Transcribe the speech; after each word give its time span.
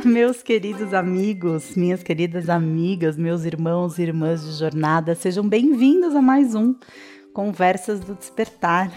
meus 0.04 0.42
queridos 0.42 0.94
amigos, 0.94 1.74
minhas 1.76 2.02
queridas 2.02 2.48
amigas, 2.48 3.16
meus 3.16 3.44
irmãos 3.44 3.98
e 3.98 4.02
irmãs 4.02 4.44
de 4.44 4.52
jornada, 4.52 5.14
sejam 5.14 5.46
bem-vindos 5.46 6.14
a 6.14 6.22
mais 6.22 6.54
um 6.54 6.74
Conversas 7.32 8.00
do 8.00 8.14
Despertar, 8.14 8.90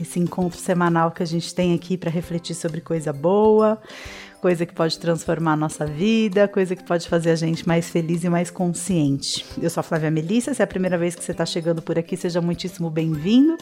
esse 0.00 0.18
encontro 0.18 0.58
semanal 0.58 1.10
que 1.10 1.22
a 1.22 1.26
gente 1.26 1.54
tem 1.54 1.74
aqui 1.74 1.96
para 1.96 2.10
refletir 2.10 2.54
sobre 2.54 2.80
coisa 2.80 3.12
boa, 3.12 3.80
coisa 4.40 4.64
que 4.64 4.72
pode 4.72 4.98
transformar 4.98 5.52
a 5.52 5.56
nossa 5.56 5.84
vida, 5.84 6.46
coisa 6.46 6.76
que 6.76 6.84
pode 6.84 7.08
fazer 7.08 7.30
a 7.30 7.36
gente 7.36 7.66
mais 7.66 7.90
feliz 7.90 8.22
e 8.24 8.28
mais 8.28 8.50
consciente. 8.50 9.44
Eu 9.60 9.68
sou 9.68 9.80
a 9.80 9.82
Flávia 9.82 10.10
Melissa, 10.10 10.54
se 10.54 10.62
é 10.62 10.64
a 10.64 10.66
primeira 10.66 10.96
vez 10.96 11.14
que 11.14 11.24
você 11.24 11.32
está 11.32 11.44
chegando 11.44 11.82
por 11.82 11.98
aqui, 11.98 12.16
seja 12.16 12.40
muitíssimo 12.40 12.88
bem-vindo. 12.88 13.56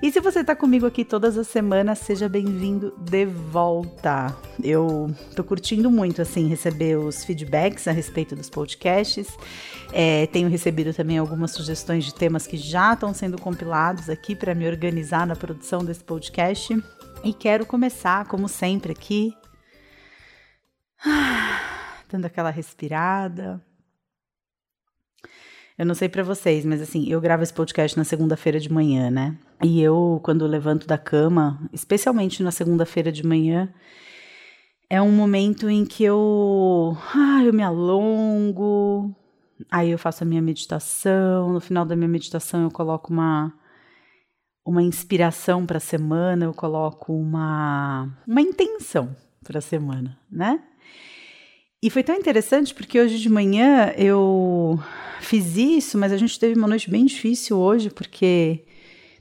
E 0.00 0.10
se 0.12 0.20
você 0.20 0.40
está 0.40 0.54
comigo 0.54 0.86
aqui 0.86 1.04
todas 1.04 1.36
as 1.36 1.48
semanas, 1.48 1.98
seja 1.98 2.28
bem-vindo 2.28 2.94
de 2.98 3.26
volta. 3.26 4.34
Eu 4.62 5.12
tô 5.34 5.42
curtindo 5.42 5.90
muito, 5.90 6.22
assim, 6.22 6.46
receber 6.46 6.96
os 6.96 7.24
feedbacks 7.24 7.88
a 7.88 7.92
respeito 7.92 8.36
dos 8.36 8.48
podcasts. 8.48 9.28
É, 9.92 10.26
tenho 10.28 10.48
recebido 10.48 10.94
também 10.94 11.18
algumas 11.18 11.50
sugestões 11.50 12.04
de 12.04 12.14
temas 12.14 12.46
que 12.46 12.56
já 12.56 12.94
estão 12.94 13.12
sendo 13.12 13.40
compilados 13.40 14.08
aqui 14.08 14.36
para 14.36 14.54
me 14.54 14.66
organizar 14.66 15.26
na 15.26 15.34
produção 15.34 15.84
desse 15.84 16.04
podcast. 16.04 16.80
E 17.24 17.32
quero 17.32 17.66
começar, 17.66 18.26
como 18.26 18.48
sempre, 18.48 18.92
aqui 18.92 19.34
dando 22.10 22.26
aquela 22.26 22.50
respirada. 22.50 23.62
Eu 25.78 25.86
não 25.86 25.94
sei 25.94 26.08
para 26.08 26.22
vocês, 26.22 26.64
mas 26.64 26.82
assim, 26.82 27.08
eu 27.08 27.20
gravo 27.20 27.42
esse 27.42 27.52
podcast 27.52 27.96
na 27.96 28.04
segunda-feira 28.04 28.60
de 28.60 28.70
manhã, 28.70 29.10
né? 29.10 29.36
E 29.62 29.80
eu, 29.80 30.20
quando 30.22 30.46
levanto 30.46 30.86
da 30.86 30.98
cama, 30.98 31.58
especialmente 31.72 32.42
na 32.42 32.50
segunda-feira 32.50 33.10
de 33.10 33.24
manhã, 33.24 33.72
é 34.90 35.00
um 35.00 35.10
momento 35.10 35.70
em 35.70 35.86
que 35.86 36.04
eu, 36.04 36.96
ah, 37.14 37.42
eu 37.42 37.52
me 37.52 37.62
alongo, 37.62 39.14
aí 39.70 39.90
eu 39.90 39.98
faço 39.98 40.22
a 40.22 40.26
minha 40.26 40.42
meditação, 40.42 41.52
no 41.52 41.60
final 41.60 41.84
da 41.86 41.96
minha 41.96 42.08
meditação 42.08 42.64
eu 42.64 42.70
coloco 42.70 43.12
uma 43.12 43.52
uma 44.64 44.82
inspiração 44.82 45.66
para 45.66 45.78
a 45.78 45.80
semana, 45.80 46.44
eu 46.44 46.54
coloco 46.54 47.12
uma 47.12 48.08
uma 48.28 48.42
intenção 48.42 49.16
para 49.42 49.58
a 49.58 49.62
semana, 49.62 50.18
né? 50.30 50.62
E 51.82 51.90
foi 51.90 52.04
tão 52.04 52.14
interessante 52.14 52.72
porque 52.72 53.00
hoje 53.00 53.18
de 53.18 53.28
manhã 53.28 53.92
eu 53.96 54.78
fiz 55.20 55.56
isso, 55.56 55.98
mas 55.98 56.12
a 56.12 56.16
gente 56.16 56.38
teve 56.38 56.56
uma 56.56 56.68
noite 56.68 56.88
bem 56.88 57.04
difícil 57.04 57.58
hoje, 57.58 57.90
porque 57.90 58.64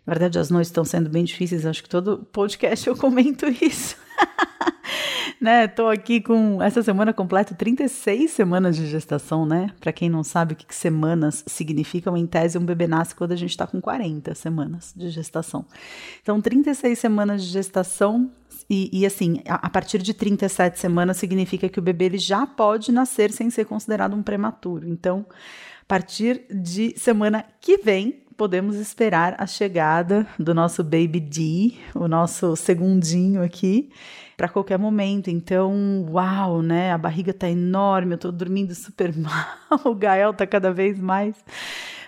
na 0.05 0.13
verdade 0.13 0.37
as 0.37 0.51
noites 0.51 0.69
estão 0.69 0.85
sendo 0.85 1.09
bem 1.09 1.23
difíceis, 1.23 1.65
acho 1.65 1.81
que 1.81 1.89
todo 1.89 2.19
podcast 2.31 2.87
eu 2.87 2.95
comento 2.95 3.47
isso. 3.59 3.95
né, 5.39 5.67
tô 5.67 5.87
aqui 5.87 6.21
com 6.21 6.61
essa 6.61 6.81
semana 6.83 7.13
completa 7.13 7.53
36 7.53 8.31
semanas 8.31 8.75
de 8.75 8.87
gestação, 8.87 9.45
né? 9.45 9.71
Para 9.79 9.91
quem 9.91 10.09
não 10.09 10.23
sabe 10.23 10.53
o 10.53 10.55
que, 10.55 10.65
que, 10.65 10.75
semanas 10.75 11.43
significam, 11.47 12.15
em 12.17 12.25
tese 12.25 12.57
um 12.57 12.65
bebê 12.65 12.87
nasce 12.87 13.15
quando 13.15 13.31
a 13.31 13.35
gente 13.35 13.51
está 13.51 13.65
com 13.65 13.81
40 13.81 14.33
semanas 14.35 14.93
de 14.95 15.09
gestação. 15.09 15.65
Então, 16.21 16.41
36 16.41 16.97
semanas 16.97 17.43
de 17.43 17.49
gestação 17.49 18.31
e, 18.69 18.89
e, 19.01 19.05
assim, 19.05 19.41
a, 19.47 19.55
a, 19.67 19.69
partir 19.69 20.01
de 20.01 20.13
37 20.13 20.79
semanas 20.79 21.17
significa 21.17 21.67
que 21.67 21.79
o 21.79 21.81
bebê 21.81 22.05
ele 22.05 22.17
já 22.17 22.45
pode 22.47 22.91
nascer 22.91 23.31
sem 23.31 23.49
ser 23.49 23.65
considerado 23.65 24.15
um 24.15 24.23
prematuro. 24.23 24.87
Então, 24.87 25.25
a 25.81 25.85
partir 25.85 26.45
de 26.49 26.97
semana 26.97 27.43
que 27.59 27.77
vem, 27.77 28.21
podemos 28.37 28.77
esperar 28.77 29.35
a 29.37 29.45
chegada 29.45 30.25
do 30.39 30.53
nosso 30.53 30.83
baby 30.83 31.19
D, 31.19 31.73
o 31.93 32.07
nosso 32.07 32.55
segundinho 32.55 33.43
aqui, 33.43 33.89
para 34.41 34.49
qualquer 34.49 34.79
momento. 34.79 35.29
Então, 35.29 36.03
uau, 36.09 36.63
né? 36.63 36.91
A 36.91 36.97
barriga 36.97 37.31
tá 37.31 37.47
enorme, 37.47 38.13
eu 38.13 38.17
tô 38.17 38.31
dormindo 38.31 38.73
super 38.73 39.13
mal, 39.15 39.79
o 39.85 39.93
Gael 39.93 40.33
tá 40.33 40.47
cada 40.47 40.73
vez 40.73 40.99
mais 40.99 41.35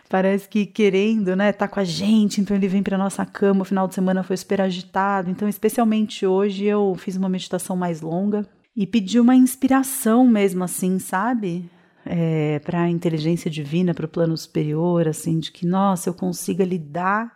parece 0.09 0.47
que 0.47 0.65
querendo, 0.65 1.35
né, 1.35 1.51
tá 1.51 1.67
com 1.67 1.79
a 1.79 1.83
gente, 1.83 2.39
então 2.39 2.55
ele 2.55 2.67
vem 2.67 2.83
para 2.83 2.99
nossa 2.99 3.25
cama. 3.25 3.61
O 3.61 3.65
final 3.65 3.87
de 3.87 3.95
semana 3.95 4.21
foi 4.21 4.37
super 4.37 4.61
agitado, 4.61 5.29
então 5.29 5.47
especialmente 5.47 6.25
hoje 6.25 6.65
eu 6.65 6.93
fiz 6.95 7.15
uma 7.15 7.29
meditação 7.29 7.75
mais 7.75 8.01
longa 8.01 8.45
e 8.75 8.85
pedi 8.85 9.19
uma 9.19 9.35
inspiração 9.35 10.27
mesmo 10.27 10.63
assim, 10.63 10.99
sabe? 10.99 11.67
É, 12.05 12.59
para 12.59 12.81
a 12.81 12.89
inteligência 12.89 13.49
divina, 13.49 13.93
para 13.93 14.05
o 14.05 14.09
plano 14.09 14.37
superior, 14.37 15.07
assim, 15.07 15.39
de 15.39 15.51
que, 15.51 15.65
nossa, 15.65 16.09
eu 16.09 16.13
consiga 16.13 16.63
lidar 16.63 17.31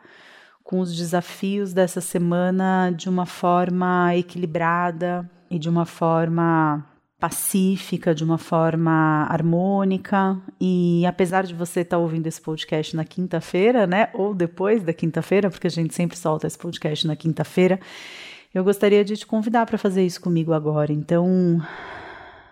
com 0.68 0.82
os 0.82 0.94
desafios 0.94 1.72
dessa 1.72 2.02
semana 2.02 2.92
de 2.92 3.08
uma 3.08 3.26
forma 3.26 4.14
equilibrada 4.18 5.28
e 5.50 5.58
de 5.58 5.70
uma 5.70 5.86
forma 5.86 6.86
pacífica, 7.18 8.14
de 8.14 8.22
uma 8.22 8.38
forma 8.38 9.26
harmônica. 9.30 10.38
E 10.60 11.06
apesar 11.06 11.46
de 11.46 11.56
você 11.56 11.80
estar 11.80 11.96
tá 11.96 12.04
ouvindo 12.04 12.28
esse 12.28 12.42
podcast 12.42 12.98
na 12.98 13.06
quinta-feira, 13.06 13.88
né, 13.88 14.10
ou 14.14 14.36
depois 14.36 14.84
da 14.84 14.92
quinta-feira, 14.92 15.50
porque 15.50 15.68
a 15.68 15.70
gente 15.70 15.96
sempre 15.96 16.18
solta 16.18 16.48
esse 16.48 16.58
podcast 16.58 17.08
na 17.08 17.16
quinta-feira, 17.16 17.80
eu 18.54 18.62
gostaria 18.62 19.06
de 19.06 19.16
te 19.16 19.26
convidar 19.26 19.66
para 19.66 19.78
fazer 19.78 20.06
isso 20.06 20.20
comigo 20.20 20.52
agora. 20.52 20.92
Então, 20.92 21.62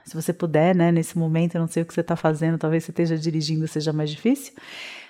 se 0.05 0.15
você 0.15 0.31
puder, 0.31 0.73
né, 0.73 0.89
nesse 0.89 1.17
momento, 1.17 1.55
eu 1.55 1.59
não 1.61 1.67
sei 1.67 1.83
o 1.83 1.85
que 1.85 1.93
você 1.93 1.99
está 1.99 2.15
fazendo, 2.15 2.57
talvez 2.57 2.85
você 2.85 2.91
esteja 2.91 3.17
dirigindo, 3.17 3.67
seja 3.67 3.91
mais 3.91 4.09
difícil, 4.09 4.53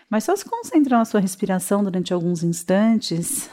mas 0.09 0.23
só 0.23 0.35
se 0.35 0.45
concentra 0.45 0.97
na 0.97 1.05
sua 1.05 1.19
respiração 1.19 1.83
durante 1.83 2.13
alguns 2.13 2.43
instantes, 2.43 3.49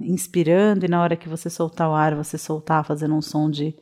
inspirando, 0.00 0.84
e 0.84 0.88
na 0.88 1.02
hora 1.02 1.16
que 1.16 1.28
você 1.28 1.48
soltar 1.50 1.88
o 1.88 1.94
ar, 1.94 2.14
você 2.14 2.38
soltar 2.38 2.84
fazendo 2.84 3.14
um 3.14 3.22
som 3.22 3.50
de 3.50 3.76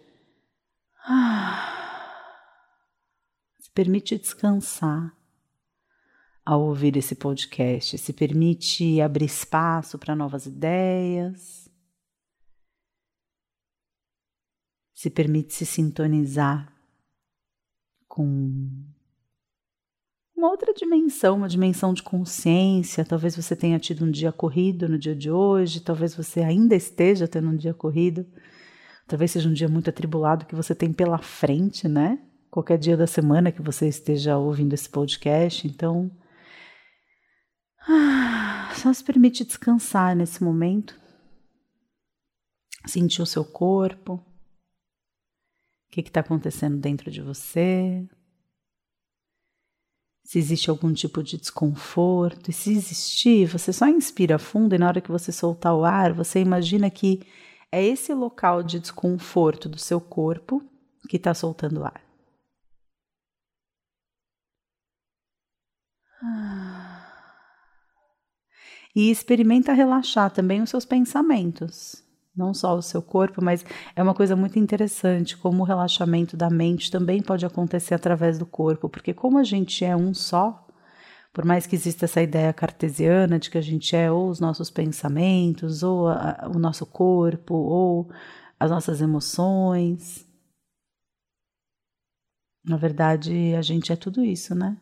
se 3.59 3.71
permite 3.73 4.19
descansar 4.19 5.17
ao 6.45 6.63
ouvir 6.63 6.97
esse 6.97 7.15
podcast, 7.15 7.97
se 7.97 8.13
permite 8.13 9.01
abrir 9.01 9.27
espaço 9.27 9.99
para 9.99 10.17
novas 10.17 10.47
ideias, 10.47 11.71
se 14.93 15.09
permite 15.09 15.55
se 15.55 15.65
sintonizar 15.65 16.73
com 18.07 18.92
uma 20.43 20.51
outra 20.51 20.75
dimensão, 20.75 21.37
uma 21.37 21.49
dimensão 21.49 21.95
de 21.95 22.03
consciência. 22.03 23.05
Talvez 23.05 23.37
você 23.37 23.55
tenha 23.55 23.79
tido 23.79 24.05
um 24.05 24.11
dia 24.11 24.33
corrido 24.33 24.89
no 24.89 24.99
dia 24.99 25.15
de 25.15 25.31
hoje, 25.31 25.81
talvez 25.81 26.17
você 26.17 26.41
ainda 26.41 26.75
esteja 26.75 27.29
tendo 27.29 27.49
um 27.49 27.57
dia 27.57 27.73
corrido. 27.73 28.27
Talvez 29.07 29.31
seja 29.31 29.49
um 29.49 29.53
dia 29.53 29.69
muito 29.69 29.89
atribulado 29.89 30.45
que 30.45 30.55
você 30.55 30.75
tem 30.75 30.93
pela 30.93 31.19
frente, 31.19 31.87
né? 31.87 32.19
Qualquer 32.51 32.77
dia 32.77 32.97
da 32.97 33.07
semana 33.07 33.53
que 33.53 33.63
você 33.63 33.87
esteja 33.87 34.37
ouvindo 34.37 34.75
esse 34.75 34.89
podcast. 34.89 35.67
Então, 35.67 36.11
ah, 37.89 38.73
só 38.75 38.93
se 38.93 39.05
permite 39.05 39.45
descansar 39.45 40.17
nesse 40.17 40.43
momento. 40.43 41.01
Sentir 42.85 43.23
o 43.23 43.27
seu 43.27 43.45
corpo. 43.45 44.15
O 44.15 44.23
que 45.93 46.01
está 46.01 46.21
acontecendo 46.21 46.79
dentro 46.79 47.13
de 47.13 47.23
você? 47.23 48.05
Se 50.25 50.39
existe 50.39 50.71
algum 50.71 50.93
tipo 50.93 51.23
de 51.23 51.37
desconforto. 51.37 52.51
E 52.51 52.53
se 52.53 52.73
existir, 52.73 53.47
você 53.47 53.73
só 53.73 53.87
inspira 53.89 54.39
fundo 54.39 54.75
e 54.75 54.79
na 54.79 54.89
hora 54.89 55.01
que 55.01 55.11
você 55.11 55.33
soltar 55.33 55.75
o 55.75 55.85
ar, 55.85 56.13
você 56.13 56.41
imagina 56.41 56.89
que 56.91 57.21
é 57.71 57.83
esse 57.83 58.13
local 58.15 58.63
de 58.63 58.79
desconforto 58.79 59.69
do 59.69 59.79
seu 59.79 60.01
corpo 60.01 60.63
que 61.09 61.17
está 61.17 61.35
soltando 61.35 61.85
ar. 61.85 62.01
E 68.95 69.11
experimenta 69.11 69.73
relaxar 69.73 70.31
também 70.31 70.63
os 70.63 70.69
seus 70.69 70.85
pensamentos, 70.85 72.05
não 72.35 72.55
só 72.55 72.75
o 72.77 72.83
seu 72.83 73.03
corpo, 73.03 73.43
mas 73.45 73.65
é 73.95 74.03
uma 74.03 74.15
coisa 74.15 74.35
muito 74.35 74.59
interessante 74.59 75.37
como 75.37 75.63
o 75.63 75.67
relaxamento 75.67 76.37
da 76.37 76.49
mente 76.49 76.91
também 76.91 77.23
pode 77.23 77.45
acontecer 77.45 77.95
através 77.95 78.39
do 78.39 78.47
corpo, 78.47 78.89
porque 78.89 79.13
como 79.13 79.39
a 79.39 79.45
gente 79.45 79.85
é 79.85 79.95
um 79.95 80.15
só, 80.15 80.67
por 81.33 81.45
mais 81.45 81.67
que 81.67 81.77
exista 81.77 82.05
essa 82.05 82.23
ideia 82.23 82.53
cartesiana 82.53 83.39
de 83.39 83.51
que 83.51 83.59
a 83.59 83.63
gente 83.63 83.95
é 83.97 84.11
ou 84.11 84.29
os 84.29 84.41
nossos 84.41 84.71
pensamentos, 84.71 85.83
ou 85.83 86.09
a, 86.09 86.51
o 86.55 86.59
nosso 86.59 86.87
corpo, 86.87 87.55
ou 87.55 88.11
as 88.59 88.71
nossas 88.71 89.01
emoções. 89.01 90.27
Na 92.65 92.77
verdade, 92.77 93.55
a 93.55 93.63
gente 93.63 93.93
é 93.93 93.97
tudo 93.97 94.25
isso, 94.25 94.55
né? 94.55 94.77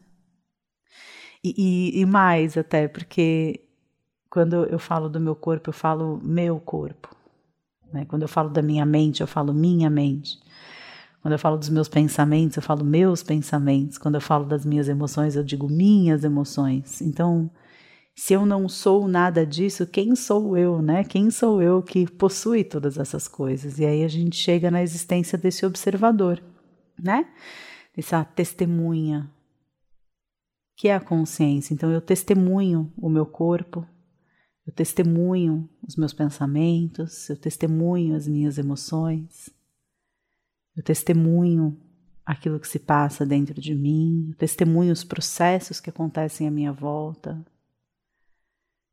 E, 1.43 1.55
e, 1.97 2.00
e 2.00 2.06
mais 2.06 2.56
até, 2.56 2.87
porque 2.88 3.67
quando 4.29 4.67
eu 4.67 4.79
falo 4.79 5.08
do 5.08 5.19
meu 5.19 5.35
corpo, 5.35 5.70
eu 5.70 5.75
falo 5.75 6.20
meu 6.23 6.61
corpo. 6.61 7.19
Né? 7.92 8.04
Quando 8.04 8.22
eu 8.22 8.28
falo 8.28 8.50
da 8.50 8.62
minha 8.62 8.87
mente, 8.87 9.20
eu 9.20 9.26
falo 9.26 9.52
minha 9.52 9.90
mente. 9.90 10.38
Quando 11.22 11.32
eu 11.32 11.38
falo 11.38 11.58
dos 11.58 11.69
meus 11.69 11.88
pensamentos, 11.88 12.56
eu 12.56 12.62
falo 12.62 12.84
meus 12.84 13.22
pensamentos. 13.22 13.98
Quando 13.98 14.14
eu 14.14 14.20
falo 14.20 14.46
das 14.46 14.64
minhas 14.64 14.88
emoções, 14.88 15.37
eu 15.37 15.44
digo 15.44 15.69
minhas 15.69 16.25
emoções. 16.25 17.02
Então, 17.02 17.50
se 18.14 18.32
eu 18.32 18.46
não 18.46 18.69
sou 18.69 19.06
nada 19.06 19.46
disso, 19.46 19.87
quem 19.87 20.14
sou 20.16 20.56
eu, 20.56 20.81
né? 20.81 21.04
Quem 21.04 21.31
sou 21.31 21.62
eu 21.62 21.82
que 21.82 22.10
possui 22.10 22.64
todas 22.64 22.98
essas 22.98 23.28
coisas? 23.28 23.78
E 23.78 23.84
aí 23.84 24.02
a 24.02 24.08
gente 24.08 24.37
chega 24.37 24.70
na 24.70 24.82
existência 24.82 25.37
desse 25.37 25.64
observador, 25.66 26.42
né? 26.98 27.26
Essa 27.96 28.25
testemunha, 28.25 29.31
que 30.76 30.88
é 30.88 30.94
a 30.94 31.00
consciência. 31.00 31.75
Então, 31.75 31.90
eu 31.90 32.00
testemunho 32.00 32.90
o 32.96 33.10
meu 33.10 33.26
corpo, 33.26 33.87
eu 34.66 34.72
testemunho 34.72 35.68
os 35.86 35.96
meus 35.96 36.12
pensamentos, 36.12 37.28
eu 37.28 37.36
testemunho 37.36 38.14
as 38.14 38.28
minhas 38.28 38.58
emoções, 38.58 39.50
eu 40.76 40.82
testemunho 40.82 41.80
aquilo 42.24 42.60
que 42.60 42.68
se 42.68 42.78
passa 42.78 43.26
dentro 43.26 43.60
de 43.60 43.74
mim, 43.74 44.28
eu 44.30 44.36
testemunho 44.36 44.92
os 44.92 45.02
processos 45.02 45.80
que 45.80 45.90
acontecem 45.90 46.46
à 46.46 46.50
minha 46.50 46.72
volta. 46.72 47.44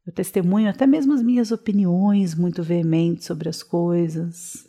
Eu 0.06 0.14
testemunho 0.14 0.70
até 0.70 0.88
mesmo 0.88 1.14
as 1.14 1.22
minhas 1.22 1.52
opiniões 1.52 2.34
muito 2.34 2.64
veementes 2.64 3.26
sobre 3.26 3.50
as 3.50 3.62
coisas. 3.62 4.66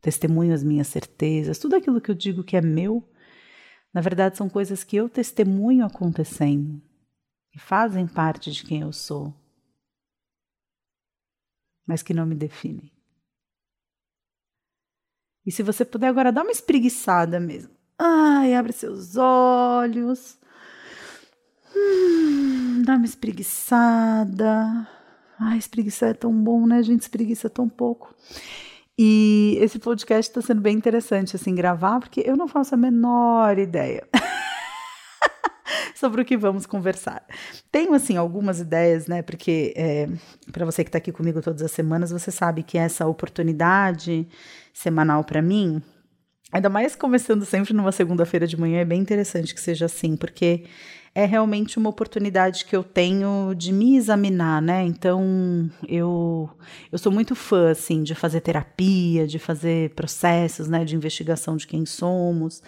Testemunho 0.00 0.54
as 0.54 0.62
minhas 0.62 0.86
certezas, 0.86 1.58
tudo 1.58 1.74
aquilo 1.74 2.00
que 2.00 2.10
eu 2.10 2.14
digo 2.14 2.44
que 2.44 2.56
é 2.56 2.62
meu, 2.62 3.06
na 3.92 4.00
verdade 4.00 4.36
são 4.36 4.48
coisas 4.48 4.84
que 4.84 4.96
eu 4.96 5.08
testemunho 5.08 5.84
acontecendo, 5.84 6.80
que 7.50 7.58
fazem 7.58 8.06
parte 8.06 8.52
de 8.52 8.64
quem 8.64 8.82
eu 8.82 8.92
sou, 8.92 9.34
mas 11.88 12.02
que 12.02 12.12
não 12.12 12.26
me 12.26 12.34
definem. 12.34 12.92
E 15.46 15.50
se 15.50 15.62
você 15.62 15.82
puder 15.86 16.08
agora 16.08 16.30
dar 16.30 16.42
uma 16.42 16.52
espreguiçada 16.52 17.40
mesmo. 17.40 17.72
Ai, 17.98 18.54
abre 18.54 18.72
seus 18.72 19.16
olhos. 19.16 20.38
Hum, 21.74 22.82
dá 22.84 22.96
uma 22.96 23.06
espreguiçada. 23.06 24.86
Ai, 25.40 25.56
espreguiçar 25.56 26.10
é 26.10 26.14
tão 26.14 26.32
bom, 26.32 26.66
né? 26.66 26.76
A 26.76 26.82
gente 26.82 27.00
espreguiça 27.00 27.48
tão 27.48 27.66
pouco. 27.66 28.14
E 28.98 29.56
esse 29.60 29.78
podcast 29.78 30.30
está 30.30 30.42
sendo 30.42 30.60
bem 30.60 30.76
interessante, 30.76 31.34
assim, 31.36 31.54
gravar, 31.54 32.00
porque 32.00 32.22
eu 32.26 32.36
não 32.36 32.46
faço 32.46 32.74
a 32.74 32.78
menor 32.78 33.58
ideia. 33.58 34.06
sobre 35.98 36.22
o 36.22 36.24
que 36.24 36.36
vamos 36.36 36.64
conversar. 36.64 37.24
Tenho, 37.72 37.92
assim, 37.92 38.16
algumas 38.16 38.60
ideias, 38.60 39.08
né? 39.08 39.20
Porque, 39.20 39.74
é, 39.76 40.08
para 40.52 40.64
você 40.64 40.84
que 40.84 40.88
está 40.88 40.98
aqui 40.98 41.10
comigo 41.10 41.42
todas 41.42 41.60
as 41.60 41.72
semanas, 41.72 42.12
você 42.12 42.30
sabe 42.30 42.62
que 42.62 42.78
essa 42.78 43.04
oportunidade 43.06 44.28
semanal 44.72 45.24
para 45.24 45.42
mim, 45.42 45.82
ainda 46.52 46.68
mais 46.68 46.94
começando 46.94 47.44
sempre 47.44 47.74
numa 47.74 47.90
segunda-feira 47.90 48.46
de 48.46 48.56
manhã, 48.56 48.80
é 48.80 48.84
bem 48.84 49.00
interessante 49.00 49.52
que 49.52 49.60
seja 49.60 49.86
assim, 49.86 50.16
porque 50.16 50.66
é 51.14 51.24
realmente 51.24 51.78
uma 51.78 51.90
oportunidade 51.90 52.64
que 52.64 52.76
eu 52.76 52.84
tenho 52.84 53.54
de 53.54 53.72
me 53.72 53.96
examinar, 53.96 54.62
né? 54.62 54.84
Então, 54.84 55.70
eu 55.88 56.48
eu 56.92 56.98
sou 56.98 57.10
muito 57.10 57.34
fã 57.34 57.70
assim 57.70 58.02
de 58.02 58.14
fazer 58.14 58.40
terapia, 58.40 59.26
de 59.26 59.38
fazer 59.38 59.90
processos, 59.90 60.68
né, 60.68 60.84
de 60.84 60.94
investigação 60.94 61.56
de 61.56 61.66
quem 61.66 61.84
somos. 61.86 62.62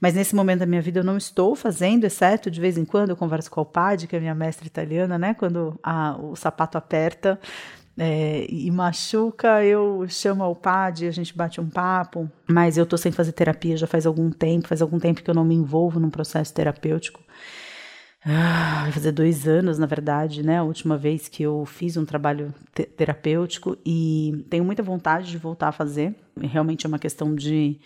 Mas 0.00 0.14
nesse 0.14 0.34
momento 0.34 0.60
da 0.60 0.66
minha 0.66 0.82
vida 0.82 1.00
eu 1.00 1.04
não 1.04 1.16
estou 1.16 1.54
fazendo, 1.54 2.04
exceto 2.04 2.50
de 2.50 2.60
vez 2.60 2.76
em 2.76 2.84
quando 2.84 3.10
eu 3.10 3.16
converso 3.16 3.50
com 3.50 3.60
a 3.60 3.62
Alpade, 3.62 4.06
que 4.06 4.16
é 4.16 4.20
minha 4.20 4.34
mestra 4.34 4.66
italiana, 4.66 5.18
né? 5.18 5.34
Quando 5.34 5.78
a, 5.82 6.16
o 6.18 6.36
sapato 6.36 6.76
aperta, 6.76 7.38
é, 7.96 8.46
e 8.48 8.70
machuca, 8.70 9.64
eu 9.64 10.04
chamo 10.08 10.42
ao 10.42 10.54
PAD, 10.54 11.06
a 11.06 11.12
gente 11.12 11.36
bate 11.36 11.60
um 11.60 11.68
papo, 11.68 12.28
mas 12.48 12.76
eu 12.76 12.84
tô 12.84 12.96
sem 12.96 13.12
fazer 13.12 13.32
terapia 13.32 13.76
já 13.76 13.86
faz 13.86 14.04
algum 14.04 14.30
tempo, 14.30 14.66
faz 14.66 14.82
algum 14.82 14.98
tempo 14.98 15.22
que 15.22 15.30
eu 15.30 15.34
não 15.34 15.44
me 15.44 15.54
envolvo 15.54 16.00
num 16.00 16.10
processo 16.10 16.52
terapêutico. 16.52 17.20
Ah, 18.26 18.80
vai 18.84 18.92
fazer 18.92 19.12
dois 19.12 19.46
anos, 19.46 19.78
na 19.78 19.84
verdade, 19.84 20.42
né? 20.42 20.58
A 20.58 20.62
última 20.62 20.96
vez 20.96 21.28
que 21.28 21.42
eu 21.42 21.66
fiz 21.66 21.96
um 21.96 22.06
trabalho 22.06 22.54
te 22.74 22.84
terapêutico 22.84 23.76
e 23.84 24.46
tenho 24.48 24.64
muita 24.64 24.82
vontade 24.82 25.30
de 25.30 25.36
voltar 25.36 25.68
a 25.68 25.72
fazer. 25.72 26.14
Realmente 26.40 26.86
é 26.86 26.88
uma 26.88 26.98
questão 26.98 27.34
de 27.34 27.78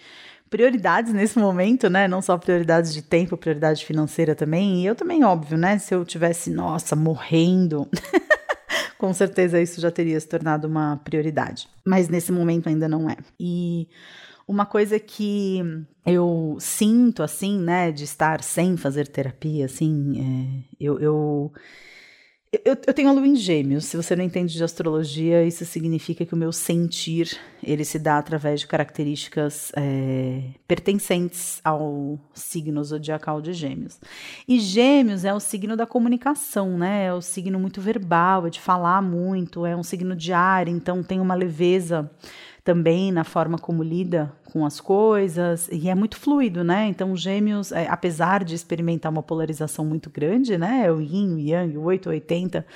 prioridades 0.49 1.13
nesse 1.13 1.39
momento, 1.41 1.91
né? 1.91 2.07
Não 2.07 2.23
só 2.23 2.39
prioridades 2.39 2.95
de 2.95 3.03
tempo, 3.03 3.37
prioridade 3.37 3.85
financeira 3.85 4.35
também. 4.35 4.83
E 4.83 4.87
eu 4.87 4.95
também, 4.95 5.25
óbvio, 5.25 5.59
né? 5.59 5.77
Se 5.79 5.93
eu 5.93 6.05
tivesse, 6.05 6.51
nossa, 6.51 6.95
morrendo. 6.95 7.89
com 8.97 9.13
certeza 9.15 9.61
isso 9.61 9.81
já 9.81 9.91
teria 9.91 10.19
se 10.21 10.29
tornado 10.29 10.69
uma 10.69 11.01
prioridade. 11.03 11.69
Mas 11.85 12.09
nesse 12.09 12.31
momento 12.31 12.69
ainda 12.69 12.89
não 12.89 13.11
é. 13.11 13.17
E 13.41 13.89
uma 14.49 14.65
coisa 14.65 14.99
que 14.99 15.61
eu 16.07 16.57
sinto, 16.59 17.23
assim, 17.23 17.61
né, 17.61 17.93
de 17.93 18.05
estar 18.05 18.43
sem 18.43 18.79
fazer 18.79 19.07
terapia, 19.07 19.67
assim, 19.67 20.19
é, 20.19 20.75
eu, 20.81 20.99
eu, 20.99 21.53
eu, 22.51 22.79
eu, 22.87 22.95
tenho 22.95 23.11
a 23.11 23.13
lua 23.13 23.27
em 23.27 23.37
gêmeos. 23.37 23.85
Se 23.85 23.95
você 23.95 24.17
não 24.17 24.25
entende 24.25 24.55
de 24.55 24.65
astrologia, 24.65 25.45
isso 25.45 25.67
significa 25.67 26.25
que 26.25 26.33
o 26.33 26.37
meu 26.37 26.51
sentir, 26.51 27.39
ele 27.63 27.85
se 27.85 27.99
dá 27.99 28.17
através 28.17 28.61
de 28.61 28.67
características 28.67 29.71
é, 29.77 30.45
pertencentes 30.67 31.61
ao 31.63 32.19
signo 32.33 32.83
zodiacal 32.83 33.43
de 33.43 33.53
gêmeos. 33.53 34.01
E 34.49 34.59
gêmeos 34.61 35.27
é 35.27 35.35
o 35.35 35.41
signo 35.41 35.77
da 35.77 35.85
comunicação, 35.85 36.79
né, 36.79 37.05
é 37.05 37.13
o 37.13 37.21
signo 37.21 37.61
muito 37.61 37.83
verbal, 37.83 38.47
é 38.47 38.51
de 38.51 38.61
falar 38.61 39.03
muito, 39.03 39.67
é 39.67 39.77
um 39.77 39.83
signo 39.83 40.17
de 40.17 40.33
ar, 40.33 40.69
então 40.69 41.03
tem 41.03 41.21
uma 41.21 41.35
leveza 41.35 42.11
também 42.69 43.11
na 43.11 43.25
forma 43.25 43.57
como 43.57 43.83
lida 43.83 44.31
com 44.53 44.67
as 44.67 44.79
coisas, 44.79 45.71
e 45.73 45.89
é 45.89 45.95
muito 45.95 46.19
fluido, 46.19 46.63
né? 46.63 46.87
Então, 46.87 47.17
Gêmeos, 47.17 47.73
é, 47.73 47.89
apesar 47.89 48.45
de 48.45 48.55
experimentar 48.55 49.11
uma 49.11 49.23
polarização 49.23 49.87
muito 49.87 50.11
grande, 50.11 50.59
né? 50.59 50.83
É 50.85 50.93
o 50.93 51.01
Yin, 51.01 51.37
o 51.37 51.39
Yang, 51.39 51.79
o 51.79 51.85
880, 51.85 52.67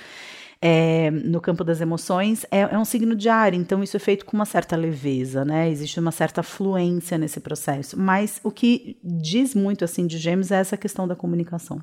é, 0.59 1.11
no 1.11 1.39
campo 1.39 1.63
das 1.63 1.79
emoções, 1.79 2.43
é, 2.49 2.61
é, 2.61 2.75
um 2.75 2.83
signo 2.83 3.15
de 3.15 3.29
ar, 3.29 3.53
então 3.53 3.83
isso 3.83 3.95
é 3.95 3.99
feito 3.99 4.25
com 4.25 4.35
uma 4.35 4.45
certa 4.45 4.75
leveza, 4.75 5.45
né? 5.45 5.69
Existe 5.69 5.99
uma 5.99 6.11
certa 6.11 6.41
fluência 6.41 7.15
nesse 7.15 7.39
processo. 7.39 7.95
Mas 7.99 8.41
o 8.43 8.49
que 8.49 8.97
diz 9.03 9.53
muito 9.53 9.85
assim 9.85 10.07
de 10.07 10.17
Gêmeos 10.17 10.49
é 10.49 10.55
essa 10.55 10.75
questão 10.75 11.07
da 11.07 11.15
comunicação. 11.15 11.79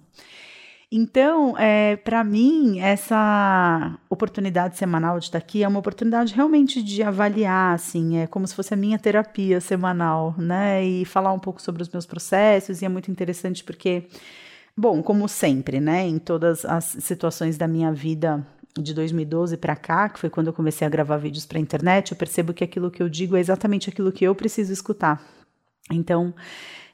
Então, 0.92 1.56
é, 1.56 1.94
para 1.94 2.25
mim, 2.25 2.81
essa 2.81 3.96
oportunidade 4.08 4.76
semanal 4.76 5.20
de 5.20 5.26
estar 5.26 5.38
aqui 5.38 5.62
é 5.62 5.69
uma 5.69 5.78
oportunidade 5.78 6.34
realmente 6.34 6.82
de 6.82 7.00
avaliar, 7.00 7.75
assim, 7.75 8.16
é 8.19 8.26
como 8.26 8.44
se 8.44 8.56
fosse 8.56 8.75
a 8.75 8.76
minha 8.76 8.98
terapia 8.98 9.60
semanal, 9.60 10.34
né? 10.37 10.84
E 10.84 11.04
falar 11.04 11.32
um 11.32 11.38
pouco 11.38 11.62
sobre 11.62 11.81
os 11.81 11.88
meus 11.88 12.06
processos, 12.06 12.82
e 12.82 12.84
é 12.84 12.88
muito 12.88 13.08
interessante 13.08 13.62
porque, 13.62 14.08
bom, 14.76 15.00
como 15.00 15.28
sempre, 15.28 15.78
né, 15.78 16.08
em 16.08 16.19
todas 16.19 16.64
as 16.64 16.84
situações 16.84 17.56
da 17.56 17.69
minha 17.69 17.93
vida 17.93 18.44
de 18.76 18.93
2012 18.93 19.56
para 19.56 19.76
cá, 19.76 20.08
que 20.08 20.19
foi 20.19 20.31
quando 20.31 20.48
eu 20.48 20.52
comecei 20.52 20.84
a 20.84 20.90
gravar 20.90 21.19
vídeos 21.19 21.46
para 21.46 21.60
internet, 21.60 22.10
eu 22.10 22.16
percebo 22.19 22.53
que 22.53 22.65
aquilo 22.65 22.91
que 22.91 23.03
eu 23.03 23.08
digo 23.08 23.36
é 23.36 23.41
exatamente 23.41 23.88
aquilo 23.88 24.10
que 24.10 24.24
eu 24.24 24.34
preciso 24.34 24.72
escutar. 24.72 25.22
Então, 25.93 26.34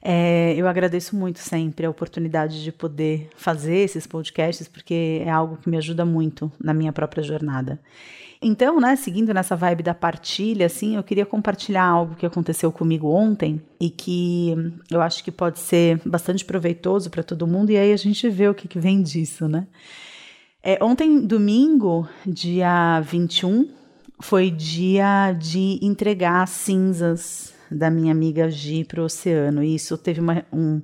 é, 0.01 0.53
eu 0.55 0.67
agradeço 0.67 1.15
muito 1.15 1.39
sempre 1.39 1.85
a 1.85 1.89
oportunidade 1.89 2.63
de 2.63 2.71
poder 2.71 3.29
fazer 3.35 3.77
esses 3.77 4.05
podcasts, 4.05 4.67
porque 4.67 5.21
é 5.25 5.29
algo 5.29 5.57
que 5.57 5.69
me 5.69 5.77
ajuda 5.77 6.05
muito 6.05 6.51
na 6.61 6.73
minha 6.73 6.93
própria 6.93 7.23
jornada. 7.23 7.79
Então, 8.39 8.79
né, 8.79 8.95
seguindo 8.95 9.33
nessa 9.33 9.55
vibe 9.55 9.81
da 9.81 9.95
partilha, 9.95 10.67
assim, 10.67 10.95
eu 10.95 11.03
queria 11.03 11.25
compartilhar 11.25 11.83
algo 11.83 12.15
que 12.15 12.25
aconteceu 12.25 12.71
comigo 12.71 13.09
ontem 13.09 13.59
e 13.79 13.89
que 13.89 14.55
eu 14.91 15.01
acho 15.01 15.23
que 15.23 15.31
pode 15.31 15.57
ser 15.57 15.99
bastante 16.05 16.45
proveitoso 16.45 17.09
para 17.09 17.23
todo 17.23 17.47
mundo, 17.47 17.71
e 17.71 17.77
aí 17.77 17.91
a 17.91 17.97
gente 17.97 18.29
vê 18.29 18.47
o 18.47 18.53
que, 18.53 18.67
que 18.67 18.79
vem 18.79 19.01
disso, 19.01 19.47
né? 19.47 19.65
É, 20.61 20.77
ontem, 20.83 21.19
domingo, 21.21 22.07
dia 22.25 22.99
21, 23.01 23.69
foi 24.19 24.51
dia 24.51 25.31
de 25.31 25.79
entregar 25.81 26.47
cinzas 26.47 27.56
da 27.71 27.89
minha 27.89 28.11
amiga 28.11 28.49
Gi 28.49 28.83
para 28.83 29.01
o 29.01 29.05
oceano. 29.05 29.63
E 29.63 29.75
isso 29.75 29.97
teve 29.97 30.19
uma, 30.19 30.45
um, 30.51 30.81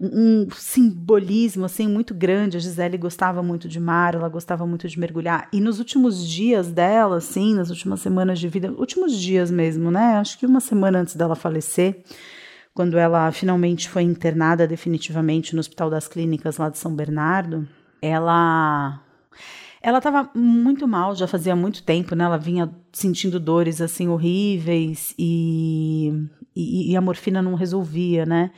um 0.00 0.48
simbolismo 0.50 1.64
assim 1.64 1.88
muito 1.88 2.14
grande. 2.14 2.56
A 2.56 2.60
Gisele 2.60 2.96
gostava 2.96 3.42
muito 3.42 3.68
de 3.68 3.80
mar, 3.80 4.14
ela 4.14 4.28
gostava 4.28 4.66
muito 4.66 4.88
de 4.88 4.98
mergulhar. 4.98 5.48
E 5.52 5.60
nos 5.60 5.78
últimos 5.78 6.26
dias 6.26 6.70
dela, 6.70 7.16
assim, 7.16 7.54
nas 7.54 7.70
últimas 7.70 8.00
semanas 8.00 8.38
de 8.38 8.48
vida, 8.48 8.70
últimos 8.72 9.18
dias 9.18 9.50
mesmo, 9.50 9.90
né? 9.90 10.16
Acho 10.16 10.38
que 10.38 10.46
uma 10.46 10.60
semana 10.60 11.00
antes 11.00 11.16
dela 11.16 11.34
falecer, 11.34 12.02
quando 12.74 12.96
ela 12.96 13.32
finalmente 13.32 13.88
foi 13.88 14.02
internada 14.02 14.66
definitivamente 14.66 15.54
no 15.54 15.60
Hospital 15.60 15.90
das 15.90 16.06
Clínicas 16.06 16.58
lá 16.58 16.68
de 16.68 16.78
São 16.78 16.94
Bernardo, 16.94 17.68
ela 18.00 19.00
ela 19.80 19.98
estava 19.98 20.28
muito 20.34 20.88
mal, 20.88 21.14
já 21.14 21.26
fazia 21.26 21.54
muito 21.54 21.82
tempo, 21.82 22.14
né? 22.14 22.24
Ela 22.24 22.36
vinha 22.36 22.70
sentindo 22.92 23.38
dores 23.38 23.80
assim 23.80 24.08
horríveis 24.08 25.14
e, 25.16 26.12
e, 26.54 26.90
e 26.90 26.96
a 26.96 27.00
morfina 27.00 27.40
não 27.40 27.54
resolvia, 27.54 28.26
né? 28.26 28.50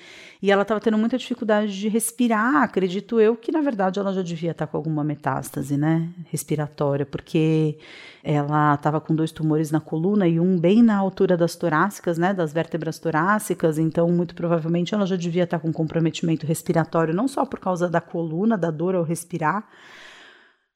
E 0.43 0.51
ela 0.51 0.63
estava 0.63 0.81
tendo 0.81 0.97
muita 0.97 1.19
dificuldade 1.19 1.79
de 1.79 1.89
respirar. 1.89 2.63
Acredito 2.63 3.21
eu 3.21 3.37
que 3.37 3.53
na 3.53 3.61
verdade 3.61 3.99
ela 3.99 4.15
já 4.15 4.23
devia 4.23 4.53
estar 4.53 4.67
tá 4.67 4.71
com 4.71 4.79
alguma 4.79 5.05
metástase, 5.05 5.77
né? 5.77 6.09
Respiratória, 6.31 7.05
porque 7.05 7.77
ela 8.25 8.75
estava 8.75 8.99
com 8.99 9.15
dois 9.15 9.31
tumores 9.31 9.71
na 9.71 9.81
coluna 9.81 10.27
e 10.27 10.41
um 10.41 10.59
bem 10.59 10.83
na 10.83 10.97
altura 10.97 11.37
das 11.37 11.55
torácicas, 11.55 12.17
né? 12.17 12.33
Das 12.33 12.55
vértebras 12.55 12.99
torácicas. 12.99 13.79
Então, 13.79 14.09
muito 14.09 14.35
provavelmente 14.35 14.95
ela 14.95 15.05
já 15.05 15.17
devia 15.17 15.45
estar 15.45 15.59
tá 15.59 15.63
com 15.63 15.71
comprometimento 15.71 16.47
respiratório, 16.47 17.13
não 17.13 17.29
só 17.29 17.45
por 17.45 17.61
causa 17.61 17.91
da 17.91 18.01
coluna, 18.01 18.57
da 18.57 18.71
dor 18.71 18.95
ao 18.95 19.03
respirar 19.03 19.69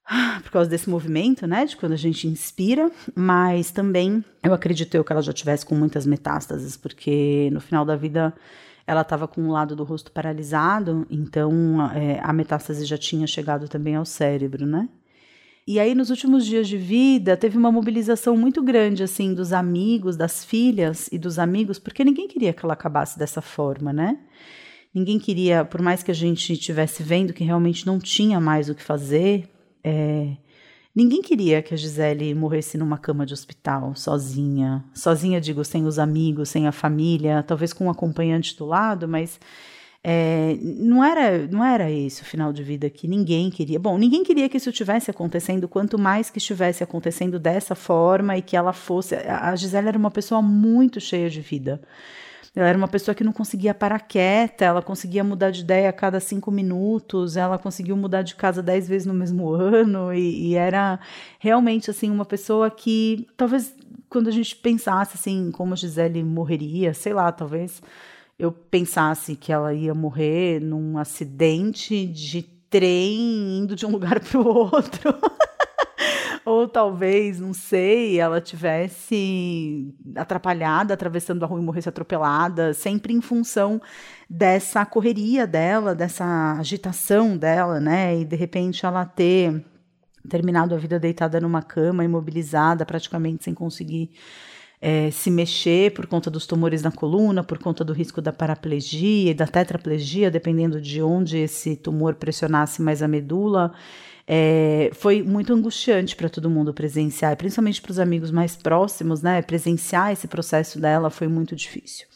por 0.42 0.50
causa 0.50 0.68
desse 0.68 0.88
movimento, 0.88 1.46
né, 1.46 1.64
de 1.64 1.76
quando 1.76 1.92
a 1.92 1.96
gente 1.96 2.26
inspira, 2.26 2.90
mas 3.14 3.70
também 3.70 4.25
eu 4.42 4.52
acredito 4.52 4.94
eu 4.94 5.04
que 5.04 5.12
ela 5.12 5.23
já 5.23 5.32
tivesse 5.32 5.64
com 5.64 5.75
muitas 5.75 6.06
metástases, 6.06 6.76
porque 6.76 7.49
no 7.52 7.61
final 7.61 7.84
da 7.84 7.96
vida 7.96 8.34
ela 8.87 9.00
estava 9.00 9.26
com 9.26 9.42
o 9.49 9.50
lado 9.50 9.75
do 9.75 9.82
rosto 9.82 10.12
paralisado, 10.12 11.06
então 11.11 11.90
é, 11.92 12.20
a 12.23 12.32
metástase 12.32 12.84
já 12.84 12.99
tinha 12.99 13.26
chegado 13.26 13.68
também 13.68 13.96
ao 13.96 14.04
cérebro, 14.04 14.66
né? 14.66 14.88
E 15.66 15.80
aí, 15.80 15.94
nos 15.94 16.11
últimos 16.11 16.44
dias 16.44 16.68
de 16.68 16.76
vida, 16.76 17.38
teve 17.38 17.56
uma 17.56 17.73
mobilização 17.73 18.37
muito 18.37 18.62
grande, 18.62 19.02
assim, 19.02 19.32
dos 19.32 19.50
amigos, 19.50 20.14
das 20.14 20.44
filhas 20.44 21.08
e 21.11 21.16
dos 21.16 21.38
amigos, 21.38 21.78
porque 21.78 22.04
ninguém 22.04 22.28
queria 22.28 22.52
que 22.52 22.62
ela 22.62 22.75
acabasse 22.75 23.18
dessa 23.18 23.40
forma, 23.40 23.90
né? 23.90 24.18
Ninguém 24.92 25.18
queria, 25.18 25.64
por 25.64 25.80
mais 25.80 26.02
que 26.02 26.11
a 26.11 26.14
gente 26.14 26.52
estivesse 26.52 27.02
vendo 27.02 27.32
que 27.32 27.42
realmente 27.42 27.87
não 27.87 27.99
tinha 27.99 28.38
mais 28.38 28.68
o 28.68 28.75
que 28.75 28.82
fazer, 28.82 29.49
é, 29.84 30.36
ninguém 30.94 31.20
queria 31.20 31.62
que 31.62 31.74
a 31.74 31.76
Gisele 31.76 32.34
morresse 32.34 32.78
numa 32.78 32.96
cama 32.96 33.26
de 33.26 33.34
hospital, 33.34 33.94
sozinha. 33.94 34.84
Sozinha, 34.94 35.40
digo, 35.40 35.64
sem 35.64 35.84
os 35.86 35.98
amigos, 35.98 36.48
sem 36.48 36.66
a 36.66 36.72
família, 36.72 37.42
talvez 37.42 37.72
com 37.72 37.84
um 37.84 37.90
acompanhante 37.90 38.56
do 38.56 38.64
lado, 38.64 39.06
mas 39.06 39.38
é, 40.02 40.58
não 40.60 41.02
era 41.02 41.46
não 41.46 41.64
era 41.64 41.90
esse 41.90 42.20
o 42.20 42.24
final 42.26 42.52
de 42.52 42.62
vida 42.62 42.90
que 42.90 43.08
ninguém 43.08 43.50
queria. 43.50 43.78
Bom, 43.78 43.96
ninguém 43.96 44.22
queria 44.22 44.48
que 44.48 44.56
isso 44.58 44.70
estivesse 44.70 45.10
acontecendo, 45.10 45.68
quanto 45.68 45.98
mais 45.98 46.30
que 46.30 46.38
estivesse 46.38 46.82
acontecendo 46.84 47.38
dessa 47.38 47.74
forma 47.74 48.36
e 48.36 48.42
que 48.42 48.56
ela 48.56 48.72
fosse. 48.72 49.14
A 49.14 49.54
Gisele 49.56 49.88
era 49.88 49.98
uma 49.98 50.10
pessoa 50.10 50.42
muito 50.42 51.00
cheia 51.00 51.30
de 51.30 51.40
vida. 51.40 51.80
Ela 52.54 52.68
era 52.68 52.78
uma 52.78 52.87
pessoa 52.87 53.14
que 53.14 53.25
não 53.25 53.32
conseguia 53.32 53.75
parar 53.75 53.99
quieta, 53.99 54.64
ela 54.64 54.80
conseguia 54.80 55.25
mudar 55.25 55.50
de 55.50 55.62
ideia 55.62 55.88
a 55.88 55.92
cada 55.92 56.20
cinco 56.20 56.52
minutos, 56.52 57.37
ela 57.37 57.58
conseguiu 57.58 57.96
mudar 57.96 58.23
de 58.23 58.37
casa 58.37 58.62
dez 58.62 58.87
vezes 58.87 59.06
no 59.06 59.14
mesmo 59.14 59.50
ano, 59.54 60.14
e, 60.14 60.50
e 60.50 60.54
era 60.54 61.00
realmente 61.38 61.90
assim 61.90 62.11
uma 62.11 62.25
pessoa 62.25 62.70
que 62.70 63.26
talvez 63.37 63.75
quando 64.08 64.28
a 64.28 64.30
gente 64.30 64.54
pensasse 64.54 65.16
assim 65.16 65.50
como 65.50 65.73
a 65.73 65.76
Gisele 65.76 66.23
morreria, 66.23 66.94
sei 66.94 67.12
lá, 67.12 67.32
talvez 67.32 67.82
eu 68.38 68.52
pensasse 68.52 69.37
que 69.37 69.52
ela 69.52 69.75
ia 69.75 69.94
morrer 69.94 70.61
num 70.61 70.99
acidente 70.99 72.06
de 72.06 72.42
trem 72.42 73.58
indo 73.58 73.75
de 73.75 73.87
um 73.87 73.90
lugar 73.92 74.20
para 74.20 74.40
o 74.40 74.46
outro. 74.46 75.14
Ou 76.44 76.68
talvez, 76.68 77.40
não 77.40 77.54
sei, 77.54 78.20
ela 78.20 78.38
tivesse 78.40 79.94
atrapalhada, 80.14 80.92
atravessando 80.92 81.42
a 81.42 81.46
rua 81.46 81.60
e 81.60 81.64
morresse 81.64 81.88
atropelada, 81.88 82.74
sempre 82.74 83.14
em 83.14 83.20
função 83.22 83.80
dessa 84.28 84.84
correria 84.84 85.46
dela, 85.46 85.94
dessa 85.94 86.56
agitação 86.58 87.36
dela, 87.36 87.80
né? 87.80 88.18
E 88.18 88.24
de 88.26 88.36
repente 88.36 88.84
ela 88.84 89.06
ter 89.06 89.64
terminado 90.28 90.74
a 90.74 90.78
vida 90.78 90.98
deitada 91.00 91.40
numa 91.40 91.62
cama, 91.62 92.04
imobilizada, 92.04 92.84
praticamente 92.84 93.44
sem 93.44 93.54
conseguir 93.54 94.10
é, 94.80 95.10
se 95.10 95.30
mexer 95.30 95.92
por 95.94 96.06
conta 96.06 96.30
dos 96.30 96.46
tumores 96.46 96.82
na 96.82 96.92
coluna, 96.92 97.42
por 97.42 97.58
conta 97.58 97.82
do 97.82 97.94
risco 97.94 98.20
da 98.20 98.34
paraplegia 98.34 99.30
e 99.30 99.34
da 99.34 99.46
tetraplegia, 99.46 100.30
dependendo 100.30 100.78
de 100.78 101.00
onde 101.00 101.38
esse 101.38 101.74
tumor 101.74 102.16
pressionasse 102.16 102.82
mais 102.82 103.02
a 103.02 103.08
medula. 103.08 103.72
É, 104.26 104.90
foi 104.94 105.22
muito 105.22 105.52
angustiante 105.52 106.16
para 106.16 106.30
todo 106.30 106.48
mundo 106.48 106.72
presenciar, 106.72 107.36
principalmente 107.36 107.82
para 107.82 107.90
os 107.90 107.98
amigos 107.98 108.30
mais 108.30 108.56
próximos, 108.56 109.20
né? 109.20 109.42
Presenciar 109.42 110.12
esse 110.12 110.26
processo 110.26 110.80
dela 110.80 111.10
foi 111.10 111.28
muito 111.28 111.54
difícil. 111.54 112.06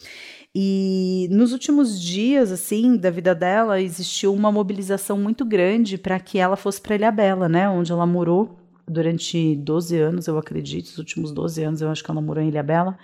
E 0.54 1.28
nos 1.30 1.52
últimos 1.52 2.00
dias, 2.00 2.50
assim, 2.50 2.96
da 2.96 3.10
vida 3.10 3.34
dela, 3.34 3.80
existiu 3.80 4.32
uma 4.32 4.50
mobilização 4.50 5.18
muito 5.18 5.44
grande 5.44 5.98
para 5.98 6.18
que 6.18 6.38
ela 6.38 6.56
fosse 6.56 6.80
para 6.80 6.94
Ilhabela, 6.94 7.48
né? 7.48 7.68
Onde 7.68 7.92
ela 7.92 8.06
morou 8.06 8.58
durante 8.88 9.54
12 9.56 9.96
anos, 9.98 10.26
eu 10.26 10.38
acredito, 10.38 10.86
os 10.86 10.98
últimos 10.98 11.30
12 11.30 11.62
anos 11.62 11.82
eu 11.82 11.90
acho 11.90 12.02
que 12.02 12.10
ela 12.10 12.22
morou 12.22 12.42
em 12.42 12.48
Ilhabela. 12.48 12.98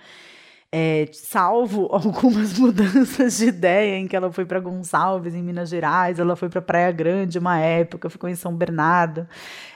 É, 0.77 1.07
salvo 1.13 1.87
algumas 1.95 2.59
mudanças 2.59 3.37
de 3.37 3.45
ideia 3.45 3.95
em 3.95 4.09
que 4.09 4.15
ela 4.15 4.29
foi 4.29 4.43
para 4.43 4.59
Gonçalves, 4.59 5.33
em 5.33 5.41
Minas 5.41 5.69
Gerais, 5.69 6.19
ela 6.19 6.35
foi 6.35 6.49
para 6.49 6.61
Praia 6.61 6.91
Grande 6.91 7.39
uma 7.39 7.57
época, 7.57 8.09
ficou 8.09 8.29
em 8.29 8.35
São 8.35 8.53
Bernardo 8.53 9.25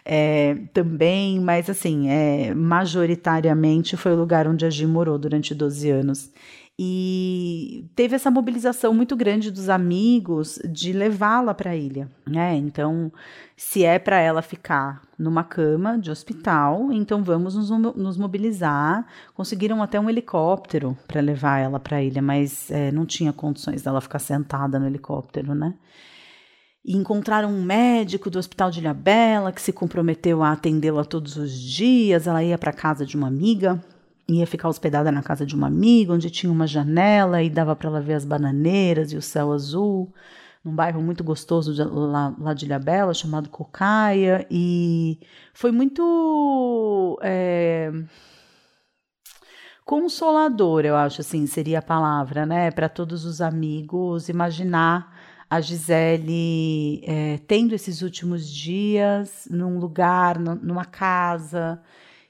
é, 0.03 0.57
também, 0.73 1.39
mas 1.39 1.69
assim, 1.69 2.09
é, 2.09 2.53
majoritariamente 2.53 3.95
foi 3.95 4.11
o 4.11 4.17
lugar 4.17 4.45
onde 4.45 4.65
a 4.65 4.69
Gi 4.69 4.85
morou 4.85 5.17
durante 5.17 5.55
12 5.55 5.89
anos. 5.89 6.31
E 6.81 7.91
teve 7.93 8.15
essa 8.15 8.31
mobilização 8.31 8.93
muito 8.93 9.13
grande 9.13 9.51
dos 9.51 9.67
amigos 9.67 10.57
de 10.63 10.93
levá-la 10.93 11.53
para 11.53 11.71
a 11.71 11.75
ilha, 11.75 12.09
né? 12.25 12.55
Então, 12.55 13.11
se 13.57 13.83
é 13.83 13.99
para 13.99 14.17
ela 14.21 14.41
ficar 14.41 15.01
numa 15.17 15.43
cama 15.43 15.99
de 15.99 16.09
hospital, 16.09 16.89
então 16.93 17.21
vamos 17.21 17.53
nos, 17.53 17.69
nos 17.69 18.17
mobilizar. 18.17 19.05
Conseguiram 19.33 19.83
até 19.83 19.99
um 19.99 20.09
helicóptero 20.09 20.97
para 21.05 21.19
levar 21.19 21.57
ela 21.57 21.81
para 21.81 21.97
a 21.97 22.01
ilha, 22.01 22.21
mas 22.21 22.71
é, 22.71 22.93
não 22.93 23.05
tinha 23.05 23.33
condições 23.33 23.81
dela 23.81 23.99
ficar 23.99 24.19
sentada 24.19 24.79
no 24.79 24.87
helicóptero, 24.87 25.53
né? 25.53 25.73
E 26.85 26.95
encontraram 26.95 27.49
um 27.49 27.61
médico 27.61 28.29
do 28.29 28.39
Hospital 28.39 28.71
de 28.71 28.79
Ilhabela 28.79 29.51
que 29.51 29.61
se 29.61 29.73
comprometeu 29.73 30.41
a 30.41 30.53
atendê-la 30.53 31.03
todos 31.03 31.35
os 31.35 31.51
dias. 31.51 32.25
Ela 32.25 32.41
ia 32.41 32.57
para 32.57 32.71
casa 32.71 33.05
de 33.05 33.17
uma 33.17 33.27
amiga 33.27 33.83
ia 34.37 34.47
ficar 34.47 34.69
hospedada 34.69 35.11
na 35.11 35.23
casa 35.23 35.45
de 35.45 35.55
uma 35.55 35.67
amiga, 35.67 36.13
onde 36.13 36.29
tinha 36.29 36.51
uma 36.51 36.67
janela 36.67 37.41
e 37.41 37.49
dava 37.49 37.75
para 37.75 37.89
ela 37.89 38.01
ver 38.01 38.13
as 38.13 38.25
bananeiras 38.25 39.11
e 39.11 39.17
o 39.17 39.21
céu 39.21 39.51
azul, 39.51 40.13
num 40.63 40.73
bairro 40.75 41.01
muito 41.01 41.23
gostoso 41.23 41.73
de, 41.73 41.83
lá, 41.83 42.35
lá, 42.39 42.53
de 42.53 42.65
Ilhabela, 42.65 43.13
chamado 43.13 43.49
Cocaia, 43.49 44.45
e 44.51 45.19
foi 45.53 45.71
muito 45.71 47.19
é, 47.23 47.91
consolador, 49.85 50.85
eu 50.85 50.95
acho 50.95 51.21
assim, 51.21 51.47
seria 51.47 51.79
a 51.79 51.81
palavra, 51.81 52.45
né, 52.45 52.71
para 52.71 52.89
todos 52.89 53.25
os 53.25 53.41
amigos, 53.41 54.29
imaginar 54.29 55.17
a 55.49 55.59
Gisele 55.61 57.01
é, 57.07 57.39
tendo 57.47 57.73
esses 57.73 58.03
últimos 58.03 58.47
dias 58.47 59.47
num 59.49 59.79
lugar, 59.79 60.37
numa 60.37 60.85
casa, 60.85 61.81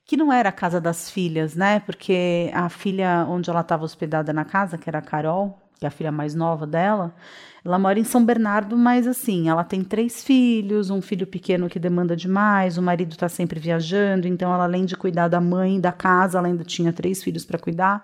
que 0.10 0.18
não 0.18 0.34
era 0.34 0.50
a 0.50 0.52
casa 0.52 0.82
das 0.82 1.12
filhas, 1.12 1.56
né? 1.56 1.82
Porque 1.82 2.50
a 2.52 2.68
filha 2.68 3.28
onde 3.30 3.48
ela 3.48 3.62
estava 3.62 3.86
hospedada 3.86 4.34
na 4.34 4.44
casa, 4.44 4.76
que 4.76 4.90
era 4.90 4.98
a 4.98 5.04
Carol, 5.04 5.62
que 5.80 5.86
é 5.86 5.88
a 5.88 5.92
filha 5.92 6.12
mais 6.12 6.34
nova 6.34 6.66
dela, 6.66 7.14
ela 7.64 7.78
mora 7.78 8.00
em 8.00 8.04
São 8.04 8.26
Bernardo, 8.26 8.76
mas 8.76 9.06
assim, 9.06 9.50
ela 9.50 9.64
tem 9.64 9.84
três 9.84 10.24
filhos, 10.24 10.90
um 10.90 11.00
filho 11.00 11.28
pequeno 11.28 11.70
que 11.70 11.78
demanda 11.78 12.16
demais, 12.16 12.76
o 12.76 12.82
marido 12.82 13.12
está 13.12 13.30
sempre 13.30 13.60
viajando, 13.60 14.28
então 14.28 14.52
ela 14.52 14.64
além 14.64 14.84
de 14.84 14.98
cuidar 14.98 15.28
da 15.28 15.40
mãe 15.40 15.80
da 15.80 15.92
casa, 15.92 16.40
ela 16.40 16.48
ainda 16.48 16.64
tinha 16.64 16.92
três 16.92 17.22
filhos 17.22 17.46
para 17.46 17.60
cuidar. 17.60 18.04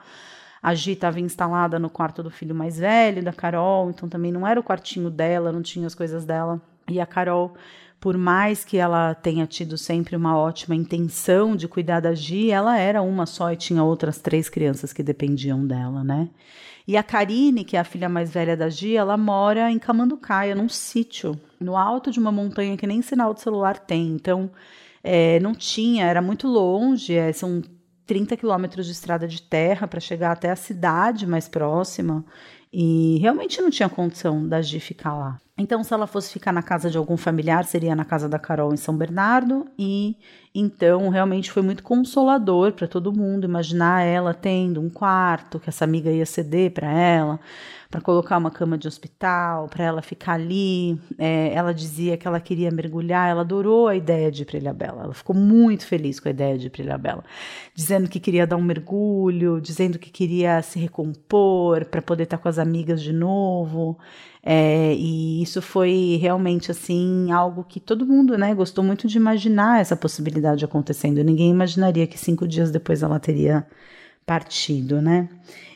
A 0.62 0.76
Gi 0.76 0.92
estava 0.92 1.20
instalada 1.20 1.80
no 1.80 1.90
quarto 1.90 2.22
do 2.22 2.30
filho 2.30 2.54
mais 2.54 2.78
velho, 2.78 3.24
da 3.24 3.34
Carol, 3.34 3.90
então 3.90 4.08
também 4.08 4.32
não 4.32 4.46
era 4.46 4.60
o 4.60 4.64
quartinho 4.64 5.10
dela, 5.10 5.52
não 5.52 5.64
tinha 5.64 5.88
as 5.88 5.96
coisas 5.96 6.24
dela. 6.24 6.62
E 6.88 7.02
a 7.02 7.06
Carol 7.08 7.56
por 8.06 8.20
mais 8.20 8.64
que 8.64 8.78
ela 8.78 9.16
tenha 9.16 9.48
tido 9.48 9.80
sempre 9.80 10.16
uma 10.16 10.38
ótima 10.38 10.76
intenção 10.76 11.56
de 11.56 11.68
cuidar 11.68 12.02
da 12.02 12.14
Gi, 12.14 12.52
ela 12.52 12.78
era 12.78 13.02
uma 13.02 13.26
só 13.26 13.52
e 13.52 13.56
tinha 13.56 13.84
outras 13.84 14.20
três 14.20 14.48
crianças 14.48 14.94
que 14.94 15.02
dependiam 15.02 15.66
dela, 15.66 16.04
né? 16.04 16.30
E 16.88 16.96
a 16.98 17.02
Karine, 17.02 17.66
que 17.66 17.76
é 17.76 17.80
a 17.80 17.84
filha 17.84 18.08
mais 18.08 18.30
velha 18.30 18.56
da 18.56 18.70
Gi, 18.70 18.96
ela 18.96 19.18
mora 19.18 19.72
em 19.72 19.80
Camanducaia, 19.80 20.54
num 20.54 20.70
sítio, 20.70 21.36
no 21.60 21.76
alto 21.76 22.12
de 22.12 22.20
uma 22.20 22.32
montanha 22.32 22.78
que 22.78 22.86
nem 22.86 23.02
sinal 23.02 23.34
de 23.34 23.42
celular 23.42 23.80
tem. 23.80 24.10
Então, 24.10 24.52
é, 25.04 25.40
não 25.40 25.56
tinha, 25.56 26.06
era 26.06 26.22
muito 26.22 26.48
longe, 26.48 27.16
é, 27.16 27.34
são 27.34 27.64
30 28.06 28.38
quilômetros 28.38 28.86
de 28.86 28.92
estrada 28.92 29.28
de 29.28 29.42
terra 29.42 29.88
para 29.88 30.00
chegar 30.00 30.32
até 30.32 30.52
a 30.52 30.56
cidade 30.56 31.26
mais 31.26 31.48
próxima. 31.48 32.24
E 32.72 33.18
realmente 33.20 33.60
não 33.64 33.72
tinha 33.72 33.90
condição 33.90 34.48
da 34.48 34.62
Gi 34.62 34.80
ficar 34.80 35.16
lá. 35.18 35.40
Então, 35.58 35.82
se 35.86 35.94
ela 35.94 36.06
fosse 36.06 36.34
ficar 36.34 36.52
na 36.52 36.62
casa 36.62 36.90
de 36.92 36.98
algum 36.98 37.16
familiar, 37.16 37.64
seria 37.64 37.96
na 37.96 38.04
casa 38.04 38.28
da 38.28 38.38
Carol 38.38 38.74
em 38.74 38.78
São 38.78 38.98
Bernardo. 38.98 39.66
E 39.80 40.18
então, 40.54 41.08
realmente 41.08 41.50
foi 41.50 41.62
muito 41.64 41.82
consolador 41.82 42.74
para 42.74 42.88
todo 42.88 43.14
mundo 43.14 43.46
imaginar 43.46 44.02
ela 44.02 44.34
tendo 44.34 44.82
um 44.82 44.90
quarto 44.90 45.58
que 45.58 45.70
essa 45.70 45.86
amiga 45.86 46.12
ia 46.12 46.26
ceder 46.26 46.72
para 46.72 46.92
ela, 46.92 47.40
para 47.90 48.02
colocar 48.02 48.38
uma 48.38 48.52
cama 48.52 48.78
de 48.78 48.86
hospital, 48.86 49.70
para 49.70 49.86
ela 49.86 50.02
ficar 50.02 50.34
ali. 50.34 51.00
É, 51.18 51.54
ela 51.54 51.74
dizia 51.74 52.18
que 52.18 52.28
ela 52.28 52.42
queria 52.42 52.70
mergulhar, 52.70 53.30
ela 53.30 53.42
adorou 53.42 53.88
a 53.88 53.96
ideia 53.96 54.30
de 54.30 54.42
ir 54.42 54.46
para 54.46 54.58
Ilhabela. 54.58 55.04
Ela 55.04 55.14
ficou 55.14 55.36
muito 55.36 55.86
feliz 55.86 56.20
com 56.20 56.28
a 56.28 56.32
ideia 56.32 56.58
de 56.58 56.68
ir 56.68 56.70
para 56.70 56.84
Ilhabela, 56.84 57.24
dizendo 57.74 58.10
que 58.10 58.20
queria 58.20 58.46
dar 58.46 58.58
um 58.58 58.62
mergulho, 58.62 59.62
dizendo 59.62 59.98
que 59.98 60.10
queria 60.10 60.62
se 60.62 60.80
recompor 60.80 61.86
para 61.86 62.02
poder 62.02 62.24
estar 62.24 62.38
com 62.38 62.50
as 62.50 62.60
amigas 62.60 63.02
de 63.02 63.14
novo. 63.14 63.98
É, 64.48 64.94
e 64.94 65.42
isso 65.42 65.60
foi 65.60 66.20
realmente 66.22 66.70
assim 66.70 67.32
algo 67.32 67.64
que 67.64 67.80
todo 67.80 68.06
mundo 68.06 68.38
né, 68.38 68.54
gostou 68.54 68.84
muito 68.84 69.08
de 69.08 69.18
imaginar 69.18 69.82
essa 69.82 69.96
possibilidade 69.96 70.64
acontecendo. 70.64 71.24
Ninguém 71.24 71.50
imaginaria 71.50 72.06
que 72.06 72.18
cinco 72.18 72.48
dias 72.48 72.70
depois 72.70 73.02
ela 73.02 73.20
teria 73.20 73.66
partido, 74.24 75.02
né? 75.02 75.28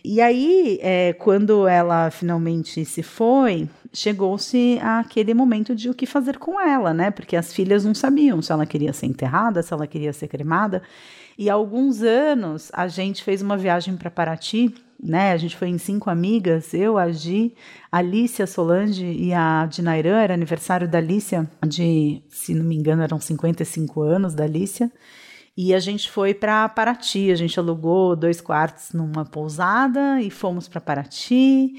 E 0.04 0.22
aí, 0.22 0.80
é, 0.82 1.14
quando 1.14 1.68
ela 1.68 2.10
finalmente 2.12 2.86
se 2.86 3.04
foi, 3.04 3.68
chegou-se 3.92 4.80
aquele 4.82 5.34
momento 5.34 5.76
de 5.76 5.90
o 5.90 5.94
que 5.94 6.06
fazer 6.06 6.38
com 6.38 6.60
ela, 6.60 6.94
né? 6.94 7.12
Porque 7.12 7.36
as 7.36 7.54
filhas 7.54 7.84
não 7.84 7.94
sabiam 7.94 8.42
se 8.42 8.52
ela 8.52 8.66
queria 8.66 8.94
ser 8.94 9.08
enterrada, 9.08 9.62
se 9.64 9.74
ela 9.74 9.88
queria 9.88 10.14
ser 10.14 10.28
cremada. 10.28 10.82
E 11.40 11.50
há 11.50 11.54
alguns 11.54 12.04
anos 12.04 12.70
a 12.74 12.90
gente 12.90 13.24
fez 13.24 13.42
uma 13.42 13.58
viagem 13.58 13.96
para 13.96 14.12
Paraty 14.12 14.76
né? 15.02 15.32
A 15.32 15.38
gente 15.38 15.56
foi 15.56 15.70
em 15.70 15.78
cinco 15.78 16.10
amigas, 16.10 16.74
eu, 16.74 16.98
a 16.98 17.10
Gi, 17.10 17.56
a 17.90 18.00
Alicia 18.00 18.46
Solange 18.46 19.06
e 19.06 19.34
a 19.34 19.66
Dinairã, 19.66 20.20
era 20.20 20.34
aniversário 20.34 20.90
da 20.90 20.98
Alicia, 20.98 21.50
de, 21.66 22.22
se 22.28 22.54
não 22.54 22.66
me 22.66 22.76
engano, 22.76 23.02
eram 23.02 23.20
55 23.20 24.02
anos 24.02 24.36
da 24.36 24.44
Alicia. 24.44 24.92
E 25.56 25.74
a 25.74 25.80
gente 25.80 26.10
foi 26.10 26.34
para 26.34 26.68
Paraty, 26.70 27.32
a 27.32 27.36
gente 27.36 27.60
alugou 27.60 28.16
dois 28.16 28.40
quartos 28.40 28.94
numa 28.94 29.26
pousada 29.26 30.22
e 30.22 30.30
fomos 30.30 30.68
para 30.68 30.82
Paraty. 30.82 31.74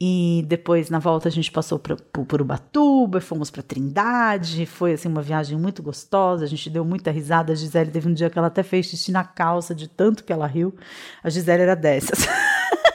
E 0.00 0.44
depois, 0.48 0.90
na 0.90 0.98
volta, 0.98 1.28
a 1.28 1.30
gente 1.30 1.50
passou 1.50 1.78
por, 1.78 1.96
por 2.00 2.42
Ubatuba, 2.42 3.20
fomos 3.20 3.50
para 3.50 3.62
Trindade. 3.62 4.66
Foi 4.66 4.94
assim 4.94 5.08
uma 5.08 5.22
viagem 5.22 5.56
muito 5.56 5.82
gostosa. 5.82 6.44
A 6.44 6.48
gente 6.48 6.68
deu 6.68 6.84
muita 6.84 7.10
risada. 7.10 7.52
A 7.52 7.56
Gisele 7.56 7.90
teve 7.90 8.08
um 8.08 8.12
dia 8.12 8.28
que 8.28 8.38
ela 8.38 8.48
até 8.48 8.62
fez 8.62 8.86
xixi 8.86 9.12
na 9.12 9.24
calça 9.24 9.74
de 9.74 9.88
tanto 9.88 10.24
que 10.24 10.32
ela 10.32 10.46
riu. 10.46 10.74
A 11.22 11.30
Gisele 11.30 11.62
era 11.62 11.76
dessas. 11.76 12.26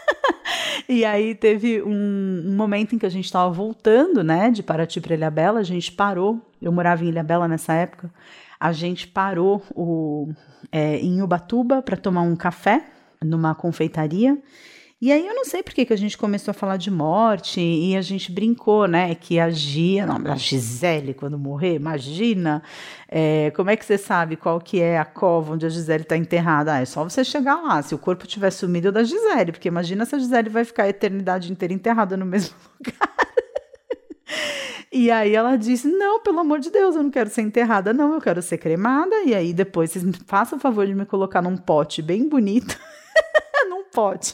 e 0.87 1.05
aí 1.05 1.33
teve 1.33 1.81
um, 1.81 2.43
um, 2.45 2.55
momento 2.55 2.93
em 2.93 2.99
que 2.99 3.05
a 3.05 3.09
gente 3.09 3.25
estava 3.25 3.49
voltando, 3.49 4.23
né, 4.23 4.51
de 4.51 4.61
Paraty 4.61 4.99
para 4.99 5.15
Ilhabela. 5.15 5.61
A 5.61 5.63
gente 5.63 5.91
parou. 5.91 6.41
Eu 6.61 6.71
morava 6.71 7.03
em 7.03 7.07
Ilhabela 7.07 7.47
nessa 7.47 7.73
época 7.73 8.11
a 8.59 8.73
gente 8.73 9.07
parou 9.07 9.63
o, 9.73 10.33
é, 10.71 10.97
em 10.97 11.21
Ubatuba 11.21 11.81
para 11.81 11.95
tomar 11.95 12.23
um 12.23 12.35
café 12.35 12.85
numa 13.23 13.55
confeitaria. 13.55 14.37
E 15.01 15.13
aí 15.13 15.25
eu 15.25 15.33
não 15.33 15.45
sei 15.45 15.63
por 15.63 15.73
que, 15.73 15.93
a 15.93 15.97
gente 15.97 16.17
começou 16.17 16.51
a 16.51 16.53
falar 16.53 16.75
de 16.75 16.91
morte 16.91 17.61
e 17.61 17.95
a 17.95 18.01
gente 18.01 18.33
brincou, 18.33 18.85
né? 18.85 19.15
Que 19.15 19.39
a 19.39 19.49
Gia, 19.49 20.05
não, 20.05 20.29
a 20.29 20.35
Gisele 20.35 21.13
quando 21.13 21.39
morrer, 21.39 21.75
imagina, 21.75 22.61
é, 23.07 23.49
como 23.51 23.69
é 23.69 23.77
que 23.77 23.85
você 23.85 23.97
sabe 23.97 24.35
qual 24.35 24.59
que 24.59 24.81
é 24.81 24.99
a 24.99 25.05
cova 25.05 25.53
onde 25.53 25.65
a 25.65 25.69
Gisele 25.69 26.03
está 26.03 26.17
enterrada? 26.17 26.73
Ah, 26.73 26.81
é 26.81 26.85
só 26.85 27.01
você 27.05 27.23
chegar 27.23 27.55
lá, 27.61 27.81
se 27.81 27.95
o 27.95 27.97
corpo 27.97 28.27
tiver 28.27 28.51
sumido 28.51 28.91
da 28.91 29.01
Gisele, 29.01 29.53
porque 29.53 29.69
imagina 29.69 30.05
se 30.05 30.15
a 30.15 30.19
Gisele 30.19 30.49
vai 30.49 30.65
ficar 30.65 30.83
a 30.83 30.89
eternidade 30.89 31.49
inteira 31.49 31.73
enterrada 31.73 32.17
no 32.17 32.25
mesmo 32.25 32.55
lugar. 32.77 33.29
E 34.91 35.09
aí 35.11 35.35
ela 35.35 35.55
disse: 35.55 35.87
Não, 35.87 36.19
pelo 36.19 36.39
amor 36.39 36.59
de 36.59 36.71
Deus, 36.71 36.95
eu 36.95 37.03
não 37.03 37.11
quero 37.11 37.29
ser 37.29 37.41
enterrada, 37.41 37.93
não, 37.93 38.15
eu 38.15 38.21
quero 38.21 38.41
ser 38.41 38.57
cremada. 38.57 39.15
E 39.23 39.33
aí 39.33 39.53
depois 39.53 39.91
vocês 39.91 40.03
façam 40.25 40.57
o 40.57 40.61
favor 40.61 40.85
de 40.85 40.93
me 40.95 41.05
colocar 41.05 41.41
num 41.41 41.55
pote 41.55 42.01
bem 42.01 42.27
bonito. 42.27 42.77
pote. 43.91 44.33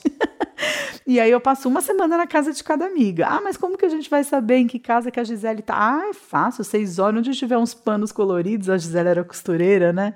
e 1.05 1.19
aí 1.19 1.31
eu 1.31 1.41
passo 1.41 1.67
uma 1.67 1.81
semana 1.81 2.17
na 2.17 2.27
casa 2.27 2.51
de 2.51 2.63
cada 2.63 2.85
amiga. 2.85 3.27
Ah, 3.27 3.41
mas 3.41 3.57
como 3.57 3.77
que 3.77 3.85
a 3.85 3.89
gente 3.89 4.09
vai 4.09 4.23
saber 4.23 4.57
em 4.57 4.67
que 4.67 4.79
casa 4.79 5.11
que 5.11 5.19
a 5.19 5.23
Gisele 5.23 5.61
tá? 5.61 5.75
Ah, 5.75 6.09
é 6.09 6.13
fácil, 6.13 6.63
vocês 6.63 6.99
olham 6.99 7.19
onde 7.19 7.31
tiver 7.33 7.57
uns 7.57 7.73
panos 7.73 8.11
coloridos, 8.11 8.69
a 8.69 8.77
Gisele 8.77 9.09
era 9.09 9.23
costureira, 9.23 9.91
né? 9.93 10.13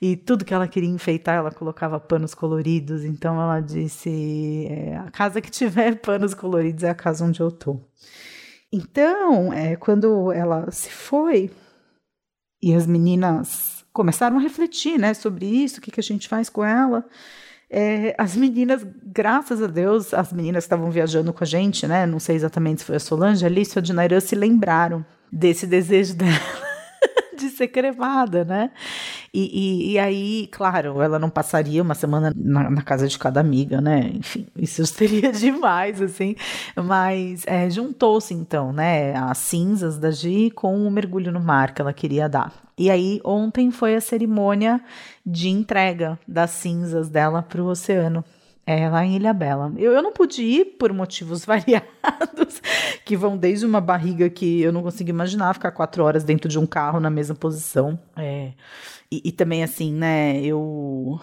E 0.00 0.16
tudo 0.16 0.44
que 0.44 0.54
ela 0.54 0.68
queria 0.68 0.90
enfeitar, 0.90 1.36
ela 1.36 1.50
colocava 1.50 1.98
panos 2.00 2.34
coloridos. 2.34 3.04
Então 3.04 3.40
ela 3.40 3.60
disse: 3.60 4.66
é, 4.70 4.96
a 4.96 5.10
casa 5.10 5.40
que 5.40 5.50
tiver 5.50 5.96
panos 6.02 6.34
coloridos 6.34 6.84
é 6.84 6.90
a 6.90 6.94
casa 6.94 7.24
onde 7.24 7.40
eu 7.40 7.50
tô. 7.50 7.80
Então, 8.72 9.52
é, 9.52 9.76
quando 9.76 10.32
ela 10.32 10.70
se 10.70 10.90
foi 10.90 11.50
e 12.62 12.74
as 12.74 12.86
meninas 12.86 13.84
começaram 13.92 14.38
a 14.38 14.40
refletir, 14.40 14.98
né, 14.98 15.12
sobre 15.12 15.46
isso, 15.46 15.78
o 15.78 15.82
que, 15.82 15.90
que 15.90 16.00
a 16.00 16.02
gente 16.02 16.28
faz 16.28 16.48
com 16.48 16.64
ela, 16.64 17.04
é, 17.74 18.14
as 18.18 18.36
meninas, 18.36 18.86
graças 19.02 19.62
a 19.62 19.66
Deus, 19.66 20.12
as 20.12 20.30
meninas 20.30 20.64
que 20.64 20.66
estavam 20.66 20.90
viajando 20.90 21.32
com 21.32 21.42
a 21.42 21.46
gente, 21.46 21.86
né, 21.86 22.04
não 22.04 22.20
sei 22.20 22.36
exatamente 22.36 22.80
se 22.80 22.86
foi 22.86 22.96
a 22.96 23.00
Solange, 23.00 23.44
a 23.44 23.48
Alice 23.48 23.76
ou 23.76 23.80
a 23.80 23.82
Dinairã, 23.82 24.20
se 24.20 24.34
lembraram 24.34 25.02
desse 25.32 25.66
desejo 25.66 26.14
dela 26.14 26.38
de 27.34 27.48
ser 27.48 27.68
cremada, 27.68 28.44
né? 28.44 28.70
E, 29.32 29.40
e, 29.40 29.92
e, 29.92 29.98
aí, 29.98 30.48
claro, 30.52 31.00
ela 31.00 31.18
não 31.18 31.30
passaria 31.30 31.82
uma 31.82 31.94
semana 31.94 32.30
na, 32.36 32.68
na, 32.68 32.82
casa 32.82 33.08
de 33.08 33.18
cada 33.18 33.40
amiga, 33.40 33.80
né? 33.80 34.10
Enfim, 34.12 34.46
isso 34.54 34.84
seria 34.86 35.32
demais, 35.32 36.02
assim. 36.02 36.36
Mas 36.76 37.42
é, 37.46 37.70
juntou-se, 37.70 38.34
então, 38.34 38.70
né, 38.70 39.16
as 39.16 39.38
cinzas 39.38 39.96
da 39.96 40.10
Gi 40.10 40.50
com 40.50 40.86
o 40.86 40.90
mergulho 40.90 41.32
no 41.32 41.40
mar 41.40 41.72
que 41.72 41.80
ela 41.80 41.94
queria 41.94 42.28
dar. 42.28 42.52
E 42.82 42.90
aí, 42.90 43.20
ontem 43.24 43.70
foi 43.70 43.94
a 43.94 44.00
cerimônia 44.00 44.82
de 45.24 45.48
entrega 45.48 46.18
das 46.26 46.50
cinzas 46.50 47.08
dela 47.08 47.40
para 47.40 47.62
o 47.62 47.68
oceano. 47.68 48.24
É, 48.66 48.88
lá 48.88 49.04
em 49.04 49.14
Ilha 49.14 49.32
Bela. 49.32 49.72
Eu, 49.76 49.92
eu 49.92 50.02
não 50.02 50.12
pude 50.12 50.42
ir 50.42 50.64
por 50.80 50.92
motivos 50.92 51.44
variados, 51.46 52.60
que 53.04 53.16
vão 53.16 53.36
desde 53.36 53.64
uma 53.64 53.80
barriga 53.80 54.28
que 54.28 54.60
eu 54.60 54.72
não 54.72 54.82
consigo 54.82 55.10
imaginar 55.10 55.54
ficar 55.54 55.70
quatro 55.70 56.02
horas 56.02 56.24
dentro 56.24 56.48
de 56.48 56.58
um 56.58 56.66
carro 56.66 56.98
na 56.98 57.08
mesma 57.08 57.36
posição. 57.36 57.96
É, 58.16 58.52
e, 59.08 59.22
e 59.26 59.30
também, 59.30 59.62
assim, 59.62 59.92
né, 59.92 60.40
eu. 60.40 61.20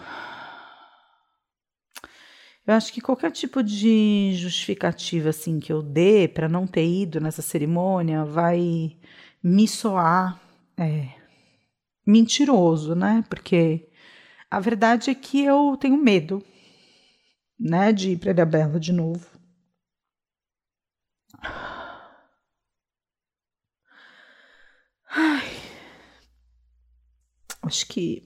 Eu 2.66 2.72
acho 2.72 2.90
que 2.90 3.02
qualquer 3.02 3.32
tipo 3.32 3.62
de 3.62 4.32
justificativa 4.34 5.28
assim 5.28 5.60
que 5.60 5.70
eu 5.70 5.82
dê 5.82 6.26
para 6.26 6.48
não 6.48 6.66
ter 6.66 6.86
ido 6.86 7.20
nessa 7.20 7.42
cerimônia 7.42 8.24
vai 8.24 8.96
me 9.42 9.68
soar 9.68 10.40
é, 10.78 11.19
mentiroso, 12.06 12.94
né? 12.94 13.24
Porque 13.28 13.88
a 14.50 14.60
verdade 14.60 15.10
é 15.10 15.14
que 15.14 15.44
eu 15.44 15.76
tenho 15.76 15.96
medo 15.96 16.42
né, 17.58 17.92
de 17.92 18.12
ir 18.12 18.18
para 18.18 18.30
Ilha 18.30 18.46
Bela 18.46 18.80
de 18.80 18.92
novo. 18.92 19.26
Ai, 25.12 25.48
acho 27.62 27.86
que 27.86 28.24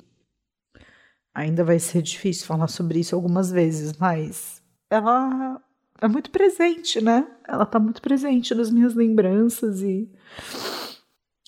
ainda 1.34 1.64
vai 1.64 1.78
ser 1.78 2.02
difícil 2.02 2.46
falar 2.46 2.68
sobre 2.68 3.00
isso 3.00 3.14
algumas 3.14 3.50
vezes, 3.50 3.96
mas 3.96 4.62
ela 4.88 5.60
é 6.00 6.06
muito 6.06 6.30
presente, 6.30 7.00
né? 7.00 7.26
Ela 7.48 7.66
tá 7.66 7.80
muito 7.80 8.00
presente 8.00 8.54
nas 8.54 8.70
minhas 8.70 8.94
lembranças 8.94 9.82
e 9.82 10.08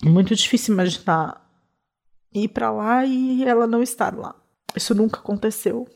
é 0.03 0.09
muito 0.09 0.35
difícil 0.35 0.73
imaginar 0.73 1.46
ir 2.33 2.49
para 2.49 2.71
lá 2.71 3.05
e 3.05 3.43
ela 3.43 3.67
não 3.67 3.81
estar 3.81 4.15
lá. 4.15 4.35
Isso 4.75 4.93
nunca 4.93 5.19
aconteceu 5.19 5.87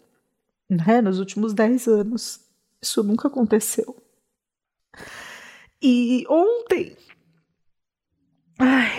né, 0.70 1.02
nos 1.02 1.20
últimos 1.20 1.54
10 1.54 1.88
anos. 1.88 2.40
Isso 2.82 3.04
nunca 3.04 3.28
aconteceu. 3.28 3.96
E 5.82 6.26
ontem. 6.30 6.96
Ai, 8.58 8.92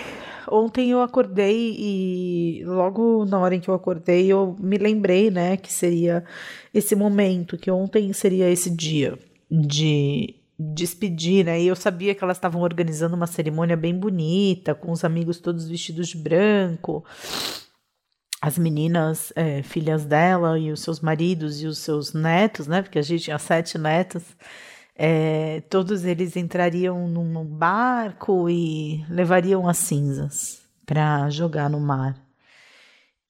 ontem 0.51 0.91
eu 0.91 1.01
acordei 1.01 1.75
e 1.77 2.63
logo 2.65 3.25
na 3.25 3.39
hora 3.39 3.55
em 3.55 3.61
que 3.61 3.69
eu 3.69 3.73
acordei 3.73 4.27
eu 4.27 4.55
me 4.59 4.77
lembrei, 4.77 5.31
né, 5.31 5.55
que 5.57 5.71
seria 5.71 6.25
esse 6.73 6.95
momento, 6.95 7.57
que 7.57 7.71
ontem 7.71 8.11
seria 8.13 8.49
esse 8.49 8.69
dia 8.69 9.17
de 9.49 10.35
despedir, 10.57 11.45
né? 11.45 11.61
E 11.61 11.67
eu 11.67 11.75
sabia 11.75 12.13
que 12.13 12.23
elas 12.23 12.37
estavam 12.37 12.61
organizando 12.61 13.15
uma 13.15 13.27
cerimônia 13.27 13.75
bem 13.75 13.97
bonita, 13.97 14.75
com 14.75 14.91
os 14.91 15.03
amigos 15.03 15.39
todos 15.39 15.67
vestidos 15.67 16.09
de 16.09 16.17
branco 16.17 17.03
as 18.43 18.57
meninas, 18.57 19.31
é, 19.37 19.63
filhas 19.63 20.03
dela 20.03 20.59
e 20.59 20.69
os 20.69 20.81
seus 20.81 20.99
maridos 20.99 21.61
e 21.61 21.65
os 21.65 21.77
seus 21.77 22.13
netos, 22.13 22.67
né? 22.67 22.81
Porque 22.81 22.99
a 22.99 23.01
gente 23.01 23.23
tinha 23.23 23.39
sete 23.39 23.77
netos. 23.77 24.21
É, 24.97 25.61
todos 25.69 26.03
eles 26.03 26.35
entrariam 26.35 27.07
num 27.07 27.45
barco 27.45 28.49
e 28.49 29.05
levariam 29.09 29.65
as 29.65 29.77
cinzas 29.77 30.61
para 30.85 31.29
jogar 31.29 31.69
no 31.69 31.79
mar. 31.79 32.17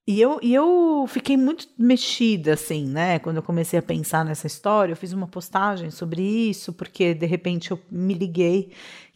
E 0.05 0.19
eu, 0.19 0.37
e 0.41 0.53
eu 0.53 1.05
fiquei 1.07 1.37
muito 1.37 1.67
mexida, 1.77 2.53
assim, 2.53 2.85
né? 2.87 3.19
Quando 3.19 3.37
eu 3.37 3.43
comecei 3.43 3.79
a 3.79 3.81
pensar 3.81 4.25
nessa 4.25 4.47
história, 4.47 4.91
eu 4.91 4.97
fiz 4.97 5.13
uma 5.13 5.27
postagem 5.27 5.89
sobre 5.91 6.21
isso, 6.21 6.73
porque 6.73 7.13
de 7.13 7.25
repente 7.25 7.71
eu 7.71 7.79
me 7.89 8.13
liguei 8.13 8.73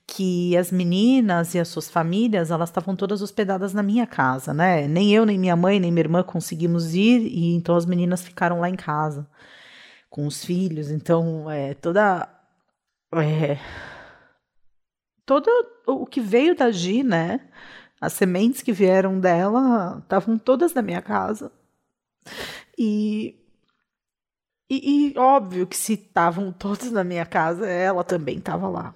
que 0.07 0.55
as 0.55 0.71
meninas 0.71 1.53
e 1.53 1.59
as 1.59 1.67
suas 1.67 1.89
famílias, 1.89 2.49
elas 2.49 2.69
estavam 2.69 2.95
todas 2.95 3.21
hospedadas 3.21 3.73
na 3.73 3.83
minha 3.83 4.07
casa, 4.07 4.53
né? 4.53 4.87
Nem 4.87 5.13
eu, 5.13 5.25
nem 5.25 5.37
minha 5.37 5.55
mãe, 5.57 5.79
nem 5.79 5.91
minha 5.91 6.03
irmã 6.03 6.23
conseguimos 6.23 6.93
ir, 6.95 7.21
e 7.27 7.53
então 7.53 7.75
as 7.75 7.85
meninas 7.85 8.21
ficaram 8.23 8.61
lá 8.61 8.69
em 8.69 8.75
casa 8.75 9.27
com 10.09 10.25
os 10.25 10.43
filhos. 10.45 10.89
Então, 10.91 11.49
é, 11.51 11.73
toda. 11.73 12.29
É, 13.13 13.57
todo 15.25 15.49
o 15.85 16.05
que 16.05 16.21
veio 16.21 16.55
da 16.55 16.71
Gi, 16.71 17.03
né? 17.03 17.41
As 17.99 18.13
sementes 18.13 18.61
que 18.61 18.71
vieram 18.71 19.19
dela 19.19 19.99
estavam 20.03 20.37
todas 20.37 20.73
na 20.73 20.81
minha 20.81 21.01
casa. 21.01 21.51
E, 22.77 23.35
e, 24.69 25.11
e 25.13 25.17
óbvio 25.17 25.65
que 25.65 25.75
se 25.75 25.93
estavam 25.93 26.51
todas 26.51 26.91
na 26.91 27.03
minha 27.03 27.25
casa, 27.25 27.65
ela 27.65 28.03
também 28.03 28.37
estava 28.37 28.67
lá 28.67 28.93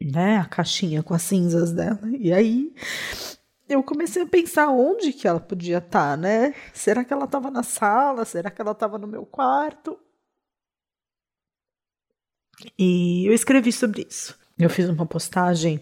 né, 0.00 0.36
a 0.38 0.44
caixinha 0.44 1.02
com 1.02 1.14
as 1.14 1.22
cinzas 1.22 1.72
dela. 1.72 2.00
E 2.18 2.32
aí 2.32 2.74
eu 3.68 3.82
comecei 3.82 4.22
a 4.22 4.26
pensar 4.26 4.68
onde 4.68 5.12
que 5.12 5.26
ela 5.26 5.40
podia 5.40 5.78
estar, 5.78 6.10
tá, 6.10 6.16
né? 6.16 6.54
Será 6.72 7.04
que 7.04 7.12
ela 7.12 7.24
estava 7.24 7.50
na 7.50 7.62
sala? 7.62 8.24
Será 8.24 8.50
que 8.50 8.60
ela 8.60 8.72
estava 8.72 8.98
no 8.98 9.06
meu 9.06 9.24
quarto? 9.24 9.98
E 12.78 13.26
eu 13.26 13.32
escrevi 13.32 13.72
sobre 13.72 14.06
isso. 14.08 14.38
Eu 14.58 14.70
fiz 14.70 14.88
uma 14.88 15.06
postagem 15.06 15.80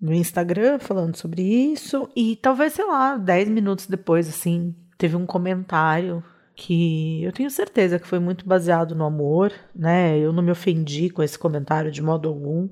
no 0.00 0.14
Instagram 0.14 0.78
falando 0.78 1.16
sobre 1.16 1.42
isso 1.42 2.08
e 2.14 2.36
talvez, 2.36 2.74
sei 2.74 2.84
lá, 2.84 3.16
10 3.16 3.48
minutos 3.48 3.86
depois, 3.86 4.28
assim, 4.28 4.74
teve 4.96 5.16
um 5.16 5.26
comentário 5.26 6.22
que 6.54 7.22
eu 7.22 7.32
tenho 7.32 7.50
certeza 7.50 7.98
que 7.98 8.06
foi 8.06 8.18
muito 8.18 8.46
baseado 8.46 8.94
no 8.94 9.04
amor, 9.04 9.52
né? 9.74 10.18
Eu 10.18 10.32
não 10.32 10.42
me 10.42 10.50
ofendi 10.50 11.08
com 11.08 11.22
esse 11.22 11.38
comentário 11.38 11.90
de 11.90 12.02
modo 12.02 12.28
algum, 12.28 12.68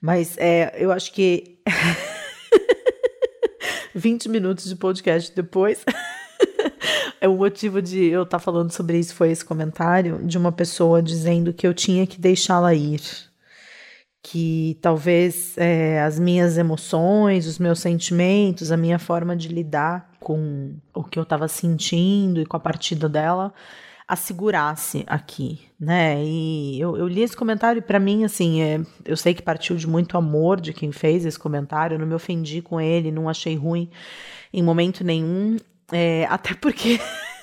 mas 0.00 0.36
é, 0.38 0.74
eu 0.82 0.90
acho 0.90 1.12
que 1.12 1.58
20 3.94 4.28
minutos 4.28 4.66
de 4.66 4.76
podcast 4.76 5.34
depois. 5.34 5.84
é 7.20 7.28
o 7.28 7.36
motivo 7.36 7.82
de 7.82 8.06
eu 8.06 8.22
estar 8.22 8.38
tá 8.38 8.42
falando 8.42 8.70
sobre 8.70 8.98
isso 8.98 9.14
foi 9.14 9.30
esse 9.30 9.44
comentário 9.44 10.24
de 10.24 10.38
uma 10.38 10.52
pessoa 10.52 11.02
dizendo 11.02 11.52
que 11.52 11.66
eu 11.66 11.74
tinha 11.74 12.06
que 12.06 12.20
deixá-la 12.20 12.74
ir. 12.74 13.00
Que 14.28 14.76
talvez 14.82 15.56
é, 15.56 16.02
as 16.02 16.18
minhas 16.18 16.58
emoções, 16.58 17.46
os 17.46 17.60
meus 17.60 17.78
sentimentos, 17.78 18.72
a 18.72 18.76
minha 18.76 18.98
forma 18.98 19.36
de 19.36 19.46
lidar 19.46 20.10
com 20.18 20.74
o 20.92 21.04
que 21.04 21.16
eu 21.16 21.22
estava 21.22 21.46
sentindo 21.46 22.40
e 22.40 22.44
com 22.44 22.56
a 22.56 22.60
partida 22.60 23.08
dela 23.08 23.54
assegurasse 24.08 25.04
aqui, 25.06 25.60
né? 25.78 26.20
E 26.24 26.80
eu, 26.80 26.96
eu 26.96 27.06
li 27.06 27.22
esse 27.22 27.36
comentário 27.36 27.78
e 27.78 27.82
para 27.82 28.00
mim, 28.00 28.24
assim, 28.24 28.62
é, 28.62 28.80
eu 29.04 29.16
sei 29.16 29.32
que 29.32 29.42
partiu 29.42 29.76
de 29.76 29.86
muito 29.86 30.16
amor 30.16 30.60
de 30.60 30.72
quem 30.72 30.90
fez 30.90 31.24
esse 31.24 31.38
comentário, 31.38 31.94
eu 31.94 31.98
não 31.98 32.06
me 32.06 32.14
ofendi 32.14 32.60
com 32.60 32.80
ele, 32.80 33.12
não 33.12 33.28
achei 33.28 33.56
ruim 33.56 33.88
em 34.52 34.62
momento 34.62 35.04
nenhum, 35.04 35.56
é, 35.92 36.26
até 36.28 36.54
porque 36.54 37.00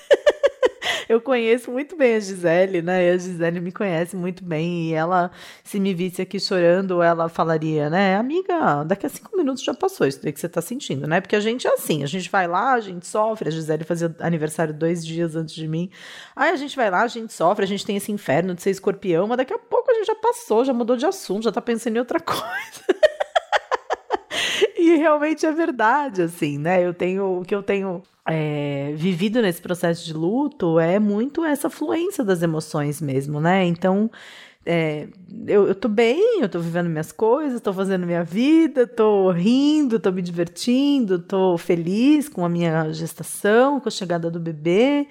eu 1.08 1.20
conheço 1.20 1.70
muito 1.70 1.96
bem 1.96 2.16
a 2.16 2.20
Gisele, 2.20 2.82
né? 2.82 3.10
A 3.10 3.16
Gisele 3.16 3.60
me 3.60 3.72
conhece 3.72 4.16
muito 4.16 4.44
bem. 4.44 4.90
E 4.90 4.94
ela, 4.94 5.30
se 5.62 5.78
me 5.80 5.94
visse 5.94 6.22
aqui 6.22 6.40
chorando, 6.40 7.02
ela 7.02 7.28
falaria, 7.28 7.90
né? 7.90 8.16
Amiga, 8.16 8.84
daqui 8.84 9.06
a 9.06 9.08
cinco 9.08 9.36
minutos 9.36 9.62
já 9.62 9.74
passou 9.74 10.06
isso 10.06 10.22
daí 10.22 10.32
que 10.32 10.40
você 10.40 10.48
tá 10.48 10.60
sentindo, 10.60 11.06
né? 11.06 11.20
Porque 11.20 11.36
a 11.36 11.40
gente 11.40 11.66
é 11.66 11.72
assim, 11.72 12.02
a 12.02 12.06
gente 12.06 12.30
vai 12.30 12.46
lá, 12.46 12.74
a 12.74 12.80
gente 12.80 13.06
sofre. 13.06 13.48
A 13.48 13.52
Gisele 13.52 13.84
fazia 13.84 14.14
aniversário 14.20 14.74
dois 14.74 15.04
dias 15.04 15.36
antes 15.36 15.54
de 15.54 15.68
mim. 15.68 15.90
Aí 16.34 16.50
a 16.50 16.56
gente 16.56 16.76
vai 16.76 16.90
lá, 16.90 17.02
a 17.02 17.08
gente 17.08 17.32
sofre, 17.32 17.64
a 17.64 17.68
gente 17.68 17.84
tem 17.84 17.96
esse 17.96 18.10
inferno 18.10 18.54
de 18.54 18.62
ser 18.62 18.70
escorpião, 18.70 19.26
mas 19.26 19.38
daqui 19.38 19.52
a 19.52 19.58
pouco 19.58 19.90
a 19.90 19.94
gente 19.94 20.06
já 20.06 20.14
passou, 20.14 20.64
já 20.64 20.72
mudou 20.72 20.96
de 20.96 21.06
assunto, 21.06 21.44
já 21.44 21.52
tá 21.52 21.60
pensando 21.60 21.96
em 21.96 22.00
outra 22.00 22.20
coisa. 22.20 23.13
E 24.90 24.96
realmente 24.96 25.44
é 25.46 25.52
verdade, 25.52 26.22
assim, 26.22 26.58
né? 26.58 26.84
Eu 26.84 26.94
tenho 26.94 27.40
o 27.40 27.44
que 27.44 27.54
eu 27.54 27.62
tenho 27.62 28.02
é, 28.26 28.92
vivido 28.96 29.42
nesse 29.42 29.60
processo 29.60 30.04
de 30.04 30.12
luto 30.12 30.78
é 30.78 30.98
muito 30.98 31.44
essa 31.44 31.68
fluência 31.68 32.24
das 32.24 32.42
emoções 32.42 33.00
mesmo, 33.00 33.40
né? 33.40 33.64
Então, 33.64 34.10
é, 34.66 35.08
eu, 35.46 35.68
eu 35.68 35.74
tô 35.74 35.88
bem, 35.88 36.40
eu 36.40 36.48
tô 36.48 36.58
vivendo 36.58 36.88
minhas 36.88 37.12
coisas, 37.12 37.60
tô 37.60 37.72
fazendo 37.72 38.06
minha 38.06 38.24
vida, 38.24 38.86
tô 38.86 39.30
rindo, 39.30 40.00
tô 40.00 40.10
me 40.10 40.22
divertindo, 40.22 41.18
tô 41.18 41.58
feliz 41.58 42.28
com 42.28 42.44
a 42.44 42.48
minha 42.48 42.90
gestação, 42.92 43.78
com 43.78 43.88
a 43.88 43.92
chegada 43.92 44.30
do 44.30 44.40
bebê. 44.40 45.06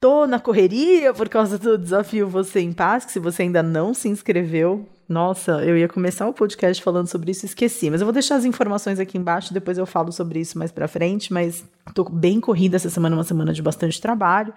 Tô 0.00 0.26
na 0.26 0.38
correria 0.38 1.12
por 1.12 1.28
causa 1.28 1.58
do 1.58 1.76
desafio 1.76 2.28
Você 2.28 2.60
em 2.60 2.72
Paz, 2.72 3.04
que 3.04 3.12
se 3.12 3.18
você 3.18 3.42
ainda 3.42 3.62
não 3.62 3.92
se 3.92 4.08
inscreveu, 4.08 4.86
nossa, 5.08 5.64
eu 5.64 5.76
ia 5.78 5.88
começar 5.88 6.28
o 6.28 6.34
podcast 6.34 6.82
falando 6.82 7.06
sobre 7.06 7.30
isso 7.30 7.46
e 7.46 7.48
esqueci. 7.48 7.88
Mas 7.88 8.02
eu 8.02 8.04
vou 8.04 8.12
deixar 8.12 8.36
as 8.36 8.44
informações 8.44 9.00
aqui 9.00 9.16
embaixo, 9.16 9.54
depois 9.54 9.78
eu 9.78 9.86
falo 9.86 10.12
sobre 10.12 10.38
isso 10.40 10.58
mais 10.58 10.70
pra 10.70 10.86
frente. 10.86 11.32
Mas 11.32 11.64
tô 11.94 12.04
bem 12.04 12.38
corrida 12.38 12.76
essa 12.76 12.90
semana, 12.90 13.16
uma 13.16 13.24
semana 13.24 13.54
de 13.54 13.62
bastante 13.62 13.98
trabalho. 14.00 14.52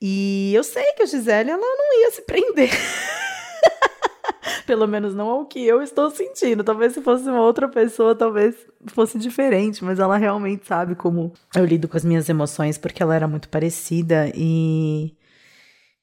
E 0.00 0.52
eu 0.54 0.64
sei 0.64 0.92
que 0.94 1.02
a 1.02 1.06
Gisele, 1.06 1.50
ela 1.50 1.60
não 1.60 2.00
ia 2.00 2.10
se 2.10 2.22
prender. 2.22 2.70
Pelo 4.66 4.86
menos 4.88 5.14
não 5.14 5.28
ao 5.28 5.44
que 5.44 5.62
eu 5.64 5.82
estou 5.82 6.10
sentindo. 6.10 6.64
Talvez 6.64 6.94
se 6.94 7.02
fosse 7.02 7.28
uma 7.28 7.42
outra 7.42 7.68
pessoa, 7.68 8.14
talvez 8.14 8.54
fosse 8.86 9.18
diferente, 9.18 9.84
mas 9.84 9.98
ela 9.98 10.16
realmente 10.16 10.66
sabe 10.66 10.94
como 10.94 11.34
eu 11.54 11.66
lido 11.66 11.86
com 11.86 11.96
as 11.96 12.04
minhas 12.04 12.28
emoções, 12.28 12.78
porque 12.78 13.02
ela 13.02 13.14
era 13.14 13.28
muito 13.28 13.48
parecida 13.50 14.30
e. 14.34 15.14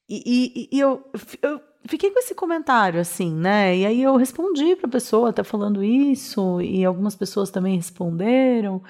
E, 0.08 0.22
e, 0.26 0.76
e 0.76 0.80
eu, 0.80 1.02
eu 1.42 1.60
fiquei 1.86 2.10
com 2.10 2.18
esse 2.18 2.34
comentário, 2.34 3.00
assim, 3.00 3.32
né? 3.32 3.76
E 3.76 3.86
aí 3.86 4.02
eu 4.02 4.16
respondi 4.16 4.76
para 4.76 4.86
a 4.86 4.90
pessoa, 4.90 5.30
até 5.30 5.42
falando 5.42 5.82
isso, 5.82 6.60
e 6.60 6.84
algumas 6.84 7.14
pessoas 7.14 7.50
também 7.50 7.76
responderam. 7.76 8.82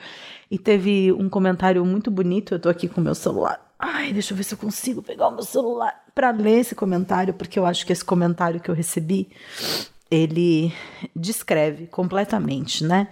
E 0.51 0.59
teve 0.59 1.13
um 1.13 1.29
comentário 1.29 1.85
muito 1.85 2.11
bonito. 2.11 2.55
Eu 2.55 2.61
tô 2.61 2.69
aqui 2.69 2.89
com 2.89 3.01
o 3.01 3.05
meu 3.05 3.15
celular. 3.15 3.61
Ai, 3.79 4.13
deixa 4.13 4.33
eu 4.33 4.37
ver 4.37 4.45
se 4.45 4.55
eu 4.55 4.59
consigo 4.59 5.03
pegar 5.03 5.29
o 5.29 5.35
meu 5.35 5.43
celular 5.43 6.05
para 6.15 6.31
ler 6.31 6.61
esse 6.61 6.75
comentário, 6.75 7.35
porque 7.35 7.59
eu 7.59 7.67
acho 7.67 7.85
que 7.85 7.93
esse 7.93 8.05
comentário 8.05 8.61
que 8.61 8.71
eu 8.71 8.75
recebi 8.75 9.29
ele 10.11 10.73
descreve 11.15 11.87
completamente, 11.87 12.85
né, 12.85 13.09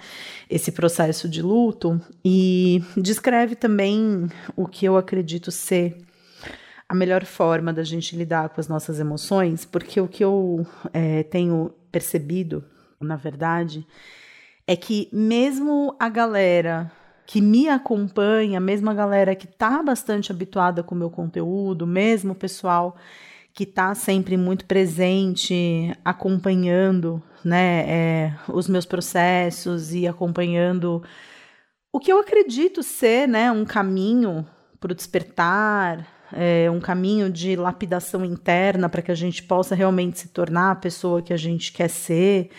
esse 0.48 0.70
processo 0.70 1.28
de 1.28 1.42
luto 1.42 2.00
e 2.24 2.82
descreve 2.96 3.56
também 3.56 4.28
o 4.54 4.66
que 4.66 4.84
eu 4.84 4.96
acredito 4.96 5.50
ser 5.50 5.96
a 6.92 6.94
melhor 6.94 7.24
forma 7.24 7.72
da 7.72 7.82
gente 7.82 8.14
lidar 8.14 8.50
com 8.50 8.60
as 8.60 8.68
nossas 8.68 9.00
emoções, 9.00 9.64
porque 9.64 9.98
o 9.98 10.06
que 10.06 10.22
eu 10.22 10.66
é, 10.92 11.22
tenho 11.22 11.72
percebido, 11.90 12.62
na 13.00 13.16
verdade, 13.16 13.86
é 14.66 14.76
que 14.76 15.08
mesmo 15.10 15.96
a 15.98 16.10
galera 16.10 16.92
que 17.26 17.40
me 17.40 17.66
acompanha, 17.66 18.60
mesmo 18.60 18.90
a 18.90 18.94
galera 18.94 19.34
que 19.34 19.46
está 19.46 19.82
bastante 19.82 20.30
habituada 20.30 20.82
com 20.82 20.94
o 20.94 20.98
meu 20.98 21.08
conteúdo, 21.08 21.86
mesmo 21.86 22.32
o 22.32 22.36
pessoal 22.36 22.94
que 23.54 23.64
está 23.64 23.94
sempre 23.94 24.36
muito 24.36 24.66
presente, 24.66 25.96
acompanhando 26.04 27.22
né, 27.42 27.86
é, 27.88 28.34
os 28.48 28.68
meus 28.68 28.84
processos 28.84 29.94
e 29.94 30.06
acompanhando 30.06 31.02
o 31.90 31.98
que 31.98 32.12
eu 32.12 32.20
acredito 32.20 32.82
ser 32.82 33.26
né, 33.26 33.50
um 33.50 33.64
caminho 33.64 34.46
para 34.78 34.92
o 34.92 34.94
despertar, 34.94 36.11
é, 36.32 36.70
um 36.70 36.80
caminho 36.80 37.30
de 37.30 37.56
lapidação 37.56 38.24
interna 38.24 38.88
para 38.88 39.02
que 39.02 39.10
a 39.10 39.14
gente 39.14 39.42
possa 39.42 39.74
realmente 39.74 40.18
se 40.18 40.28
tornar 40.28 40.72
a 40.72 40.76
pessoa 40.76 41.22
que 41.22 41.32
a 41.32 41.36
gente 41.36 41.72
quer 41.72 41.88
ser 41.88 42.50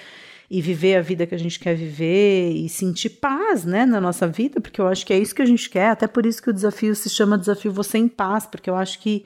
e 0.49 0.61
viver 0.61 0.95
a 0.95 1.01
vida 1.01 1.25
que 1.25 1.33
a 1.33 1.39
gente 1.39 1.59
quer 1.59 1.75
viver 1.75 2.51
e 2.51 2.69
sentir 2.69 3.09
paz, 3.09 3.65
né, 3.65 3.85
na 3.85 3.99
nossa 3.99 4.27
vida, 4.27 4.61
porque 4.61 4.79
eu 4.79 4.87
acho 4.87 5.05
que 5.05 5.11
é 5.11 5.17
isso 5.17 5.33
que 5.33 5.41
a 5.41 5.45
gente 5.45 5.69
quer, 5.69 5.89
até 5.89 6.05
por 6.05 6.25
isso 6.25 6.43
que 6.43 6.49
o 6.49 6.53
desafio 6.53 6.95
se 6.95 7.09
chama 7.09 7.37
Desafio 7.37 7.71
Você 7.71 7.97
em 7.97 8.07
Paz, 8.07 8.45
porque 8.45 8.69
eu 8.69 8.75
acho 8.75 8.99
que 8.99 9.25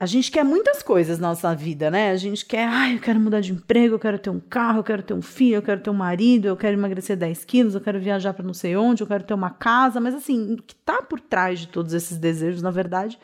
a 0.00 0.06
gente 0.06 0.30
quer 0.30 0.44
muitas 0.44 0.80
coisas 0.80 1.18
na 1.18 1.28
nossa 1.28 1.52
vida, 1.56 1.90
né? 1.90 2.12
A 2.12 2.16
gente 2.16 2.46
quer, 2.46 2.64
ai, 2.68 2.94
eu 2.94 3.00
quero 3.00 3.18
mudar 3.18 3.40
de 3.40 3.52
emprego, 3.52 3.96
eu 3.96 3.98
quero 3.98 4.18
ter 4.18 4.30
um 4.30 4.38
carro, 4.38 4.78
eu 4.78 4.84
quero 4.84 5.02
ter 5.02 5.12
um 5.12 5.22
filho, 5.22 5.56
eu 5.56 5.62
quero 5.62 5.80
ter 5.80 5.90
um 5.90 5.94
marido, 5.94 6.46
eu 6.46 6.56
quero 6.56 6.76
emagrecer 6.76 7.16
10 7.16 7.44
quilos, 7.44 7.74
eu 7.74 7.80
quero 7.80 7.98
viajar 7.98 8.32
para 8.32 8.44
não 8.44 8.54
sei 8.54 8.76
onde, 8.76 9.02
eu 9.02 9.08
quero 9.08 9.24
ter 9.24 9.34
uma 9.34 9.50
casa, 9.50 10.00
mas 10.00 10.14
assim, 10.14 10.54
o 10.54 10.62
que 10.62 10.74
tá 10.74 11.02
por 11.02 11.18
trás 11.18 11.60
de 11.60 11.68
todos 11.68 11.92
esses 11.92 12.16
desejos, 12.16 12.62
na 12.62 12.70
verdade, 12.70 13.18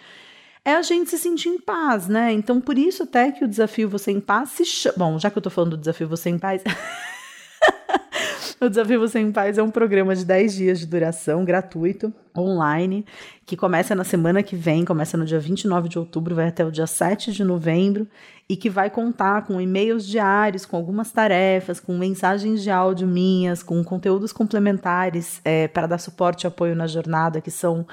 é 0.64 0.74
a 0.74 0.83
gente 0.83 1.11
se 1.11 1.18
sentir 1.18 1.50
em 1.50 1.61
paz, 1.61 2.09
né? 2.09 2.33
Então, 2.33 2.61
por 2.61 2.79
isso 2.79 3.03
até 3.03 3.31
que 3.31 3.44
o 3.44 3.48
desafio 3.48 3.88
Você 3.90 4.11
em 4.11 4.20
Paz 4.20 4.50
se 4.50 4.64
chama. 4.64 4.96
Bom, 4.96 5.18
já 5.18 5.31
que 5.31 5.37
eu 5.37 5.42
tô 5.42 5.50
falando 5.50 5.72
do 5.72 5.77
desafio 5.77 6.09
Você 6.09 6.31
em 6.31 6.38
Paz. 6.38 6.62
o 8.61 8.68
Desafio 8.68 8.98
Você 9.00 9.18
em 9.18 9.31
Paz 9.31 9.59
é 9.59 9.62
um 9.62 9.70
programa 9.70 10.16
de 10.16 10.24
10 10.24 10.55
dias 10.55 10.81
de 10.81 10.87
duração, 10.87 11.44
gratuito, 11.44 12.12
online, 12.37 13.05
que 13.44 13.57
começa 13.57 13.94
na 13.94 14.05
semana 14.05 14.42
que 14.42 14.57
vem, 14.57 14.85
começa 14.85 15.18
no 15.18 15.27
dia 15.27 15.38
29 15.38 15.88
de 15.88 15.98
outubro, 15.98 16.35
vai 16.35 16.48
até 16.48 16.64
o 16.64 16.70
dia 16.70 16.87
7 16.87 17.33
de 17.33 17.44
novembro, 17.44 18.09
e 18.48 18.57
que 18.57 18.70
vai 18.70 18.90
contar 18.90 19.46
com 19.46 19.61
e-mails 19.61 20.07
diários, 20.07 20.64
com 20.66 20.77
algumas 20.77 21.11
tarefas, 21.12 21.79
com 21.79 21.96
mensagens 21.96 22.62
de 22.62 22.70
áudio 22.70 23.07
minhas, 23.07 23.62
com 23.62 23.83
conteúdos 23.85 24.33
complementares 24.33 25.40
é, 25.44 25.68
para 25.68 25.87
dar 25.87 25.98
suporte 25.98 26.44
e 26.44 26.46
apoio 26.46 26.74
na 26.74 26.87
jornada, 26.87 27.40
que 27.40 27.50
são 27.50 27.87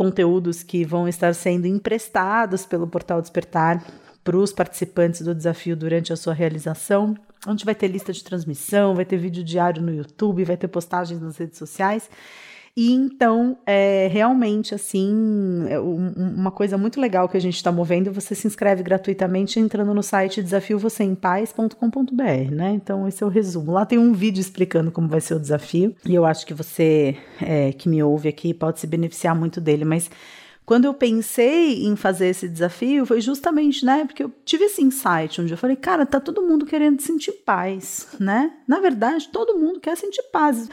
conteúdos 0.00 0.62
que 0.62 0.82
vão 0.82 1.06
estar 1.06 1.34
sendo 1.34 1.66
emprestados 1.66 2.64
pelo 2.64 2.86
Portal 2.86 3.20
Despertar 3.20 3.84
para 4.24 4.34
os 4.34 4.50
participantes 4.50 5.20
do 5.20 5.34
desafio 5.34 5.76
durante 5.76 6.10
a 6.10 6.16
sua 6.16 6.32
realização, 6.32 7.14
onde 7.46 7.66
vai 7.66 7.74
ter 7.74 7.88
lista 7.88 8.10
de 8.10 8.24
transmissão, 8.24 8.94
vai 8.94 9.04
ter 9.04 9.18
vídeo 9.18 9.44
diário 9.44 9.82
no 9.82 9.92
YouTube, 9.92 10.42
vai 10.42 10.56
ter 10.56 10.68
postagens 10.68 11.20
nas 11.20 11.36
redes 11.36 11.58
sociais. 11.58 12.08
E 12.76 12.92
então, 12.92 13.58
é 13.66 14.08
realmente 14.10 14.74
assim, 14.74 15.64
é 15.68 15.78
uma 15.78 16.50
coisa 16.50 16.78
muito 16.78 17.00
legal 17.00 17.28
que 17.28 17.36
a 17.36 17.40
gente 17.40 17.56
está 17.56 17.72
movendo. 17.72 18.12
Você 18.12 18.34
se 18.34 18.46
inscreve 18.46 18.82
gratuitamente 18.82 19.58
entrando 19.58 19.92
no 19.92 20.02
site 20.02 20.42
desafiovocêempaz.com.br, 20.42 22.52
né? 22.52 22.72
Então, 22.72 23.08
esse 23.08 23.22
é 23.22 23.26
o 23.26 23.28
resumo. 23.28 23.72
Lá 23.72 23.84
tem 23.84 23.98
um 23.98 24.12
vídeo 24.12 24.40
explicando 24.40 24.92
como 24.92 25.08
vai 25.08 25.20
ser 25.20 25.34
o 25.34 25.40
desafio, 25.40 25.94
e 26.06 26.14
eu 26.14 26.24
acho 26.24 26.46
que 26.46 26.54
você 26.54 27.16
é, 27.40 27.72
que 27.72 27.88
me 27.88 28.02
ouve 28.02 28.28
aqui 28.28 28.54
pode 28.54 28.80
se 28.80 28.86
beneficiar 28.86 29.34
muito 29.34 29.60
dele, 29.60 29.84
mas 29.84 30.10
quando 30.64 30.84
eu 30.84 30.94
pensei 30.94 31.84
em 31.84 31.96
fazer 31.96 32.28
esse 32.28 32.48
desafio, 32.48 33.04
foi 33.04 33.20
justamente, 33.20 33.84
né, 33.84 34.04
porque 34.04 34.22
eu 34.22 34.32
tive 34.44 34.66
esse 34.66 34.80
insight 34.80 35.40
onde 35.40 35.52
eu 35.52 35.58
falei, 35.58 35.74
cara, 35.74 36.06
tá 36.06 36.20
todo 36.20 36.42
mundo 36.42 36.64
querendo 36.64 37.02
sentir 37.02 37.32
paz, 37.44 38.06
né? 38.20 38.52
Na 38.68 38.78
verdade, 38.78 39.28
todo 39.32 39.58
mundo 39.58 39.80
quer 39.80 39.96
sentir 39.96 40.22
paz 40.30 40.68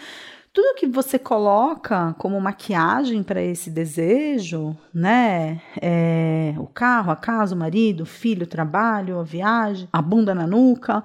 tudo 0.57 0.73
que 0.73 0.87
você 0.87 1.19
coloca 1.19 2.15
como 2.17 2.41
maquiagem 2.41 3.21
para 3.21 3.39
esse 3.39 3.69
desejo, 3.69 4.75
né? 4.91 5.61
É, 5.79 6.55
o 6.57 6.65
carro, 6.65 7.11
a 7.11 7.15
casa, 7.15 7.53
o 7.53 7.57
marido, 7.59 8.01
o 8.01 8.05
filho, 8.07 8.45
o 8.45 8.49
trabalho, 8.49 9.19
a 9.19 9.23
viagem, 9.23 9.87
a 9.93 10.01
bunda 10.01 10.33
na 10.33 10.47
nuca. 10.47 11.03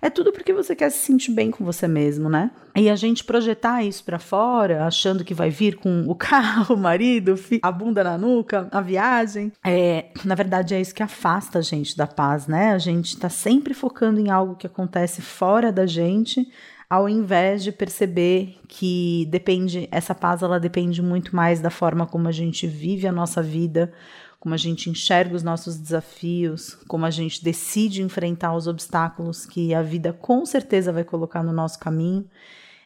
É 0.00 0.08
tudo 0.08 0.32
porque 0.32 0.52
você 0.52 0.76
quer 0.76 0.88
se 0.90 0.98
sentir 0.98 1.32
bem 1.32 1.50
com 1.50 1.64
você 1.64 1.88
mesmo, 1.88 2.28
né? 2.28 2.52
E 2.76 2.88
a 2.88 2.94
gente 2.94 3.24
projetar 3.24 3.84
isso 3.84 4.04
para 4.04 4.20
fora, 4.20 4.86
achando 4.86 5.24
que 5.24 5.34
vai 5.34 5.50
vir 5.50 5.76
com 5.76 6.04
o 6.06 6.14
carro, 6.16 6.76
o 6.76 6.78
marido, 6.78 7.34
a 7.60 7.72
bunda 7.72 8.04
na 8.04 8.16
nuca, 8.16 8.68
a 8.70 8.80
viagem, 8.80 9.52
é, 9.64 10.06
na 10.24 10.36
verdade 10.36 10.74
é 10.74 10.80
isso 10.80 10.94
que 10.94 11.02
afasta 11.02 11.58
a 11.58 11.62
gente 11.62 11.96
da 11.96 12.06
paz, 12.06 12.46
né? 12.46 12.72
A 12.72 12.78
gente 12.78 13.16
tá 13.16 13.28
sempre 13.28 13.74
focando 13.74 14.20
em 14.20 14.30
algo 14.30 14.54
que 14.54 14.66
acontece 14.66 15.20
fora 15.20 15.72
da 15.72 15.86
gente, 15.86 16.48
ao 16.92 17.08
invés 17.08 17.64
de 17.64 17.72
perceber 17.72 18.58
que 18.68 19.26
depende, 19.30 19.88
essa 19.90 20.14
paz 20.14 20.42
ela 20.42 20.60
depende 20.60 21.00
muito 21.00 21.34
mais 21.34 21.58
da 21.58 21.70
forma 21.70 22.06
como 22.06 22.28
a 22.28 22.32
gente 22.32 22.66
vive 22.66 23.06
a 23.06 23.12
nossa 23.12 23.42
vida, 23.42 23.90
como 24.38 24.54
a 24.54 24.58
gente 24.58 24.90
enxerga 24.90 25.34
os 25.34 25.42
nossos 25.42 25.78
desafios, 25.78 26.74
como 26.86 27.06
a 27.06 27.10
gente 27.10 27.42
decide 27.42 28.02
enfrentar 28.02 28.54
os 28.54 28.66
obstáculos 28.66 29.46
que 29.46 29.72
a 29.72 29.80
vida 29.80 30.12
com 30.12 30.44
certeza 30.44 30.92
vai 30.92 31.02
colocar 31.02 31.42
no 31.42 31.50
nosso 31.50 31.78
caminho. 31.78 32.28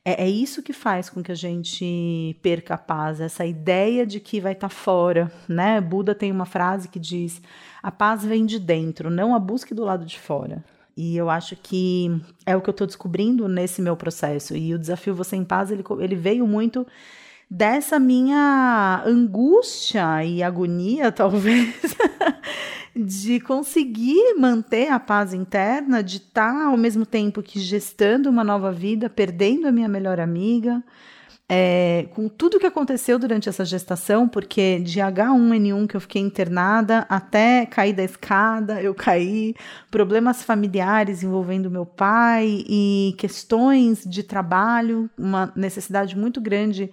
É, 0.05 0.23
é 0.23 0.31
isso 0.31 0.63
que 0.63 0.73
faz 0.73 1.11
com 1.11 1.21
que 1.21 1.33
a 1.33 1.37
gente 1.37 2.39
perca 2.41 2.75
a 2.75 2.79
paz, 2.79 3.21
essa 3.21 3.45
ideia 3.45 4.07
de 4.07 4.21
que 4.21 4.41
vai 4.41 4.53
estar 4.53 4.69
tá 4.69 4.73
fora, 4.73 5.33
né? 5.49 5.81
Buda 5.81 6.15
tem 6.15 6.31
uma 6.31 6.47
frase 6.47 6.87
que 6.87 7.01
diz: 7.01 7.43
a 7.83 7.91
paz 7.91 8.25
vem 8.25 8.47
de 8.47 8.61
dentro, 8.61 9.11
não 9.11 9.35
a 9.35 9.41
busca 9.41 9.75
do 9.75 9.83
lado 9.83 10.07
de 10.07 10.17
fora. 10.17 10.65
E 10.97 11.17
eu 11.17 11.29
acho 11.29 11.55
que 11.57 12.11
é 12.47 12.57
o 12.57 12.61
que 12.63 12.71
eu 12.71 12.73
estou 12.73 12.87
descobrindo 12.87 13.47
nesse 13.49 13.83
meu 13.83 13.97
processo. 13.97 14.57
E 14.57 14.75
o 14.75 14.79
desafio 14.79 15.15
Você 15.15 15.37
em 15.37 15.45
Paz, 15.45 15.71
ele, 15.71 15.85
ele 16.01 16.15
veio 16.15 16.47
muito 16.47 16.87
dessa 17.51 17.99
minha 17.99 19.03
angústia 19.05 20.25
e 20.25 20.43
agonia, 20.43 21.13
talvez, 21.13 21.75
de 22.95 23.39
conseguir 23.41 24.35
manter 24.39 24.91
a 24.91 24.99
paz 24.99 25.35
interna, 25.35 26.03
de 26.03 26.17
estar 26.17 26.53
tá, 26.53 26.65
ao 26.67 26.77
mesmo 26.77 27.05
tempo 27.05 27.43
que 27.43 27.61
gestando 27.61 28.31
uma 28.31 28.43
nova 28.43 28.73
vida, 28.73 29.11
perdendo 29.11 29.69
a 29.69 29.73
minha 29.73 29.89
melhor 29.89 30.19
amiga. 30.19 30.83
É, 31.49 32.09
com 32.13 32.29
tudo 32.29 32.59
que 32.59 32.67
aconteceu 32.67 33.21
durante 33.21 33.49
essa 33.49 33.65
gestação, 33.65 34.29
porque 34.29 34.81
de 34.81 34.99
H1N1 34.99 35.87
que 35.87 35.97
eu 35.97 36.01
fiquei 36.01 36.21
internada 36.21 37.07
até 37.09 37.65
cair 37.67 37.93
da 37.93 38.03
escada, 38.03 38.83
eu 38.83 38.93
caí, 38.93 39.55
problemas 39.89 40.43
familiares 40.43 41.23
envolvendo 41.23 41.71
meu 41.71 41.87
pai 41.87 42.65
e 42.69 43.15
questões 43.17 44.03
de 44.05 44.25
trabalho, 44.25 45.09
uma 45.17 45.53
necessidade 45.55 46.19
muito 46.19 46.41
grande 46.41 46.91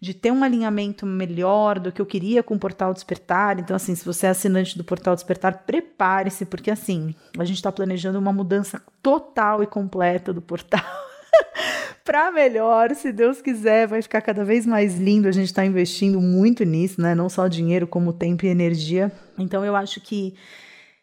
de 0.00 0.14
ter 0.14 0.32
um 0.32 0.42
alinhamento 0.42 1.04
melhor 1.04 1.78
do 1.78 1.92
que 1.92 2.00
eu 2.00 2.06
queria 2.06 2.42
com 2.42 2.54
o 2.54 2.58
Portal 2.58 2.94
Despertar. 2.94 3.58
Então, 3.58 3.76
assim, 3.76 3.94
se 3.94 4.02
você 4.02 4.26
é 4.26 4.30
assinante 4.30 4.78
do 4.78 4.82
Portal 4.82 5.14
Despertar, 5.14 5.64
prepare-se, 5.66 6.46
porque 6.46 6.70
assim, 6.70 7.14
a 7.38 7.44
gente 7.44 7.56
está 7.56 7.70
planejando 7.70 8.18
uma 8.18 8.32
mudança 8.32 8.80
total 9.02 9.62
e 9.62 9.66
completa 9.66 10.32
do 10.32 10.40
portal. 10.40 11.09
para 12.04 12.32
melhor, 12.32 12.94
se 12.94 13.12
Deus 13.12 13.40
quiser, 13.40 13.86
vai 13.86 14.02
ficar 14.02 14.20
cada 14.20 14.44
vez 14.44 14.66
mais 14.66 14.98
lindo. 14.98 15.28
A 15.28 15.32
gente 15.32 15.46
está 15.46 15.64
investindo 15.64 16.20
muito 16.20 16.64
nisso, 16.64 17.00
né? 17.00 17.14
Não 17.14 17.28
só 17.28 17.48
dinheiro, 17.48 17.86
como 17.86 18.12
tempo 18.12 18.44
e 18.44 18.48
energia. 18.48 19.12
Então, 19.38 19.64
eu 19.64 19.76
acho 19.76 20.00
que 20.00 20.34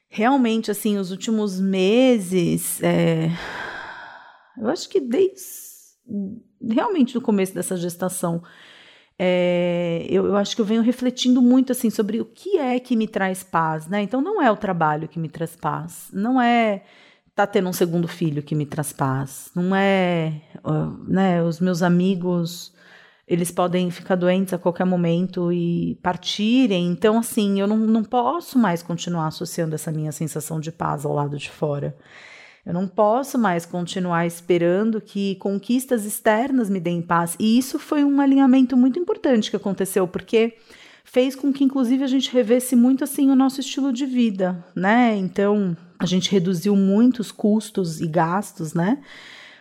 realmente, 0.09 0.71
assim, 0.71 0.97
os 0.97 1.11
últimos 1.11 1.59
meses, 1.59 2.81
é... 2.81 3.29
eu 4.57 4.67
acho 4.69 4.89
que 4.89 4.99
desde 4.99 5.67
realmente 6.61 7.15
no 7.15 7.21
começo 7.21 7.53
dessa 7.53 7.75
gestação, 7.75 8.41
é, 9.19 10.05
eu, 10.09 10.25
eu, 10.27 10.37
acho 10.37 10.55
que 10.55 10.61
eu 10.61 10.65
venho 10.65 10.81
refletindo 10.81 11.41
muito 11.41 11.71
assim 11.71 11.89
sobre 11.89 12.21
o 12.21 12.25
que 12.25 12.57
é 12.57 12.79
que 12.79 12.95
me 12.95 13.07
traz 13.07 13.43
paz, 13.43 13.87
né? 13.87 14.01
Então 14.01 14.21
não 14.21 14.41
é 14.41 14.51
o 14.51 14.57
trabalho 14.57 15.07
que 15.07 15.19
me 15.19 15.29
traz 15.29 15.55
paz, 15.55 16.09
não 16.13 16.41
é 16.41 16.83
tá 17.37 17.45
tendo 17.45 17.69
um 17.69 17.73
segundo 17.73 18.07
filho 18.07 18.41
que 18.41 18.55
me 18.55 18.65
traz 18.65 18.91
paz, 18.91 19.51
não 19.53 19.75
é, 19.75 20.41
né? 21.07 21.43
Os 21.43 21.59
meus 21.59 21.83
amigos 21.83 22.73
eles 23.27 23.51
podem 23.51 23.91
ficar 23.91 24.15
doentes 24.15 24.53
a 24.53 24.57
qualquer 24.57 24.85
momento 24.85 25.51
e 25.51 25.99
partirem. 26.01 26.87
Então, 26.87 27.19
assim, 27.19 27.59
eu 27.59 27.67
não, 27.67 27.77
não 27.77 28.03
posso 28.03 28.57
mais 28.57 28.81
continuar 28.81 29.27
associando 29.27 29.75
essa 29.75 29.91
minha 29.91 30.11
sensação 30.11 30.59
de 30.59 30.71
paz 30.71 31.05
ao 31.05 31.13
lado 31.13 31.37
de 31.37 31.51
fora. 31.51 31.95
Eu 32.65 32.73
não 32.73 32.87
posso 32.87 33.37
mais 33.37 33.65
continuar 33.67 34.25
esperando 34.25 34.99
que 34.99 35.35
conquistas 35.35 36.05
externas 36.05 36.69
me 36.69 36.79
deem 36.79 37.03
paz. 37.03 37.35
E 37.37 37.59
isso 37.59 37.77
foi 37.77 38.03
um 38.03 38.19
alinhamento 38.19 38.75
muito 38.75 38.97
importante 38.97 39.51
que 39.51 39.57
aconteceu, 39.57 40.07
porque 40.07 40.55
fez 41.03 41.35
com 41.35 41.53
que, 41.53 41.63
inclusive, 41.63 42.03
a 42.03 42.07
gente 42.07 42.31
revesse 42.31 42.75
muito 42.75 43.03
assim 43.03 43.29
o 43.29 43.35
nosso 43.35 43.59
estilo 43.59 43.93
de 43.93 44.05
vida, 44.05 44.65
né? 44.73 45.15
Então, 45.15 45.75
a 45.99 46.05
gente 46.05 46.31
reduziu 46.31 46.75
muito 46.75 47.19
os 47.19 47.31
custos 47.31 48.01
e 48.01 48.07
gastos, 48.07 48.73
né? 48.73 48.99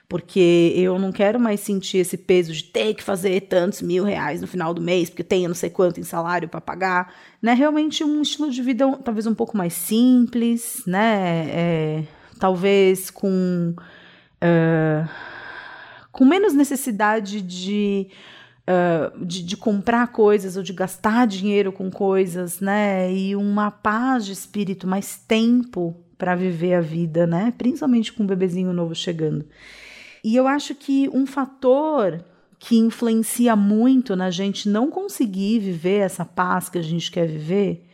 Porque 0.08 0.72
eu 0.76 0.98
não 0.98 1.10
quero 1.10 1.40
mais 1.40 1.60
sentir 1.60 1.98
esse 1.98 2.16
peso 2.16 2.52
de 2.52 2.62
ter 2.62 2.94
que 2.94 3.02
fazer 3.02 3.40
tantos 3.42 3.82
mil 3.82 4.04
reais 4.04 4.40
no 4.40 4.46
final 4.46 4.72
do 4.72 4.80
mês, 4.80 5.10
porque 5.10 5.24
tenho 5.24 5.48
não 5.48 5.54
sei 5.54 5.68
quanto 5.68 5.98
em 5.98 6.04
salário 6.04 6.48
para 6.48 6.60
pagar, 6.60 7.12
né? 7.42 7.54
Realmente 7.54 8.04
um 8.04 8.22
estilo 8.22 8.50
de 8.50 8.62
vida 8.62 8.86
talvez 9.04 9.26
um 9.26 9.34
pouco 9.34 9.56
mais 9.56 9.72
simples, 9.72 10.82
né? 10.86 11.48
É, 11.48 12.04
talvez 12.38 13.10
com, 13.10 13.74
uh, 13.74 15.08
com 16.12 16.24
menos 16.24 16.52
necessidade 16.54 17.40
de, 17.40 18.08
uh, 18.62 19.24
de, 19.24 19.42
de, 19.42 19.56
comprar 19.56 20.06
coisas 20.08 20.56
ou 20.56 20.62
de 20.62 20.72
gastar 20.72 21.26
dinheiro 21.26 21.72
com 21.72 21.90
coisas, 21.90 22.60
né? 22.60 23.12
E 23.12 23.34
uma 23.34 23.72
paz 23.72 24.24
de 24.24 24.32
espírito, 24.32 24.86
mais 24.86 25.16
tempo 25.16 26.05
para 26.18 26.34
viver 26.34 26.74
a 26.74 26.80
vida, 26.80 27.26
né? 27.26 27.52
Principalmente 27.56 28.12
com 28.12 28.22
um 28.22 28.26
bebezinho 28.26 28.72
novo 28.72 28.94
chegando. 28.94 29.44
E 30.24 30.34
eu 30.34 30.46
acho 30.46 30.74
que 30.74 31.08
um 31.12 31.26
fator 31.26 32.24
que 32.58 32.78
influencia 32.78 33.54
muito 33.54 34.16
na 34.16 34.30
gente 34.30 34.68
não 34.68 34.90
conseguir 34.90 35.58
viver 35.58 35.98
essa 35.98 36.24
paz 36.24 36.68
que 36.68 36.78
a 36.78 36.82
gente 36.82 37.10
quer 37.10 37.26
viver 37.26 37.86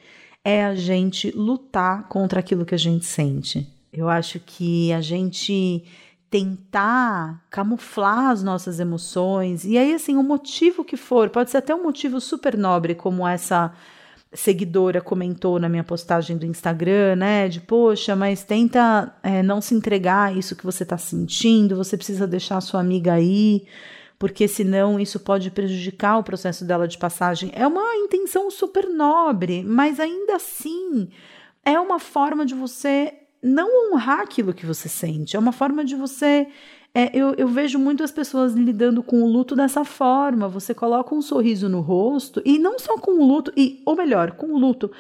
é 0.45 0.65
a 0.65 0.75
gente 0.75 1.31
lutar 1.33 2.09
contra 2.09 2.41
aquilo 2.41 2.65
que 2.65 2.75
a 2.75 2.79
gente 2.79 3.05
sente. 3.05 3.69
Eu 3.93 4.09
acho 4.09 4.41
que 4.41 4.93
a 4.93 5.01
gente 5.01 5.85
tentar 6.31 7.45
camuflar 7.51 8.31
as 8.31 8.43
nossas 8.43 8.81
emoções, 8.81 9.67
e 9.67 9.77
aí, 9.77 9.93
assim, 9.93 10.17
o 10.17 10.23
motivo 10.23 10.83
que 10.83 10.97
for, 10.97 11.29
pode 11.29 11.51
ser 11.51 11.59
até 11.59 11.75
um 11.75 11.83
motivo 11.83 12.19
super 12.19 12.57
nobre, 12.57 12.95
como 12.95 13.29
essa 13.29 13.75
seguidora 14.35 15.01
comentou 15.01 15.59
na 15.59 15.69
minha 15.69 15.85
postagem 15.85 16.37
do 16.37 16.47
Instagram, 16.47 17.17
né? 17.17 17.49
De 17.49 17.61
poxa, 17.61 18.17
mas 18.17 18.45
tenta 18.45 19.15
é, 19.23 19.43
não 19.43 19.61
se 19.61 19.75
entregar 19.75 20.29
a 20.29 20.33
isso 20.33 20.57
que 20.57 20.65
você 20.65 20.83
está 20.83 20.97
sentindo, 20.97 21.77
você 21.77 21.97
precisa 21.97 22.27
deixar 22.27 22.57
a 22.57 22.61
sua 22.63 22.81
amiga 22.81 23.13
aí, 23.13 23.67
porque 24.19 24.49
senão 24.49 24.99
isso 24.99 25.21
pode 25.21 25.51
prejudicar 25.51 26.19
o 26.19 26.25
processo 26.25 26.65
dela 26.65 26.89
de 26.89 26.99
passagem. 26.99 27.53
É 27.55 27.67
uma 27.67 27.95
intenção 27.97 28.51
super 28.51 28.89
nobre, 28.89 29.63
mas 29.63 30.01
ainda 30.01 30.37
assim 30.37 31.09
é 31.65 31.79
uma 31.79 31.99
forma 31.99 32.47
de 32.47 32.55
você 32.55 33.15
não 33.43 33.93
honrar 33.93 34.21
aquilo 34.21 34.55
que 34.55 34.65
você 34.65 34.89
sente. 34.89 35.37
É 35.37 35.39
uma 35.39 35.53
forma 35.53 35.85
de 35.85 35.97
você. 35.97 36.47
É, 36.95 37.11
eu, 37.17 37.33
eu 37.35 37.49
vejo 37.49 37.79
muitas 37.79 38.11
pessoas 38.11 38.53
lidando 38.53 39.03
com 39.03 39.23
o 39.23 39.27
luto 39.27 39.57
dessa 39.57 39.83
forma. 39.83 40.47
Você 40.49 40.75
coloca 40.75 41.15
um 41.15 41.23
sorriso 41.23 41.69
no 41.69 41.81
rosto, 41.81 42.43
e 42.45 42.59
não 42.59 42.79
só 42.79 42.99
com 42.99 43.13
o 43.13 43.27
luto, 43.27 43.51
e, 43.57 43.81
ou 43.87 43.97
melhor, 43.97 44.33
com 44.33 44.49
o 44.49 44.59
luto, 44.59 44.91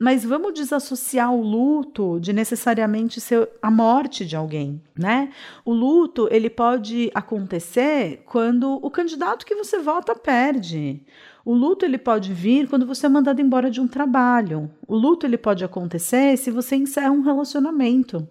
mas 0.00 0.24
vamos 0.24 0.54
desassociar 0.54 1.32
o 1.32 1.42
luto 1.42 2.18
de 2.18 2.32
necessariamente 2.32 3.20
ser 3.20 3.48
a 3.60 3.70
morte 3.70 4.24
de 4.24 4.34
alguém, 4.34 4.82
né? 4.98 5.30
O 5.64 5.72
luto, 5.72 6.26
ele 6.30 6.48
pode 6.48 7.10
acontecer 7.14 8.22
quando 8.26 8.80
o 8.82 8.90
candidato 8.90 9.44
que 9.46 9.54
você 9.54 9.78
vota 9.78 10.14
perde. 10.14 11.02
O 11.44 11.54
luto 11.54 11.84
ele 11.84 11.98
pode 11.98 12.32
vir 12.32 12.66
quando 12.68 12.86
você 12.86 13.06
é 13.06 13.08
mandado 13.08 13.40
embora 13.40 13.70
de 13.70 13.80
um 13.80 13.86
trabalho. 13.86 14.70
O 14.88 14.96
luto 14.96 15.26
ele 15.26 15.38
pode 15.38 15.64
acontecer 15.64 16.36
se 16.36 16.50
você 16.50 16.76
encerra 16.76 17.10
um 17.10 17.22
relacionamento. 17.22 18.26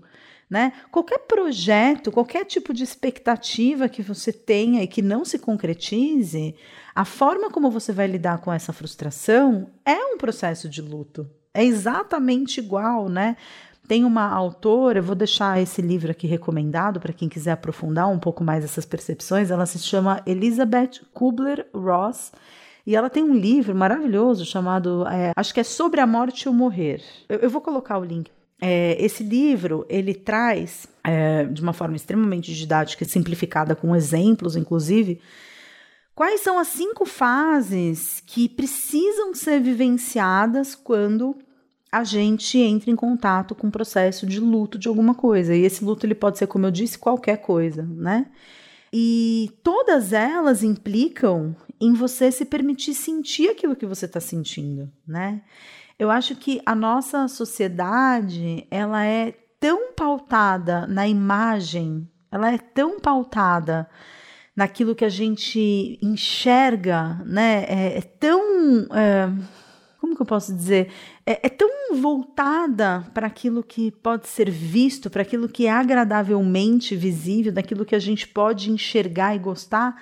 Né? 0.52 0.74
Qualquer 0.92 1.20
projeto, 1.20 2.12
qualquer 2.12 2.44
tipo 2.44 2.74
de 2.74 2.84
expectativa 2.84 3.88
que 3.88 4.02
você 4.02 4.34
tenha 4.34 4.84
e 4.84 4.88
que 4.88 5.02
não 5.02 5.24
se 5.24 5.40
concretize, 5.40 6.54
a 6.94 7.06
forma 7.06 7.50
como 7.50 7.72
você 7.72 7.94
vai 7.94 8.06
lidar 8.06 8.40
com 8.40 8.52
essa 8.52 8.74
frustração 8.74 9.70
é 9.86 9.96
um 9.96 10.18
processo 10.18 10.68
de 10.68 10.82
luto. 10.82 11.26
É 11.54 11.64
exatamente 11.64 12.60
igual, 12.60 13.08
né? 13.08 13.38
Tem 13.88 14.04
uma 14.04 14.28
autora, 14.28 15.00
eu 15.00 15.04
vou 15.04 15.16
deixar 15.16 15.62
esse 15.62 15.82
livro 15.82 16.12
aqui 16.12 16.28
recomendado 16.28 17.00
para 17.00 17.14
quem 17.14 17.30
quiser 17.30 17.52
aprofundar 17.52 18.10
um 18.10 18.20
pouco 18.20 18.44
mais 18.44 18.66
essas 18.66 18.86
percepções. 18.86 19.52
Ela 19.52 19.66
se 19.66 19.80
chama 19.80 20.22
Elizabeth 20.26 21.00
Kubler-Ross 21.14 22.34
e 22.86 22.94
ela 22.94 23.10
tem 23.10 23.24
um 23.24 23.34
livro 23.34 23.74
maravilhoso 23.74 24.46
chamado, 24.46 25.08
é, 25.08 25.32
acho 25.34 25.54
que 25.54 25.62
é 25.62 25.64
Sobre 25.64 26.02
a 26.02 26.08
Morte 26.08 26.44
e 26.44 26.50
o 26.50 26.54
Morrer. 26.54 27.02
Eu, 27.30 27.40
eu 27.40 27.50
vou 27.50 27.62
colocar 27.62 27.98
o 27.98 28.04
link. 28.04 28.30
É, 28.62 28.95
esse 29.04 29.24
livro 29.24 29.86
ele 29.89 30.13
traz 30.13 30.88
é, 31.04 31.45
de 31.45 31.62
uma 31.62 31.74
forma 31.74 31.95
extremamente 31.95 32.54
didática 32.54 33.04
e 33.04 33.08
simplificada, 33.08 33.76
com 33.76 33.95
exemplos, 33.95 34.56
inclusive, 34.56 35.19
Quais 36.13 36.41
são 36.41 36.60
as 36.60 36.67
cinco 36.67 37.06
fases 37.06 38.21
que 38.26 38.50
precisam 38.50 39.34
ser 39.34 39.60
vivenciadas 39.60 40.76
quando 40.76 41.36
a 41.91 42.04
gente 42.04 42.58
entra 42.60 42.91
em 42.91 42.95
contato 42.95 43.56
com 43.56 43.67
o 43.67 43.71
processo 43.71 44.26
de 44.26 44.39
luto 44.39 44.78
de 44.78 44.88
alguma 44.88 45.15
coisa? 45.15 45.56
E 45.56 45.63
esse 45.63 45.84
luto 45.84 46.06
ele 46.06 46.13
pode 46.13 46.38
ser, 46.38 46.47
como 46.47 46.65
eu 46.65 46.71
disse, 46.71 47.00
qualquer 47.00 47.38
coisa, 47.38 47.84
né? 47.84 48.28
E 48.93 49.52
todas 49.63 50.12
elas 50.12 50.63
implicam 50.63 51.56
em 51.80 51.93
você 51.93 52.30
se 52.30 52.43
permitir 52.43 52.93
sentir 52.93 53.50
aquilo 53.50 53.76
que 53.76 53.86
você 53.86 54.06
está 54.06 54.19
sentindo, 54.19 54.91
né? 55.08 55.41
Eu 56.02 56.10
acho 56.10 56.36
que 56.36 56.60
a 56.66 56.74
nossa 56.74 57.28
sociedade 57.28 58.66
ela 58.72 59.06
é 59.06 59.36
tão 59.60 59.94
pautada 59.94 60.88
na 60.88 61.08
imagem, 61.08 62.10
ela 62.32 62.52
é 62.52 62.58
tão 62.58 63.00
pautada 63.00 63.88
naquilo 64.56 64.96
que 64.96 65.06
a 65.06 65.10
gente 65.10 66.00
enxerga, 66.02 67.22
né? 67.24 67.66
É, 67.68 68.00
é 68.00 68.02
tão. 68.02 68.88
É, 68.96 69.30
como 70.00 70.16
que 70.16 70.24
eu 70.24 70.26
posso 70.26 70.52
dizer? 70.56 70.92
É, 71.24 71.46
é 71.46 71.50
tão 71.50 71.70
voltada 71.94 73.06
para 73.14 73.28
aquilo 73.28 73.62
que 73.62 73.92
pode 73.92 74.28
ser 74.28 74.50
visto, 74.50 75.08
para 75.08 75.22
aquilo 75.22 75.48
que 75.48 75.68
é 75.68 75.72
agradavelmente 75.72 76.96
visível, 76.96 77.54
daquilo 77.54 77.86
que 77.86 77.94
a 77.94 78.00
gente 78.00 78.28
pode 78.28 78.72
enxergar 78.72 79.36
e 79.36 79.40
gostar, 79.40 80.02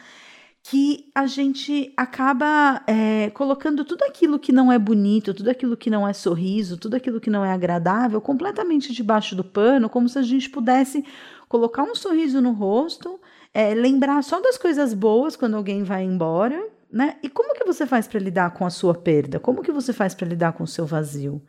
que 0.70 1.10
a 1.16 1.26
gente 1.26 1.92
acaba 1.98 2.84
é, 2.86 3.32
colocando 3.32 3.84
tudo 3.84 4.04
aquilo 4.04 4.38
que 4.38 4.52
não 4.52 4.72
é 4.72 4.78
bonito, 4.78 5.34
tudo 5.34 5.50
aquilo 5.50 5.76
que 5.76 5.90
não 5.90 6.08
é 6.08 6.14
sorriso, 6.14 6.78
tudo 6.78 6.96
aquilo 6.96 7.20
que 7.20 7.32
não 7.32 7.44
é 7.44 7.52
agradável, 7.52 8.22
completamente 8.22 8.94
debaixo 8.94 9.36
do 9.36 9.44
pano, 9.44 9.90
como 9.90 10.08
se 10.08 10.20
a 10.20 10.22
gente 10.22 10.48
pudesse 10.48 11.04
colocar 11.48 11.82
um 11.82 11.96
sorriso 11.96 12.40
no 12.40 12.52
rosto, 12.52 13.20
é, 13.52 13.74
lembrar 13.74 14.22
só 14.22 14.40
das 14.40 14.60
coisas 14.60 14.94
boas 14.94 15.36
quando 15.36 15.58
alguém 15.58 15.82
vai 15.82 16.04
embora, 16.04 16.64
né? 16.92 17.18
E 17.24 17.30
como 17.30 17.56
que 17.56 17.66
você 17.66 17.88
faz 17.88 18.08
para 18.08 18.20
lidar 18.20 18.52
com 18.52 18.64
a 18.64 18.70
sua 18.70 18.94
perda? 18.94 19.40
Como 19.40 19.64
que 19.64 19.72
você 19.72 19.92
faz 19.92 20.14
para 20.14 20.28
lidar 20.28 20.54
com 20.54 20.66
o 20.66 20.68
seu 20.68 20.86
vazio? 20.86 21.42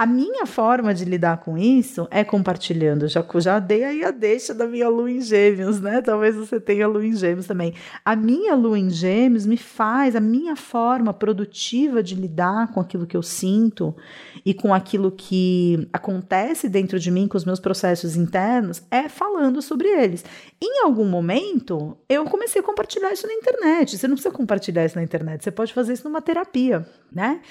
A 0.00 0.06
minha 0.06 0.46
forma 0.46 0.94
de 0.94 1.04
lidar 1.04 1.40
com 1.40 1.58
isso 1.58 2.08
é 2.10 2.24
compartilhando. 2.24 3.06
Já, 3.06 3.22
já 3.34 3.58
dei 3.58 3.84
aí 3.84 4.02
a 4.02 4.10
deixa 4.10 4.54
da 4.54 4.66
minha 4.66 4.88
lua 4.88 5.10
em 5.10 5.20
gêmeos, 5.20 5.78
né? 5.78 6.00
Talvez 6.00 6.34
você 6.34 6.58
tenha 6.58 6.88
lua 6.88 7.04
em 7.04 7.14
gêmeos 7.14 7.46
também. 7.46 7.74
A 8.02 8.16
minha 8.16 8.54
lua 8.54 8.78
em 8.78 8.88
gêmeos 8.88 9.44
me 9.44 9.58
faz, 9.58 10.16
a 10.16 10.20
minha 10.20 10.56
forma 10.56 11.12
produtiva 11.12 12.02
de 12.02 12.14
lidar 12.14 12.72
com 12.72 12.80
aquilo 12.80 13.06
que 13.06 13.14
eu 13.14 13.22
sinto 13.22 13.94
e 14.42 14.54
com 14.54 14.72
aquilo 14.72 15.12
que 15.12 15.86
acontece 15.92 16.66
dentro 16.66 16.98
de 16.98 17.10
mim, 17.10 17.28
com 17.28 17.36
os 17.36 17.44
meus 17.44 17.60
processos 17.60 18.16
internos, 18.16 18.82
é 18.90 19.06
falando 19.06 19.60
sobre 19.60 19.86
eles. 19.86 20.24
Em 20.62 20.82
algum 20.82 21.04
momento, 21.04 21.94
eu 22.08 22.24
comecei 22.24 22.62
a 22.62 22.64
compartilhar 22.64 23.12
isso 23.12 23.26
na 23.26 23.34
internet. 23.34 23.98
Você 23.98 24.08
não 24.08 24.14
precisa 24.14 24.34
compartilhar 24.34 24.86
isso 24.86 24.96
na 24.96 25.02
internet, 25.02 25.44
você 25.44 25.50
pode 25.50 25.74
fazer 25.74 25.92
isso 25.92 26.08
numa 26.08 26.22
terapia, 26.22 26.88
né? 27.12 27.42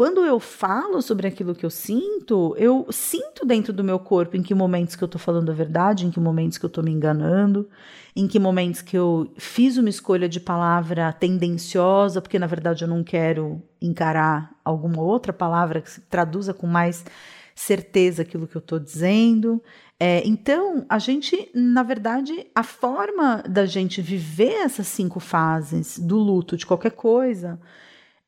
Quando 0.00 0.24
eu 0.24 0.40
falo 0.40 1.02
sobre 1.02 1.28
aquilo 1.28 1.54
que 1.54 1.66
eu 1.66 1.68
sinto, 1.68 2.54
eu 2.56 2.86
sinto 2.88 3.44
dentro 3.44 3.70
do 3.70 3.84
meu 3.84 3.98
corpo 3.98 4.34
em 4.34 4.42
que 4.42 4.54
momentos 4.54 4.96
que 4.96 5.04
eu 5.04 5.04
estou 5.04 5.20
falando 5.20 5.50
a 5.50 5.54
verdade, 5.54 6.06
em 6.06 6.10
que 6.10 6.18
momentos 6.18 6.56
que 6.56 6.64
eu 6.64 6.68
estou 6.68 6.82
me 6.82 6.90
enganando, 6.90 7.68
em 8.16 8.26
que 8.26 8.38
momentos 8.38 8.80
que 8.80 8.96
eu 8.96 9.30
fiz 9.36 9.76
uma 9.76 9.90
escolha 9.90 10.26
de 10.26 10.40
palavra 10.40 11.12
tendenciosa, 11.12 12.22
porque 12.22 12.38
na 12.38 12.46
verdade 12.46 12.82
eu 12.82 12.88
não 12.88 13.04
quero 13.04 13.62
encarar 13.78 14.50
alguma 14.64 15.02
outra 15.02 15.34
palavra 15.34 15.82
que 15.82 16.00
traduza 16.08 16.54
com 16.54 16.66
mais 16.66 17.04
certeza 17.54 18.22
aquilo 18.22 18.48
que 18.48 18.56
eu 18.56 18.60
estou 18.60 18.78
dizendo. 18.80 19.62
É, 19.98 20.26
então, 20.26 20.86
a 20.88 20.98
gente, 20.98 21.50
na 21.54 21.82
verdade, 21.82 22.46
a 22.54 22.62
forma 22.62 23.44
da 23.46 23.66
gente 23.66 24.00
viver 24.00 24.62
essas 24.62 24.86
cinco 24.86 25.20
fases 25.20 25.98
do 25.98 26.16
luto 26.16 26.56
de 26.56 26.64
qualquer 26.64 26.92
coisa 26.92 27.60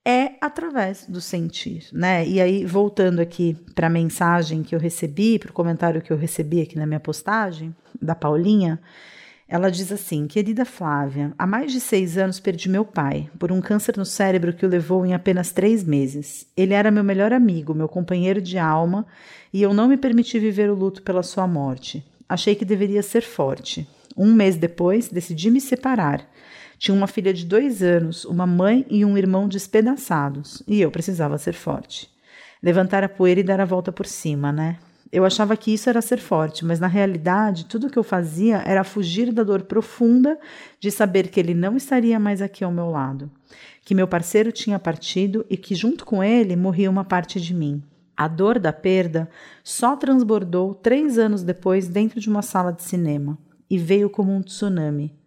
é 0.04 0.32
através 0.40 1.06
do 1.06 1.20
sentir, 1.20 1.86
né? 1.92 2.26
E 2.26 2.40
aí, 2.40 2.64
voltando 2.64 3.20
aqui 3.20 3.56
para 3.74 3.86
a 3.86 3.90
mensagem 3.90 4.62
que 4.62 4.74
eu 4.74 4.78
recebi, 4.78 5.38
para 5.38 5.50
o 5.50 5.54
comentário 5.54 6.02
que 6.02 6.12
eu 6.12 6.16
recebi 6.16 6.60
aqui 6.60 6.76
na 6.76 6.86
minha 6.86 7.00
postagem, 7.00 7.74
da 8.00 8.14
Paulinha, 8.14 8.80
ela 9.46 9.70
diz 9.70 9.92
assim: 9.92 10.26
Querida 10.26 10.64
Flávia, 10.64 11.32
há 11.38 11.46
mais 11.46 11.70
de 11.70 11.78
seis 11.78 12.18
anos 12.18 12.40
perdi 12.40 12.68
meu 12.68 12.84
pai 12.84 13.30
por 13.38 13.52
um 13.52 13.60
câncer 13.60 13.96
no 13.96 14.04
cérebro 14.04 14.52
que 14.52 14.66
o 14.66 14.68
levou 14.68 15.06
em 15.06 15.14
apenas 15.14 15.52
três 15.52 15.84
meses. 15.84 16.46
Ele 16.56 16.74
era 16.74 16.90
meu 16.90 17.04
melhor 17.04 17.32
amigo, 17.32 17.74
meu 17.74 17.88
companheiro 17.88 18.40
de 18.40 18.58
alma, 18.58 19.06
e 19.52 19.62
eu 19.62 19.72
não 19.72 19.86
me 19.86 19.96
permiti 19.96 20.38
viver 20.38 20.70
o 20.70 20.74
luto 20.74 21.02
pela 21.02 21.22
sua 21.22 21.46
morte. 21.46 22.04
Achei 22.28 22.54
que 22.54 22.64
deveria 22.64 23.02
ser 23.02 23.22
forte. 23.22 23.86
Um 24.16 24.32
mês 24.32 24.56
depois, 24.56 25.08
decidi 25.08 25.50
me 25.50 25.60
separar. 25.60 26.26
Tinha 26.82 26.96
uma 26.96 27.06
filha 27.06 27.32
de 27.32 27.46
dois 27.46 27.80
anos, 27.80 28.24
uma 28.24 28.44
mãe 28.44 28.84
e 28.90 29.04
um 29.04 29.16
irmão 29.16 29.46
despedaçados, 29.46 30.64
e 30.66 30.80
eu 30.80 30.90
precisava 30.90 31.38
ser 31.38 31.52
forte. 31.52 32.10
Levantar 32.60 33.04
a 33.04 33.08
poeira 33.08 33.38
e 33.38 33.44
dar 33.44 33.60
a 33.60 33.64
volta 33.64 33.92
por 33.92 34.04
cima, 34.04 34.50
né? 34.50 34.78
Eu 35.12 35.24
achava 35.24 35.56
que 35.56 35.72
isso 35.72 35.88
era 35.88 36.02
ser 36.02 36.18
forte, 36.18 36.64
mas 36.64 36.80
na 36.80 36.88
realidade 36.88 37.66
tudo 37.66 37.88
que 37.88 37.96
eu 37.96 38.02
fazia 38.02 38.64
era 38.66 38.82
fugir 38.82 39.30
da 39.30 39.44
dor 39.44 39.62
profunda 39.62 40.36
de 40.80 40.90
saber 40.90 41.28
que 41.28 41.38
ele 41.38 41.54
não 41.54 41.76
estaria 41.76 42.18
mais 42.18 42.42
aqui 42.42 42.64
ao 42.64 42.72
meu 42.72 42.90
lado, 42.90 43.30
que 43.84 43.94
meu 43.94 44.08
parceiro 44.08 44.50
tinha 44.50 44.76
partido 44.76 45.46
e 45.48 45.56
que 45.56 45.76
junto 45.76 46.04
com 46.04 46.20
ele 46.20 46.56
morria 46.56 46.90
uma 46.90 47.04
parte 47.04 47.40
de 47.40 47.54
mim. 47.54 47.80
A 48.16 48.26
dor 48.26 48.58
da 48.58 48.72
perda 48.72 49.30
só 49.62 49.94
transbordou 49.94 50.74
três 50.74 51.16
anos 51.16 51.44
depois 51.44 51.86
dentro 51.86 52.18
de 52.18 52.28
uma 52.28 52.42
sala 52.42 52.72
de 52.72 52.82
cinema 52.82 53.38
e 53.70 53.78
veio 53.78 54.10
como 54.10 54.34
um 54.34 54.42
tsunami. 54.42 55.21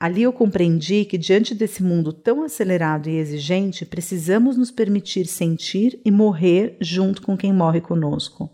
Ali 0.00 0.22
eu 0.22 0.32
compreendi 0.32 1.04
que, 1.04 1.18
diante 1.18 1.54
desse 1.54 1.82
mundo 1.82 2.12
tão 2.12 2.44
acelerado 2.44 3.08
e 3.08 3.16
exigente, 3.16 3.84
precisamos 3.84 4.56
nos 4.56 4.70
permitir 4.70 5.26
sentir 5.26 6.00
e 6.04 6.10
morrer 6.10 6.76
junto 6.80 7.20
com 7.20 7.36
quem 7.36 7.52
morre 7.52 7.80
conosco. 7.80 8.48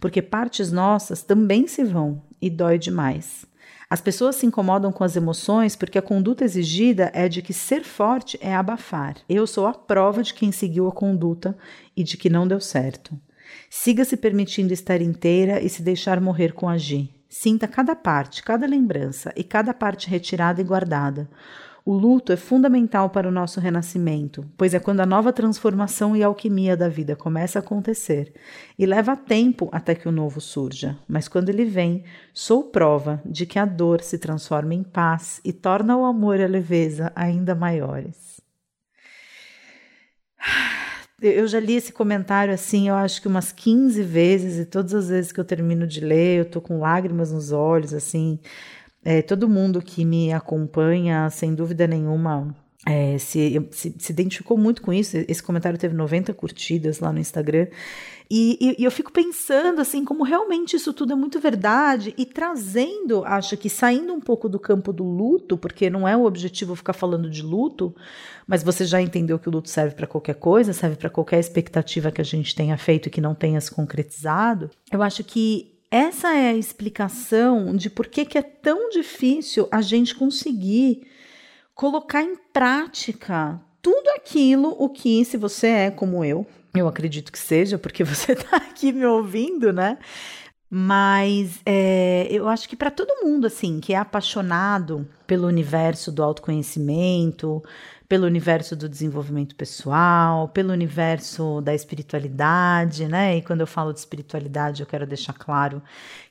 Porque 0.00 0.22
partes 0.22 0.72
nossas 0.72 1.22
também 1.22 1.66
se 1.66 1.84
vão 1.84 2.22
e 2.40 2.48
dói 2.48 2.78
demais. 2.78 3.44
As 3.90 4.00
pessoas 4.00 4.36
se 4.36 4.46
incomodam 4.46 4.90
com 4.90 5.04
as 5.04 5.14
emoções 5.16 5.76
porque 5.76 5.98
a 5.98 6.02
conduta 6.02 6.44
exigida 6.44 7.10
é 7.14 7.28
de 7.28 7.42
que 7.42 7.52
ser 7.52 7.84
forte 7.84 8.38
é 8.40 8.54
abafar. 8.54 9.16
Eu 9.28 9.46
sou 9.46 9.66
a 9.66 9.74
prova 9.74 10.22
de 10.22 10.32
quem 10.32 10.50
seguiu 10.50 10.88
a 10.88 10.92
conduta 10.92 11.56
e 11.94 12.02
de 12.02 12.16
que 12.16 12.30
não 12.30 12.48
deu 12.48 12.60
certo. 12.60 13.14
Siga 13.68 14.04
se 14.04 14.16
permitindo 14.16 14.72
estar 14.72 15.00
inteira 15.02 15.62
e 15.62 15.68
se 15.68 15.82
deixar 15.82 16.20
morrer 16.20 16.52
com 16.52 16.68
agir. 16.68 17.15
Sinta 17.28 17.66
cada 17.66 17.96
parte, 17.96 18.42
cada 18.42 18.66
lembrança 18.66 19.32
e 19.36 19.42
cada 19.42 19.74
parte 19.74 20.08
retirada 20.08 20.60
e 20.60 20.64
guardada. 20.64 21.28
O 21.84 21.92
luto 21.92 22.32
é 22.32 22.36
fundamental 22.36 23.10
para 23.10 23.28
o 23.28 23.32
nosso 23.32 23.60
renascimento, 23.60 24.44
pois 24.56 24.74
é 24.74 24.80
quando 24.80 25.00
a 25.02 25.06
nova 25.06 25.32
transformação 25.32 26.16
e 26.16 26.22
alquimia 26.22 26.76
da 26.76 26.88
vida 26.88 27.14
começa 27.14 27.58
a 27.58 27.60
acontecer, 27.60 28.32
e 28.76 28.84
leva 28.84 29.16
tempo 29.16 29.68
até 29.70 29.94
que 29.94 30.08
o 30.08 30.12
novo 30.12 30.40
surja, 30.40 30.98
mas 31.06 31.28
quando 31.28 31.48
ele 31.48 31.64
vem, 31.64 32.02
sou 32.34 32.64
prova 32.64 33.22
de 33.24 33.46
que 33.46 33.56
a 33.56 33.64
dor 33.64 34.00
se 34.00 34.18
transforma 34.18 34.74
em 34.74 34.82
paz 34.82 35.40
e 35.44 35.52
torna 35.52 35.96
o 35.96 36.04
amor 36.04 36.40
e 36.40 36.44
a 36.44 36.48
leveza 36.48 37.12
ainda 37.14 37.54
maiores. 37.54 38.40
Eu 41.20 41.48
já 41.48 41.58
li 41.58 41.74
esse 41.74 41.92
comentário 41.92 42.52
assim, 42.52 42.88
eu 42.88 42.94
acho 42.94 43.22
que 43.22 43.28
umas 43.28 43.50
15 43.50 44.02
vezes, 44.02 44.58
e 44.58 44.66
todas 44.66 44.92
as 44.92 45.08
vezes 45.08 45.32
que 45.32 45.40
eu 45.40 45.44
termino 45.44 45.86
de 45.86 46.00
ler, 46.00 46.40
eu 46.40 46.44
tô 46.44 46.60
com 46.60 46.78
lágrimas 46.78 47.32
nos 47.32 47.52
olhos, 47.52 47.94
assim. 47.94 48.38
É, 49.04 49.22
todo 49.22 49.48
mundo 49.48 49.82
que 49.82 50.04
me 50.04 50.32
acompanha, 50.32 51.30
sem 51.30 51.54
dúvida 51.54 51.86
nenhuma, 51.86 52.54
é, 52.88 53.18
se, 53.18 53.66
se, 53.72 53.94
se, 53.98 54.12
identificou 54.12 54.56
muito 54.56 54.80
com 54.80 54.92
isso. 54.92 55.16
Esse 55.26 55.42
comentário 55.42 55.76
teve 55.76 55.94
90 55.94 56.32
curtidas 56.32 57.00
lá 57.00 57.12
no 57.12 57.18
Instagram. 57.18 57.66
E, 58.30 58.56
e, 58.60 58.82
e, 58.82 58.84
eu 58.84 58.90
fico 58.90 59.10
pensando 59.10 59.80
assim, 59.80 60.04
como 60.04 60.22
realmente 60.22 60.76
isso 60.76 60.92
tudo 60.92 61.12
é 61.12 61.16
muito 61.16 61.40
verdade 61.40 62.14
e 62.16 62.24
trazendo, 62.24 63.24
acho 63.24 63.56
que 63.56 63.68
saindo 63.68 64.12
um 64.12 64.20
pouco 64.20 64.48
do 64.48 64.58
campo 64.58 64.92
do 64.92 65.04
luto, 65.04 65.56
porque 65.56 65.90
não 65.90 66.06
é 66.06 66.16
o 66.16 66.24
objetivo 66.24 66.74
ficar 66.74 66.92
falando 66.92 67.28
de 67.28 67.42
luto, 67.42 67.94
mas 68.46 68.62
você 68.62 68.84
já 68.84 69.00
entendeu 69.00 69.38
que 69.38 69.48
o 69.48 69.52
luto 69.52 69.68
serve 69.68 69.94
para 69.94 70.06
qualquer 70.06 70.34
coisa, 70.34 70.72
serve 70.72 70.96
para 70.96 71.10
qualquer 71.10 71.38
expectativa 71.38 72.10
que 72.10 72.20
a 72.20 72.24
gente 72.24 72.54
tenha 72.54 72.76
feito 72.76 73.06
e 73.06 73.10
que 73.10 73.20
não 73.20 73.34
tenha 73.34 73.60
se 73.60 73.70
concretizado. 73.70 74.70
Eu 74.90 75.02
acho 75.02 75.22
que 75.22 75.72
essa 75.90 76.34
é 76.34 76.48
a 76.48 76.56
explicação 76.56 77.76
de 77.76 77.88
por 77.88 78.06
que, 78.06 78.24
que 78.24 78.38
é 78.38 78.42
tão 78.42 78.90
difícil 78.90 79.68
a 79.70 79.80
gente 79.80 80.14
conseguir 80.14 81.06
colocar 81.76 82.22
em 82.22 82.34
prática 82.52 83.60
tudo 83.82 84.08
aquilo 84.16 84.74
o 84.78 84.88
que, 84.88 85.24
se 85.24 85.36
você 85.36 85.68
é 85.68 85.90
como 85.90 86.24
eu, 86.24 86.44
eu 86.74 86.88
acredito 86.88 87.30
que 87.30 87.38
seja, 87.38 87.78
porque 87.78 88.02
você 88.02 88.32
está 88.32 88.56
aqui 88.56 88.90
me 88.90 89.06
ouvindo, 89.06 89.72
né? 89.72 89.98
Mas 90.68 91.60
é, 91.64 92.26
eu 92.28 92.48
acho 92.48 92.68
que 92.68 92.74
para 92.74 92.90
todo 92.90 93.24
mundo, 93.24 93.46
assim, 93.46 93.78
que 93.78 93.92
é 93.94 93.96
apaixonado 93.96 95.08
pelo 95.24 95.46
universo 95.46 96.10
do 96.10 96.24
autoconhecimento, 96.24 97.62
pelo 98.08 98.26
universo 98.26 98.74
do 98.74 98.88
desenvolvimento 98.88 99.54
pessoal, 99.54 100.48
pelo 100.48 100.72
universo 100.72 101.60
da 101.60 101.72
espiritualidade, 101.72 103.06
né? 103.06 103.36
E 103.36 103.42
quando 103.42 103.60
eu 103.60 103.66
falo 103.66 103.92
de 103.92 104.00
espiritualidade, 104.00 104.80
eu 104.80 104.86
quero 104.86 105.06
deixar 105.06 105.34
claro 105.34 105.80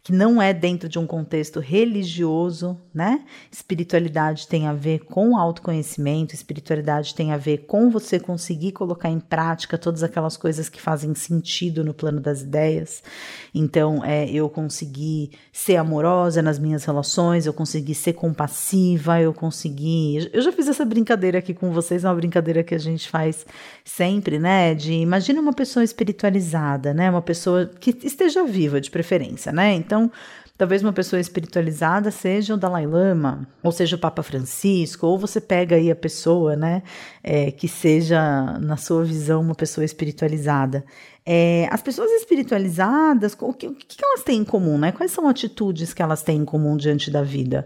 que 0.06 0.14
não 0.14 0.40
é 0.40 0.54
dentro 0.54 0.88
de 0.88 1.00
um 1.00 1.08
contexto 1.08 1.60
religioso, 1.60 2.80
né? 2.94 3.24
Espiritualidade 3.52 4.48
tem 4.48 4.68
a 4.68 4.72
ver 4.72 5.00
com 5.00 5.36
autoconhecimento, 5.36 6.36
espiritualidade 6.36 7.16
tem 7.16 7.32
a 7.32 7.38
ver 7.38 7.66
com 7.66 7.90
você 7.90 8.20
conseguir 8.20 8.72
colocar 8.72 9.10
em 9.10 9.20
prática 9.20 9.80
todas 9.80 10.04
aquelas 10.04 10.38
coisas 10.38 10.70
que 10.70 10.80
fazem 10.80 11.16
sentido 11.16 11.84
no 11.84 11.92
plano 11.92 12.22
das 12.22 12.44
ideias. 12.44 13.02
Então, 13.52 14.06
é 14.06 14.30
eu 14.30 14.48
conseguir 14.48 15.32
ser 15.52 15.78
amorosa 15.78 16.40
nas 16.40 16.60
minhas 16.60 16.86
relações, 16.86 17.48
eu 17.48 17.54
conseguir 17.54 17.96
ser 17.96 18.14
compassiva, 18.14 19.20
eu 19.20 19.34
conseguir. 19.34 20.30
Eu 20.32 20.42
já 20.44 20.52
fiz 20.52 20.68
essa 20.68 20.86
brincadeira 20.86 21.40
aqui 21.40 21.52
com 21.52 21.72
vocês, 21.72 22.04
é 22.04 22.08
uma 22.08 22.14
brincadeira 22.14 22.64
que 22.64 22.76
a 22.76 22.80
gente 22.80 23.10
faz 23.10 23.44
sempre, 23.84 24.38
né? 24.38 24.76
De 24.76 24.94
imagina 24.94 25.42
uma 25.42 25.54
pessoa 25.54 25.84
espiritualizada, 25.84 26.94
né? 26.94 27.10
Uma 27.10 27.24
pessoa 27.24 27.72
que 27.80 27.98
esteja 28.04 28.44
viva, 28.44 28.80
de 28.80 28.92
preferência, 28.92 29.52
né? 29.52 29.74
Então, 29.74 29.95
então, 29.96 30.12
talvez 30.58 30.82
uma 30.82 30.92
pessoa 30.92 31.22
espiritualizada 31.22 32.12
seja 32.12 32.54
o 32.54 32.58
Dalai 32.58 32.86
Lama, 32.86 33.48
ou 33.64 33.72
seja 33.72 33.96
o 33.96 34.00
Papa 34.00 34.22
Francisco, 34.22 35.08
ou 35.08 35.18
você 35.18 35.40
pega 35.40 35.78
aí 35.78 35.90
a 35.90 35.96
pessoa, 35.96 36.54
né, 36.58 36.84
é, 37.24 37.50
que 37.50 37.68
seja, 37.68 38.60
na 38.60 38.76
sua 38.76 39.06
visão, 39.06 39.42
uma 39.42 39.56
pessoa 39.56 39.86
espiritualizada. 39.86 40.84
É, 41.26 41.68
as 41.72 41.82
pessoas 41.82 42.12
espiritualizadas, 42.12 43.38
o 43.40 43.54
que, 43.54 43.68
o 43.68 43.74
que 43.74 43.98
elas 44.04 44.24
têm 44.24 44.42
em 44.42 44.44
comum, 44.44 44.78
né? 44.78 44.92
Quais 44.92 45.12
são 45.12 45.28
atitudes 45.28 45.92
que 45.92 46.02
elas 46.02 46.22
têm 46.22 46.38
em 46.40 46.46
comum 46.46 46.78
diante 46.78 47.10
da 47.10 47.24
vida? 47.24 47.66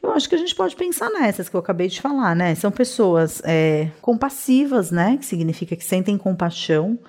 Eu 0.00 0.12
acho 0.12 0.28
que 0.28 0.36
a 0.36 0.38
gente 0.38 0.54
pode 0.54 0.76
pensar 0.76 1.10
nessas 1.10 1.48
que 1.48 1.56
eu 1.56 1.60
acabei 1.60 1.88
de 1.88 2.00
falar, 2.00 2.36
né? 2.36 2.54
São 2.54 2.70
pessoas 2.70 3.42
é, 3.44 3.88
compassivas, 4.00 4.92
né? 4.92 5.16
Que 5.16 5.26
significa 5.26 5.74
que 5.74 5.84
sentem 5.84 6.16
compaixão 6.16 7.00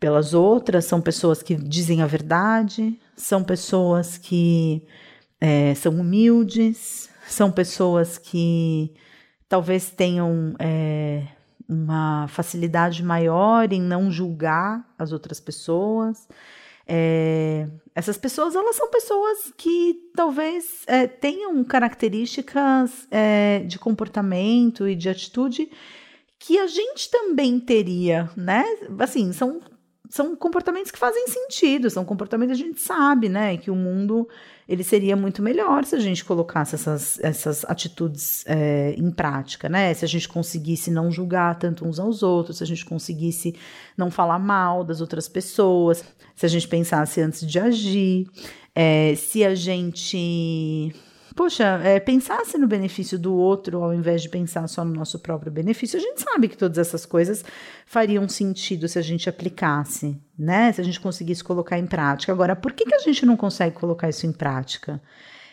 pelas 0.00 0.32
outras, 0.32 0.86
são 0.86 1.00
pessoas 1.00 1.42
que 1.42 1.54
dizem 1.54 2.00
a 2.00 2.06
verdade, 2.06 2.98
são 3.14 3.44
pessoas 3.44 4.16
que 4.16 4.82
é, 5.38 5.74
são 5.74 6.00
humildes, 6.00 7.10
são 7.28 7.52
pessoas 7.52 8.16
que 8.16 8.92
talvez 9.46 9.90
tenham 9.90 10.54
é, 10.58 11.26
uma 11.68 12.26
facilidade 12.28 13.04
maior 13.04 13.70
em 13.72 13.80
não 13.80 14.10
julgar 14.10 14.88
as 14.98 15.12
outras 15.12 15.38
pessoas. 15.38 16.26
É, 16.86 17.68
essas 17.94 18.16
pessoas 18.16 18.56
elas 18.56 18.74
são 18.74 18.90
pessoas 18.90 19.52
que 19.56 20.10
talvez 20.16 20.82
é, 20.86 21.06
tenham 21.06 21.62
características 21.62 23.06
é, 23.10 23.60
de 23.60 23.78
comportamento 23.78 24.88
e 24.88 24.96
de 24.96 25.08
atitude 25.08 25.70
que 26.38 26.58
a 26.58 26.66
gente 26.66 27.10
também 27.10 27.60
teria, 27.60 28.30
né? 28.34 28.64
Assim, 28.98 29.30
são 29.32 29.60
são 30.10 30.34
comportamentos 30.34 30.90
que 30.90 30.98
fazem 30.98 31.28
sentido, 31.28 31.88
são 31.88 32.04
comportamentos 32.04 32.56
que 32.56 32.62
a 32.64 32.66
gente 32.66 32.80
sabe, 32.80 33.28
né? 33.28 33.56
Que 33.56 33.70
o 33.70 33.76
mundo 33.76 34.28
ele 34.68 34.82
seria 34.82 35.16
muito 35.16 35.40
melhor 35.40 35.84
se 35.84 35.94
a 35.94 36.00
gente 36.00 36.24
colocasse 36.24 36.74
essas, 36.74 37.18
essas 37.20 37.64
atitudes 37.64 38.44
é, 38.46 38.92
em 38.98 39.10
prática, 39.12 39.68
né? 39.68 39.94
Se 39.94 40.04
a 40.04 40.08
gente 40.08 40.28
conseguisse 40.28 40.90
não 40.90 41.12
julgar 41.12 41.56
tanto 41.60 41.86
uns 41.86 42.00
aos 42.00 42.24
outros, 42.24 42.58
se 42.58 42.64
a 42.64 42.66
gente 42.66 42.84
conseguisse 42.84 43.54
não 43.96 44.10
falar 44.10 44.40
mal 44.40 44.82
das 44.82 45.00
outras 45.00 45.28
pessoas, 45.28 46.04
se 46.34 46.44
a 46.44 46.48
gente 46.48 46.66
pensasse 46.66 47.20
antes 47.20 47.46
de 47.46 47.60
agir, 47.60 48.26
é, 48.74 49.14
se 49.14 49.44
a 49.44 49.54
gente 49.54 50.92
poxa, 51.34 51.80
é, 51.84 52.00
pensasse 52.00 52.56
no 52.58 52.66
benefício 52.66 53.18
do 53.18 53.34
outro 53.34 53.82
ao 53.82 53.94
invés 53.94 54.22
de 54.22 54.28
pensar 54.28 54.66
só 54.68 54.84
no 54.84 54.92
nosso 54.92 55.18
próprio 55.18 55.52
benefício, 55.52 55.98
a 55.98 56.02
gente 56.02 56.20
sabe 56.20 56.48
que 56.48 56.56
todas 56.56 56.78
essas 56.78 57.06
coisas 57.06 57.44
fariam 57.86 58.28
sentido 58.28 58.88
se 58.88 58.98
a 58.98 59.02
gente 59.02 59.28
aplicasse, 59.28 60.16
né? 60.38 60.72
Se 60.72 60.80
a 60.80 60.84
gente 60.84 61.00
conseguisse 61.00 61.42
colocar 61.42 61.78
em 61.78 61.86
prática. 61.86 62.32
Agora, 62.32 62.54
por 62.56 62.72
que, 62.72 62.84
que 62.84 62.94
a 62.94 63.00
gente 63.00 63.24
não 63.24 63.36
consegue 63.36 63.76
colocar 63.76 64.08
isso 64.08 64.26
em 64.26 64.32
prática? 64.32 65.00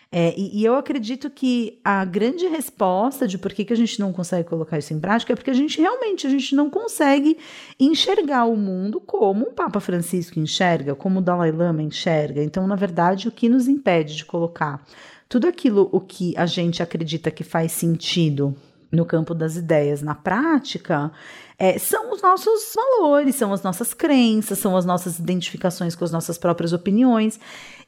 É, 0.09 0.34
e, 0.38 0.61
e, 0.61 0.65
eu 0.65 0.75
acredito 0.75 1.30
que 1.30 1.82
a 1.84 2.05
grande 2.05 2.47
resposta 2.47 3.28
de 3.28 3.38
por 3.38 3.51
que, 3.51 3.65
que 3.65 3.73
a 3.73 3.75
gente 3.75 3.99
não 3.99 4.13
consegue 4.13 4.47
colocar 4.47 4.78
isso 4.78 4.93
em 4.93 4.99
prática 5.01 5.34
é 5.34 5.36
porque 5.36 5.51
a 5.51 5.53
gente 5.53 5.82
realmente 5.82 6.25
a 6.25 6.30
gente 6.30 6.55
não 6.55 6.69
consegue 6.69 7.38
enxergar 7.78 8.45
o 8.45 8.55
mundo 8.55 9.01
como 9.01 9.47
o 9.47 9.51
Papa 9.51 9.82
Francisco 9.82 10.39
enxerga, 10.39 10.95
como 10.95 11.19
o 11.19 11.21
Dalai 11.21 11.51
Lama 11.51 11.84
enxerga. 11.84 12.41
Então, 12.41 12.65
na 12.65 12.75
verdade, 12.75 13.28
o 13.28 13.32
que 13.32 13.49
nos 13.49 13.67
impede 13.67 14.15
de 14.15 14.23
colocar 14.23 14.82
tudo 15.30 15.47
aquilo 15.47 15.89
o 15.91 15.99
que 15.99 16.36
a 16.38 16.45
gente 16.45 16.82
acredita 16.82 17.32
que 17.32 17.43
faz 17.43 17.71
sentido 17.71 18.55
no 18.91 19.05
campo 19.05 19.34
das 19.34 19.55
ideias, 19.55 20.01
na 20.01 20.15
prática, 20.15 21.11
é, 21.57 21.78
são 21.78 22.11
os 22.13 22.21
nossos 22.21 22.73
valores, 22.73 23.36
são 23.36 23.51
as 23.51 23.61
nossas 23.61 23.93
crenças, 23.93 24.59
são 24.59 24.78
as 24.78 24.86
nossas 24.86 25.19
identificações 25.19 25.95
com 25.95 26.05
as 26.05 26.11
nossas 26.11 26.38
próprias 26.38 26.71
opiniões. 26.71 27.39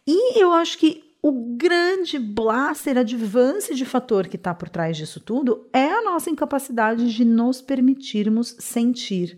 E 0.05 0.41
eu 0.41 0.51
acho 0.51 0.77
que 0.77 1.03
o 1.21 1.55
grande 1.57 2.17
blaster 2.17 2.97
advance 2.97 3.75
de 3.75 3.85
fator 3.85 4.27
que 4.27 4.37
está 4.37 4.53
por 4.53 4.69
trás 4.69 4.95
disso 4.95 5.19
tudo 5.19 5.67
é 5.73 5.85
a 5.85 6.01
nossa 6.01 6.29
incapacidade 6.29 7.13
de 7.13 7.25
nos 7.25 7.61
permitirmos 7.61 8.55
sentir. 8.59 9.37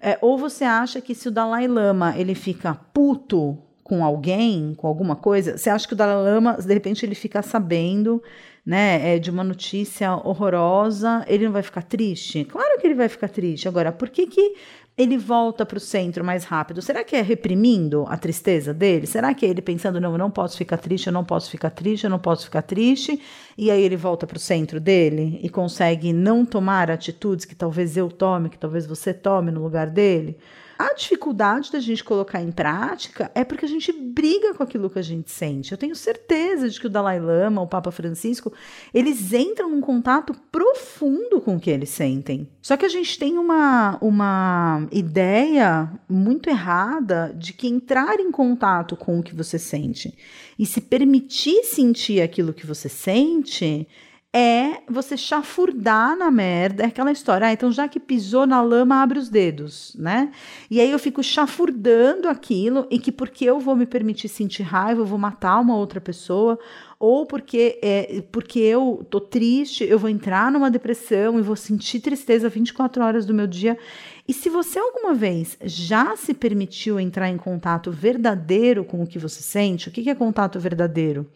É, 0.00 0.18
ou 0.22 0.38
você 0.38 0.64
acha 0.64 1.00
que 1.00 1.14
se 1.14 1.28
o 1.28 1.30
Dalai 1.30 1.66
Lama 1.66 2.16
ele 2.16 2.34
fica 2.34 2.74
puto 2.74 3.58
com 3.88 4.04
alguém, 4.04 4.74
com 4.76 4.86
alguma 4.86 5.16
coisa, 5.16 5.56
você 5.56 5.70
acha 5.70 5.88
que 5.88 5.94
o 5.94 5.96
Dalai 5.96 6.16
Lama, 6.16 6.58
de 6.60 6.74
repente, 6.74 7.06
ele 7.06 7.14
fica 7.14 7.40
sabendo, 7.40 8.22
né, 8.64 9.14
é, 9.14 9.18
de 9.18 9.30
uma 9.30 9.42
notícia 9.42 10.14
horrorosa, 10.14 11.24
ele 11.26 11.46
não 11.46 11.52
vai 11.52 11.62
ficar 11.62 11.82
triste? 11.82 12.44
Claro 12.44 12.78
que 12.78 12.86
ele 12.86 12.94
vai 12.94 13.08
ficar 13.08 13.28
triste. 13.28 13.66
Agora, 13.66 13.90
por 13.90 14.10
que 14.10 14.26
que 14.26 14.54
ele 14.96 15.16
volta 15.16 15.64
para 15.64 15.78
o 15.78 15.80
centro 15.80 16.22
mais 16.22 16.44
rápido? 16.44 16.82
Será 16.82 17.02
que 17.02 17.16
é 17.16 17.22
reprimindo 17.22 18.04
a 18.08 18.18
tristeza 18.18 18.74
dele? 18.74 19.06
Será 19.06 19.32
que 19.32 19.46
é 19.46 19.48
ele 19.48 19.62
pensando, 19.62 19.98
não, 19.98 20.12
eu 20.12 20.18
não 20.18 20.30
posso 20.30 20.58
ficar 20.58 20.76
triste, 20.76 21.06
eu 21.06 21.12
não 21.12 21.24
posso 21.24 21.50
ficar 21.50 21.70
triste, 21.70 22.04
eu 22.04 22.10
não 22.10 22.18
posso 22.18 22.44
ficar 22.44 22.60
triste? 22.60 23.18
E 23.56 23.70
aí 23.70 23.82
ele 23.82 23.96
volta 23.96 24.26
para 24.26 24.36
o 24.36 24.40
centro 24.40 24.78
dele 24.78 25.40
e 25.42 25.48
consegue 25.48 26.12
não 26.12 26.44
tomar 26.44 26.90
atitudes 26.90 27.46
que 27.46 27.54
talvez 27.54 27.96
eu 27.96 28.10
tome, 28.10 28.50
que 28.50 28.58
talvez 28.58 28.86
você 28.86 29.14
tome 29.14 29.50
no 29.50 29.62
lugar 29.62 29.88
dele? 29.88 30.36
A 30.78 30.94
dificuldade 30.94 31.72
da 31.72 31.80
gente 31.80 32.04
colocar 32.04 32.40
em 32.40 32.52
prática 32.52 33.32
é 33.34 33.42
porque 33.42 33.64
a 33.64 33.68
gente 33.68 33.90
briga 33.90 34.54
com 34.54 34.62
aquilo 34.62 34.88
que 34.88 35.00
a 35.00 35.02
gente 35.02 35.28
sente. 35.28 35.72
Eu 35.72 35.78
tenho 35.78 35.96
certeza 35.96 36.70
de 36.70 36.78
que 36.78 36.86
o 36.86 36.90
Dalai 36.90 37.18
Lama, 37.18 37.60
o 37.60 37.66
Papa 37.66 37.90
Francisco, 37.90 38.52
eles 38.94 39.32
entram 39.32 39.70
num 39.70 39.80
contato 39.80 40.32
profundo 40.52 41.40
com 41.40 41.56
o 41.56 41.60
que 41.60 41.68
eles 41.68 41.88
sentem. 41.88 42.48
Só 42.62 42.76
que 42.76 42.86
a 42.86 42.88
gente 42.88 43.18
tem 43.18 43.38
uma, 43.38 43.98
uma 44.00 44.86
ideia 44.92 45.90
muito 46.08 46.48
errada 46.48 47.34
de 47.36 47.52
que 47.52 47.66
entrar 47.66 48.20
em 48.20 48.30
contato 48.30 48.94
com 48.94 49.18
o 49.18 49.22
que 49.22 49.34
você 49.34 49.58
sente 49.58 50.16
e 50.56 50.64
se 50.64 50.80
permitir 50.80 51.64
sentir 51.64 52.20
aquilo 52.20 52.52
que 52.52 52.64
você 52.64 52.88
sente 52.88 53.88
é 54.34 54.82
você 54.86 55.16
chafurdar 55.16 56.14
na 56.16 56.30
merda, 56.30 56.82
é 56.82 56.86
aquela 56.86 57.10
história, 57.10 57.46
ah, 57.46 57.52
então 57.52 57.72
já 57.72 57.88
que 57.88 57.98
pisou 57.98 58.46
na 58.46 58.60
lama, 58.60 59.02
abre 59.02 59.18
os 59.18 59.30
dedos, 59.30 59.96
né? 59.98 60.30
E 60.70 60.80
aí 60.80 60.90
eu 60.90 60.98
fico 60.98 61.22
chafurdando 61.22 62.28
aquilo 62.28 62.86
e 62.90 62.98
que 62.98 63.10
porque 63.10 63.46
eu 63.46 63.58
vou 63.58 63.74
me 63.74 63.86
permitir 63.86 64.28
sentir 64.28 64.62
raiva, 64.62 65.00
eu 65.00 65.06
vou 65.06 65.18
matar 65.18 65.58
uma 65.60 65.76
outra 65.76 65.98
pessoa, 65.98 66.58
ou 66.98 67.24
porque 67.24 67.78
é, 67.82 68.22
porque 68.30 68.58
eu 68.58 69.06
tô 69.08 69.18
triste, 69.18 69.84
eu 69.84 69.98
vou 69.98 70.10
entrar 70.10 70.52
numa 70.52 70.70
depressão 70.70 71.38
e 71.38 71.42
vou 71.42 71.56
sentir 71.56 72.00
tristeza 72.00 72.50
24 72.50 73.02
horas 73.02 73.24
do 73.24 73.32
meu 73.32 73.46
dia. 73.46 73.78
E 74.26 74.34
se 74.34 74.50
você 74.50 74.78
alguma 74.78 75.14
vez 75.14 75.56
já 75.64 76.14
se 76.16 76.34
permitiu 76.34 77.00
entrar 77.00 77.30
em 77.30 77.38
contato 77.38 77.90
verdadeiro 77.90 78.84
com 78.84 79.02
o 79.02 79.06
que 79.06 79.18
você 79.18 79.42
sente, 79.42 79.88
o 79.88 79.90
que 79.90 80.10
é 80.10 80.14
contato 80.14 80.60
verdadeiro? 80.60 81.26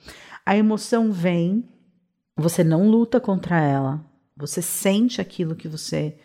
A 0.45 0.57
emoção 0.57 1.11
vem, 1.13 1.65
você 2.37 2.65
não 2.65 2.89
luta 2.89 3.21
contra 3.21 3.61
ela. 3.61 4.05
Você 4.37 4.63
sente 4.63 5.21
aquilo 5.21 5.55
que 5.55 5.69
você 5.69 6.17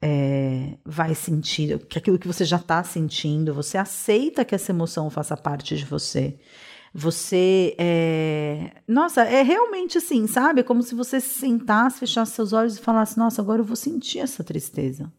é, 0.00 0.76
vai 0.84 1.14
sentir, 1.14 1.74
aquilo 1.94 2.18
que 2.18 2.26
você 2.26 2.44
já 2.44 2.56
está 2.56 2.82
sentindo. 2.82 3.54
Você 3.54 3.78
aceita 3.78 4.44
que 4.44 4.54
essa 4.54 4.72
emoção 4.72 5.10
faça 5.10 5.36
parte 5.36 5.76
de 5.76 5.84
você. 5.84 6.38
Você 6.94 7.74
é. 7.78 8.72
Nossa, 8.86 9.22
é 9.22 9.42
realmente 9.42 9.96
assim, 9.96 10.26
sabe? 10.26 10.60
É 10.60 10.64
como 10.64 10.82
se 10.82 10.94
você 10.94 11.20
se 11.20 11.38
sentasse, 11.38 12.00
fechasse 12.00 12.32
seus 12.32 12.52
olhos 12.52 12.76
e 12.76 12.80
falasse: 12.80 13.16
Nossa, 13.16 13.40
agora 13.40 13.60
eu 13.60 13.64
vou 13.64 13.76
sentir 13.76 14.18
essa 14.18 14.44
tristeza. 14.44 15.10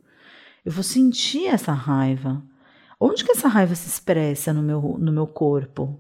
Eu 0.66 0.72
vou 0.72 0.84
sentir 0.84 1.48
essa 1.48 1.74
raiva. 1.74 2.44
Onde 3.00 3.24
que 3.26 3.32
essa 3.32 3.48
raiva 3.48 3.74
se 3.76 3.88
expressa 3.88 4.54
no 4.54 4.62
meu, 4.62 4.98
no 5.00 5.12
meu 5.12 5.28
corpo? 5.28 6.00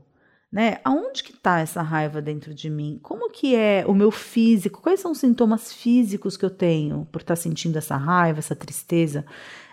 Né? 0.53 0.77
Aonde 0.83 1.23
que 1.23 1.33
tá 1.33 1.61
essa 1.61 1.81
raiva 1.81 2.21
dentro 2.21 2.53
de 2.53 2.69
mim? 2.69 2.99
Como 3.01 3.31
que 3.31 3.55
é 3.55 3.83
o 3.87 3.93
meu 3.95 4.11
físico? 4.11 4.83
Quais 4.83 4.99
são 4.99 5.11
os 5.11 5.17
sintomas 5.17 5.73
físicos 5.73 6.37
que 6.37 6.45
eu 6.45 6.49
tenho 6.51 7.07
por 7.11 7.21
estar 7.21 7.35
tá 7.35 7.41
sentindo 7.41 7.75
essa 7.75 7.97
raiva, 7.97 8.37
essa 8.37 8.55
tristeza, 8.55 9.25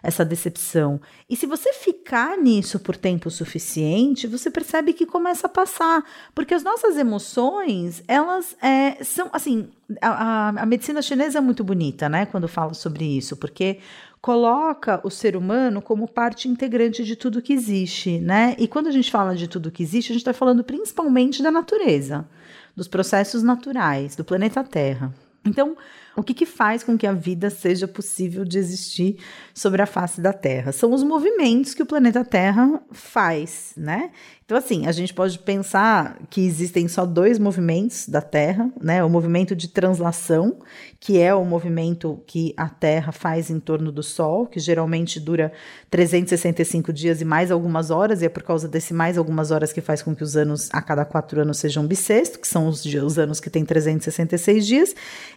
essa 0.02 0.24
decepção? 0.24 0.98
E 1.28 1.36
se 1.36 1.44
você 1.44 1.74
ficar 1.74 2.38
nisso 2.38 2.80
por 2.80 2.96
tempo 2.96 3.30
suficiente, 3.30 4.26
você 4.26 4.50
percebe 4.50 4.94
que 4.94 5.04
começa 5.04 5.48
a 5.48 5.50
passar, 5.50 6.02
porque 6.34 6.54
as 6.54 6.62
nossas 6.62 6.96
emoções, 6.96 8.02
elas 8.08 8.56
é, 8.62 9.04
são 9.04 9.28
assim, 9.34 9.68
a, 10.00 10.08
a, 10.08 10.48
a 10.62 10.66
medicina 10.66 11.02
chinesa 11.02 11.36
é 11.36 11.42
muito 11.42 11.62
bonita, 11.62 12.08
né? 12.08 12.24
Quando 12.24 12.48
fala 12.48 12.72
sobre 12.72 13.04
isso, 13.04 13.36
porque 13.36 13.80
coloca 14.20 15.00
o 15.02 15.10
ser 15.10 15.36
humano 15.36 15.80
como 15.80 16.06
parte 16.06 16.48
integrante 16.48 17.04
de 17.04 17.16
tudo 17.16 17.40
que 17.40 17.52
existe, 17.52 18.18
né? 18.20 18.54
E 18.58 18.68
quando 18.68 18.88
a 18.88 18.92
gente 18.92 19.10
fala 19.10 19.34
de 19.34 19.48
tudo 19.48 19.70
que 19.70 19.82
existe, 19.82 20.12
a 20.12 20.14
gente 20.14 20.22
está 20.22 20.34
falando 20.34 20.62
principalmente 20.62 21.42
da 21.42 21.50
natureza, 21.50 22.28
dos 22.76 22.86
processos 22.86 23.42
naturais, 23.42 24.14
do 24.14 24.24
planeta 24.24 24.62
Terra. 24.62 25.14
Então, 25.44 25.74
o 26.14 26.22
que, 26.22 26.34
que 26.34 26.44
faz 26.44 26.84
com 26.84 26.98
que 26.98 27.06
a 27.06 27.12
vida 27.12 27.48
seja 27.48 27.88
possível 27.88 28.44
de 28.44 28.58
existir 28.58 29.16
sobre 29.54 29.80
a 29.80 29.86
face 29.86 30.20
da 30.20 30.34
Terra? 30.34 30.70
São 30.70 30.92
os 30.92 31.02
movimentos 31.02 31.72
que 31.72 31.82
o 31.82 31.86
planeta 31.86 32.22
Terra 32.22 32.82
faz, 32.92 33.72
né? 33.74 34.10
Então, 34.50 34.58
assim, 34.58 34.84
a 34.84 34.90
gente 34.90 35.14
pode 35.14 35.38
pensar 35.38 36.18
que 36.28 36.44
existem 36.44 36.88
só 36.88 37.06
dois 37.06 37.38
movimentos 37.38 38.08
da 38.08 38.20
Terra, 38.20 38.68
né? 38.82 39.04
O 39.04 39.08
movimento 39.08 39.54
de 39.54 39.68
translação, 39.68 40.56
que 40.98 41.20
é 41.20 41.32
o 41.32 41.44
movimento 41.44 42.20
que 42.26 42.52
a 42.56 42.68
Terra 42.68 43.12
faz 43.12 43.48
em 43.48 43.60
torno 43.60 43.92
do 43.92 44.02
Sol, 44.02 44.46
que 44.46 44.58
geralmente 44.58 45.20
dura 45.20 45.52
365 45.88 46.92
dias 46.92 47.20
e 47.20 47.24
mais 47.24 47.52
algumas 47.52 47.92
horas, 47.92 48.22
e 48.22 48.24
é 48.24 48.28
por 48.28 48.42
causa 48.42 48.66
desse 48.66 48.92
mais 48.92 49.16
algumas 49.16 49.52
horas 49.52 49.72
que 49.72 49.80
faz 49.80 50.02
com 50.02 50.16
que 50.16 50.24
os 50.24 50.36
anos 50.36 50.68
a 50.72 50.82
cada 50.82 51.04
quatro 51.04 51.40
anos 51.40 51.58
sejam 51.58 51.86
bissexto, 51.86 52.40
que 52.40 52.48
são 52.48 52.66
os, 52.66 52.84
os 52.84 53.18
anos 53.20 53.38
que 53.38 53.50
têm 53.50 53.64
366 53.64 54.66
dias, 54.66 54.96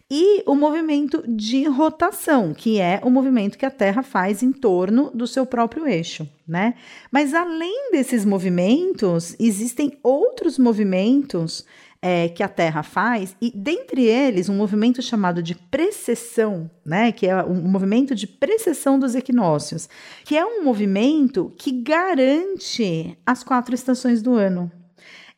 e 0.09 0.41
o 0.47 0.55
movimento 0.55 1.23
de 1.27 1.65
rotação, 1.65 2.51
que 2.51 2.79
é 2.79 2.99
o 3.03 3.11
movimento 3.11 3.59
que 3.59 3.65
a 3.67 3.69
Terra 3.69 4.01
faz 4.01 4.41
em 4.41 4.51
torno 4.51 5.11
do 5.13 5.27
seu 5.27 5.45
próprio 5.45 5.87
eixo 5.87 6.27
né? 6.47 6.75
Mas 7.11 7.33
além 7.33 7.91
desses 7.91 8.25
movimentos, 8.25 9.35
existem 9.39 9.97
outros 10.03 10.57
movimentos 10.57 11.65
é, 12.01 12.27
que 12.27 12.43
a 12.43 12.49
Terra 12.49 12.83
faz, 12.83 13.33
e 13.41 13.49
dentre 13.55 14.03
eles 14.03 14.49
um 14.49 14.55
movimento 14.57 15.01
chamado 15.01 15.41
de 15.41 15.55
precessão, 15.55 16.69
né? 16.85 17.13
Que 17.13 17.27
é 17.27 17.43
um 17.43 17.61
movimento 17.61 18.13
de 18.13 18.27
precessão 18.27 18.99
dos 18.99 19.15
equinócios, 19.15 19.87
que 20.25 20.35
é 20.35 20.45
um 20.45 20.65
movimento 20.65 21.53
que 21.57 21.71
garante 21.71 23.17
as 23.25 23.41
quatro 23.41 23.73
estações 23.73 24.21
do 24.21 24.33
ano. 24.33 24.69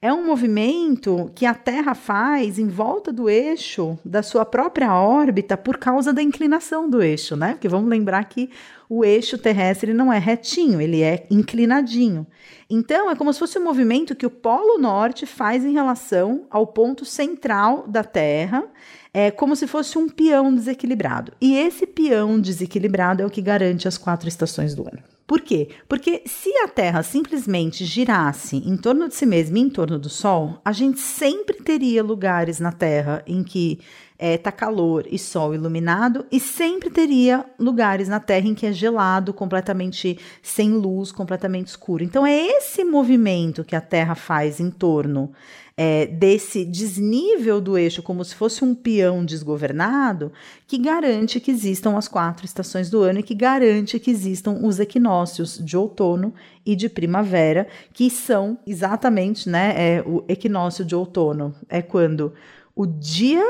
É 0.02 0.14
um 0.14 0.26
movimento 0.26 1.32
que 1.34 1.46
a 1.46 1.54
Terra 1.54 1.96
faz 1.96 2.60
em 2.60 2.68
volta 2.68 3.12
do 3.12 3.30
eixo 3.30 3.98
da 4.04 4.22
sua 4.22 4.46
própria 4.46 4.94
órbita 4.94 5.58
por 5.58 5.78
causa 5.78 6.14
da 6.14 6.22
inclinação 6.22 6.90
do 6.90 7.02
eixo, 7.02 7.36
né? 7.36 7.54
Porque 7.54 7.70
vamos 7.70 7.90
lembrar 7.90 8.24
que 8.26 8.50
o 8.90 9.04
eixo 9.04 9.38
terrestre 9.38 9.94
não 9.94 10.12
é 10.12 10.20
retinho, 10.20 10.80
ele 10.80 11.02
é 11.02 11.26
inclinadinho. 11.32 12.28
Então, 12.70 13.10
é 13.10 13.16
como 13.16 13.32
se 13.34 13.40
fosse 13.40 13.58
um 13.58 13.64
movimento 13.64 14.16
que 14.16 14.26
o 14.26 14.30
Polo 14.30 14.78
Norte 14.78 15.26
faz 15.26 15.64
em 15.64 15.74
relação 15.74 16.46
ao 16.52 16.68
ponto 16.68 17.06
central 17.06 17.88
da 17.88 18.04
Terra, 18.04 18.66
é 19.14 19.32
como 19.32 19.56
se 19.56 19.66
fosse 19.66 19.98
um 19.98 20.10
peão 20.10 20.54
desequilibrado. 20.54 21.32
E 21.40 21.56
esse 21.56 21.88
peão 21.88 22.40
desequilibrado 22.40 23.24
é 23.24 23.26
o 23.26 23.30
que 23.30 23.42
garante 23.42 23.88
as 23.88 23.98
quatro 23.98 24.28
estações 24.28 24.76
do 24.76 24.84
ano. 24.84 25.15
Por 25.28 25.42
quê? 25.42 25.70
Porque 25.88 26.22
se 26.28 26.56
a 26.58 26.68
Terra 26.68 27.02
simplesmente 27.02 27.84
girasse 27.84 28.58
em 28.58 28.78
torno 28.78 29.08
de 29.08 29.16
si 29.16 29.26
mesma 29.26 29.58
e 29.58 29.62
em 29.62 29.70
torno 29.70 29.98
do 29.98 30.10
Sol, 30.10 30.62
a 30.64 30.72
gente 30.72 31.00
sempre 31.00 31.58
teria 31.58 32.04
lugares 32.04 32.60
na 32.60 32.72
Terra 32.72 33.24
em 33.26 33.44
que 33.44 33.80
é, 34.18 34.38
tá 34.38 34.52
calor 34.52 35.06
e 35.10 35.20
sol 35.20 35.54
iluminado, 35.54 36.26
e 36.32 36.40
sempre 36.40 36.90
teria 36.90 37.46
lugares 37.60 38.08
na 38.08 38.20
Terra 38.20 38.48
em 38.48 38.56
que 38.56 38.66
é 38.66 38.72
gelado, 38.72 39.34
completamente 39.34 40.18
sem 40.42 40.72
luz, 40.72 41.12
completamente 41.12 41.68
escuro. 41.68 42.04
Então 42.04 42.26
é 42.26 42.34
esse 42.34 42.84
movimento 42.84 43.64
que 43.64 43.76
a 43.76 43.82
Terra 43.82 44.16
faz 44.16 44.60
em 44.60 44.70
torno 44.70 45.32
é, 45.78 46.06
desse 46.06 46.64
desnível 46.64 47.60
do 47.60 47.78
eixo, 47.78 48.02
como 48.02 48.24
se 48.24 48.34
fosse 48.34 48.64
um 48.64 48.74
peão 48.74 49.26
desgovernado, 49.26 50.32
que 50.66 50.78
garante 50.78 51.40
que 51.40 51.52
existam 51.52 51.98
as 51.98 52.08
quatro 52.08 52.46
estações 52.46 52.90
do 52.90 53.02
ano 53.02 53.20
e 53.20 53.24
que 53.24 53.36
garante 53.36 54.00
que 54.00 54.10
existam 54.10 54.60
os 54.64 54.80
equinócios 54.80 55.58
de 55.58 55.76
outono 55.76 56.34
e 56.66 56.76
de 56.76 56.88
primavera, 56.88 57.68
que 57.94 58.10
são 58.10 58.58
exatamente, 58.66 59.50
né, 59.50 59.74
é, 59.76 60.04
o 60.06 60.24
equinócio 60.30 60.86
de 60.86 60.96
outono 60.96 61.54
é 61.68 61.82
quando 61.82 62.34
o 62.74 62.86
dia 62.86 63.44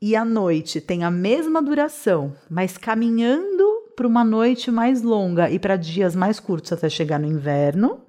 e 0.00 0.14
a 0.14 0.24
noite 0.24 0.80
têm 0.80 1.04
a 1.04 1.10
mesma 1.10 1.62
duração, 1.62 2.32
mas 2.48 2.76
caminhando 2.76 3.82
para 3.94 4.06
uma 4.06 4.24
noite 4.24 4.70
mais 4.70 5.02
longa 5.02 5.50
e 5.50 5.58
para 5.58 5.76
dias 5.76 6.16
mais 6.16 6.40
curtos 6.40 6.72
até 6.72 6.88
chegar 6.88 7.20
no 7.20 7.26
inverno. 7.26 8.00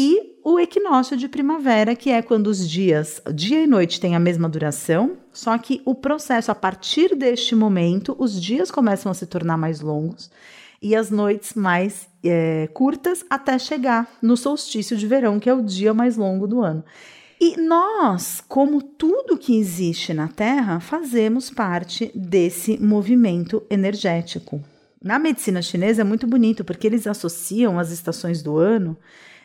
E 0.00 0.38
o 0.44 0.60
equinócio 0.60 1.16
de 1.16 1.26
primavera, 1.26 1.96
que 1.96 2.08
é 2.08 2.22
quando 2.22 2.46
os 2.46 2.70
dias, 2.70 3.20
dia 3.34 3.64
e 3.64 3.66
noite 3.66 3.98
têm 3.98 4.14
a 4.14 4.20
mesma 4.20 4.48
duração, 4.48 5.16
só 5.32 5.58
que 5.58 5.82
o 5.84 5.92
processo, 5.92 6.52
a 6.52 6.54
partir 6.54 7.16
deste 7.16 7.56
momento, 7.56 8.14
os 8.16 8.40
dias 8.40 8.70
começam 8.70 9.10
a 9.10 9.14
se 9.14 9.26
tornar 9.26 9.56
mais 9.56 9.80
longos 9.80 10.30
e 10.80 10.94
as 10.94 11.10
noites 11.10 11.54
mais 11.54 12.08
é, 12.22 12.68
curtas 12.72 13.24
até 13.28 13.58
chegar 13.58 14.08
no 14.22 14.36
solstício 14.36 14.96
de 14.96 15.04
verão, 15.04 15.40
que 15.40 15.50
é 15.50 15.52
o 15.52 15.64
dia 15.64 15.92
mais 15.92 16.16
longo 16.16 16.46
do 16.46 16.62
ano. 16.62 16.84
E 17.40 17.56
nós, 17.60 18.40
como 18.46 18.80
tudo 18.80 19.36
que 19.36 19.58
existe 19.58 20.14
na 20.14 20.28
Terra, 20.28 20.78
fazemos 20.78 21.50
parte 21.50 22.12
desse 22.14 22.80
movimento 22.80 23.64
energético. 23.68 24.62
Na 25.02 25.18
medicina 25.18 25.60
chinesa 25.60 26.02
é 26.02 26.04
muito 26.04 26.24
bonito 26.24 26.64
porque 26.64 26.86
eles 26.86 27.04
associam 27.04 27.80
as 27.80 27.90
estações 27.90 28.44
do 28.44 28.58
ano 28.58 28.96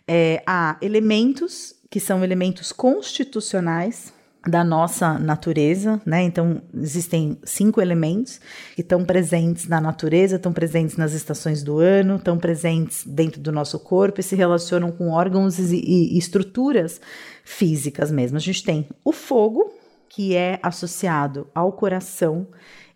é, 0.08 0.44
a 0.46 0.78
elementos 0.82 1.76
que 1.90 2.00
são 2.00 2.24
elementos 2.24 2.72
constitucionais 2.72 4.14
da 4.46 4.64
nossa 4.64 5.18
natureza, 5.18 6.02
né? 6.06 6.22
Então, 6.24 6.62
existem 6.74 7.38
cinco 7.46 7.80
elementos 7.80 8.42
que 8.76 8.82
estão 8.82 9.06
presentes 9.06 9.68
na 9.68 9.80
natureza, 9.80 10.36
estão 10.36 10.52
presentes 10.52 10.98
nas 10.98 11.14
estações 11.14 11.64
do 11.64 11.80
ano, 11.80 12.18
estão 12.18 12.38
presentes 12.38 13.06
dentro 13.06 13.40
do 13.40 13.52
nosso 13.52 13.80
corpo 13.80 14.20
e 14.20 14.24
se 14.24 14.36
relacionam 14.36 14.92
com 14.92 15.12
órgãos 15.12 15.60
e, 15.60 15.78
e 15.78 16.18
estruturas 16.18 17.00
físicas 17.46 18.12
mesmo. 18.12 18.36
A 18.36 18.42
gente 18.42 18.64
tem 18.64 18.90
o 19.06 19.14
fogo, 19.14 19.72
que 20.10 20.36
é 20.36 20.60
associado 20.62 21.48
ao 21.56 21.72
coração 21.72 22.48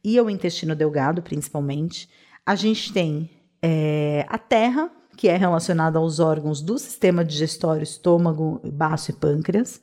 e 0.04 0.18
ao 0.18 0.30
intestino 0.30 0.76
delgado, 0.76 1.22
principalmente. 1.22 2.10
A 2.46 2.56
gente 2.56 2.92
tem 2.92 3.30
é, 3.62 4.26
a 4.28 4.38
terra, 4.38 4.92
que 5.18 5.28
é 5.28 5.36
relacionada 5.36 5.98
aos 5.98 6.20
órgãos 6.20 6.62
do 6.62 6.78
sistema 6.78 7.26
digestório, 7.26 7.84
estômago, 7.84 8.62
baço 8.72 9.10
e 9.10 9.14
pâncreas. 9.16 9.82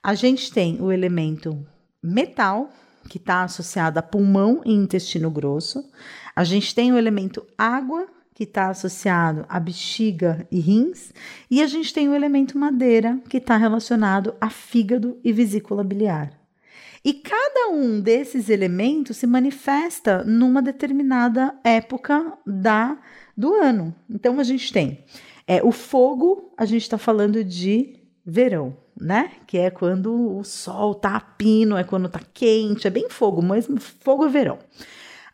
A 0.00 0.14
gente 0.14 0.52
tem 0.52 0.80
o 0.80 0.92
elemento 0.92 1.66
metal, 2.00 2.70
que 3.10 3.18
está 3.18 3.42
associado 3.42 3.98
a 3.98 4.02
pulmão 4.02 4.62
e 4.64 4.72
intestino 4.72 5.28
grosso. 5.28 5.84
A 6.34 6.44
gente 6.44 6.72
tem 6.74 6.92
o 6.92 6.98
elemento 6.98 7.44
água, 7.58 8.06
que 8.32 8.44
está 8.44 8.68
associado 8.68 9.44
a 9.48 9.58
bexiga 9.58 10.46
e 10.50 10.60
rins. 10.60 11.12
E 11.50 11.62
a 11.62 11.66
gente 11.66 11.92
tem 11.92 12.08
o 12.08 12.14
elemento 12.14 12.58
madeira, 12.58 13.18
que 13.28 13.38
está 13.38 13.56
relacionado 13.56 14.34
a 14.40 14.50
fígado 14.50 15.18
e 15.24 15.32
vesícula 15.32 15.82
biliar. 15.82 16.32
E 17.04 17.14
cada 17.14 17.70
um 17.70 18.00
desses 18.00 18.48
elementos 18.48 19.16
se 19.16 19.26
manifesta 19.26 20.22
numa 20.24 20.60
determinada 20.60 21.54
época 21.64 22.36
da 22.44 22.98
do 23.36 23.54
ano. 23.54 23.94
Então 24.08 24.40
a 24.40 24.44
gente 24.44 24.72
tem 24.72 25.04
é, 25.46 25.62
o 25.62 25.70
fogo, 25.70 26.52
a 26.56 26.64
gente 26.64 26.82
está 26.82 26.98
falando 26.98 27.44
de 27.44 28.00
verão 28.24 28.76
né? 29.00 29.32
Que 29.46 29.58
é 29.58 29.70
quando 29.70 30.38
o 30.38 30.44
sol 30.44 30.94
tá 30.94 31.16
a 31.16 31.20
pino, 31.20 31.76
é 31.76 31.84
quando 31.84 32.08
tá 32.08 32.20
quente, 32.32 32.86
é 32.86 32.90
bem 32.90 33.08
fogo, 33.10 33.42
mas 33.42 33.68
fogo 34.00 34.24
é 34.24 34.28
verão. 34.28 34.58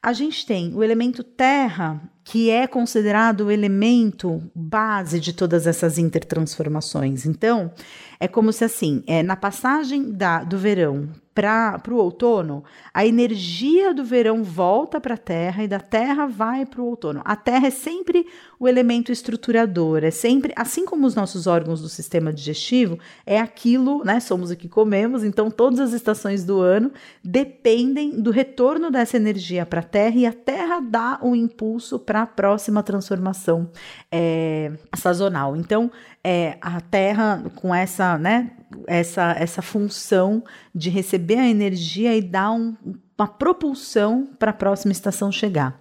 A 0.03 0.13
gente 0.13 0.45
tem 0.45 0.75
o 0.75 0.83
elemento 0.83 1.23
terra, 1.23 2.01
que 2.25 2.51
é 2.51 2.67
considerado 2.67 3.43
o 3.43 3.51
elemento 3.51 4.43
base 4.55 5.19
de 5.19 5.33
todas 5.33 5.67
essas 5.67 5.99
intertransformações. 5.99 7.27
Então, 7.27 7.73
é 8.21 8.29
como 8.29 8.53
se 8.53 8.65
assim, 8.65 9.03
é, 9.07 9.23
na 9.23 9.35
passagem 9.35 10.13
da, 10.13 10.45
do 10.45 10.57
verão 10.57 11.09
para 11.35 11.81
o 11.91 11.97
outono, 11.97 12.63
a 12.93 13.07
energia 13.07 13.95
do 13.95 14.05
verão 14.05 14.45
volta 14.45 15.01
para 15.01 15.15
a 15.15 15.19
Terra 15.19 15.65
e 15.65 15.69
da 15.69 15.81
Terra 15.81 16.27
vai 16.27 16.67
para 16.67 16.83
o 16.83 16.87
outono. 16.87 17.23
A 17.25 17.35
Terra 17.35 17.69
é 17.69 17.71
sempre 17.71 18.27
o 18.61 18.69
elemento 18.69 19.11
estruturador, 19.11 20.05
é 20.05 20.11
sempre, 20.11 20.53
assim 20.55 20.85
como 20.85 21.07
os 21.07 21.15
nossos 21.15 21.47
órgãos 21.47 21.81
do 21.81 21.89
sistema 21.89 22.33
digestivo, 22.33 22.99
é 23.25 23.41
aquilo, 23.41 24.05
né? 24.05 24.21
Somos 24.21 24.51
o 24.51 24.57
que 24.57 24.69
comemos, 24.69 25.25
então 25.25 25.51
todas 25.51 25.81
as 25.81 25.93
estações 25.95 26.45
do 26.45 26.61
ano 26.61 26.93
dependem 27.25 28.21
do 28.21 28.31
retorno 28.31 28.91
dessa 28.91 29.17
energia 29.17 29.65
para 29.65 29.81
a 29.81 29.85
Terra 29.85 30.17
e 30.17 30.27
a 30.27 30.33
Terra 30.33 30.81
dá 30.81 31.19
o 31.23 31.31
um 31.31 31.35
impulso 31.35 31.99
para 31.99 32.12
para 32.13 32.23
a 32.23 32.27
próxima 32.27 32.83
transformação 32.83 33.71
é, 34.11 34.71
sazonal. 34.95 35.57
Então, 35.57 35.91
é, 36.23 36.59
a 36.61 36.79
Terra 36.79 37.43
com 37.55 37.75
essa, 37.75 38.19
né, 38.19 38.51
essa, 38.87 39.33
essa 39.33 39.63
função 39.63 40.45
de 40.75 40.91
receber 40.91 41.39
a 41.39 41.49
energia 41.49 42.15
e 42.15 42.21
dar 42.21 42.53
um, 42.53 42.77
uma 43.17 43.27
propulsão 43.27 44.29
para 44.39 44.51
a 44.51 44.55
próxima 44.55 44.93
estação 44.93 45.33
chegar. 45.33 45.81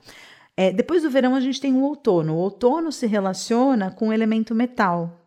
É, 0.56 0.72
depois 0.72 1.04
do 1.04 1.10
verão, 1.10 1.36
a 1.36 1.42
gente 1.42 1.60
tem 1.60 1.74
o 1.74 1.82
outono. 1.82 2.36
O 2.36 2.38
outono 2.38 2.94
se 2.94 3.06
relaciona 3.08 3.92
com 3.92 4.08
o 4.08 4.14
elemento 4.14 4.56
metal. 4.56 5.21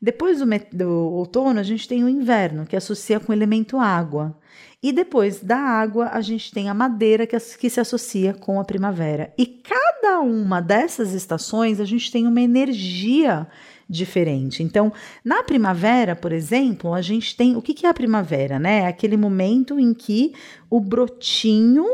Depois 0.00 0.38
do, 0.38 0.46
do 0.72 0.90
outono, 0.90 1.58
a 1.58 1.62
gente 1.62 1.88
tem 1.88 2.04
o 2.04 2.08
inverno, 2.08 2.64
que 2.64 2.76
associa 2.76 3.18
com 3.18 3.32
o 3.32 3.34
elemento 3.34 3.78
água. 3.78 4.38
E 4.80 4.92
depois 4.92 5.40
da 5.40 5.58
água, 5.58 6.10
a 6.12 6.20
gente 6.20 6.52
tem 6.52 6.68
a 6.68 6.74
madeira, 6.74 7.26
que, 7.26 7.36
que 7.58 7.68
se 7.68 7.80
associa 7.80 8.32
com 8.32 8.60
a 8.60 8.64
primavera. 8.64 9.34
E 9.36 9.44
cada 9.44 10.20
uma 10.20 10.60
dessas 10.60 11.12
estações, 11.12 11.80
a 11.80 11.84
gente 11.84 12.12
tem 12.12 12.28
uma 12.28 12.40
energia 12.40 13.48
diferente. 13.88 14.62
Então, 14.62 14.92
na 15.24 15.42
primavera, 15.42 16.14
por 16.14 16.30
exemplo, 16.30 16.94
a 16.94 17.02
gente 17.02 17.36
tem. 17.36 17.56
O 17.56 17.62
que, 17.62 17.74
que 17.74 17.86
é 17.86 17.88
a 17.88 17.94
primavera? 17.94 18.58
Né? 18.58 18.80
É 18.80 18.86
aquele 18.86 19.16
momento 19.16 19.80
em 19.80 19.92
que 19.92 20.32
o 20.70 20.78
brotinho 20.78 21.86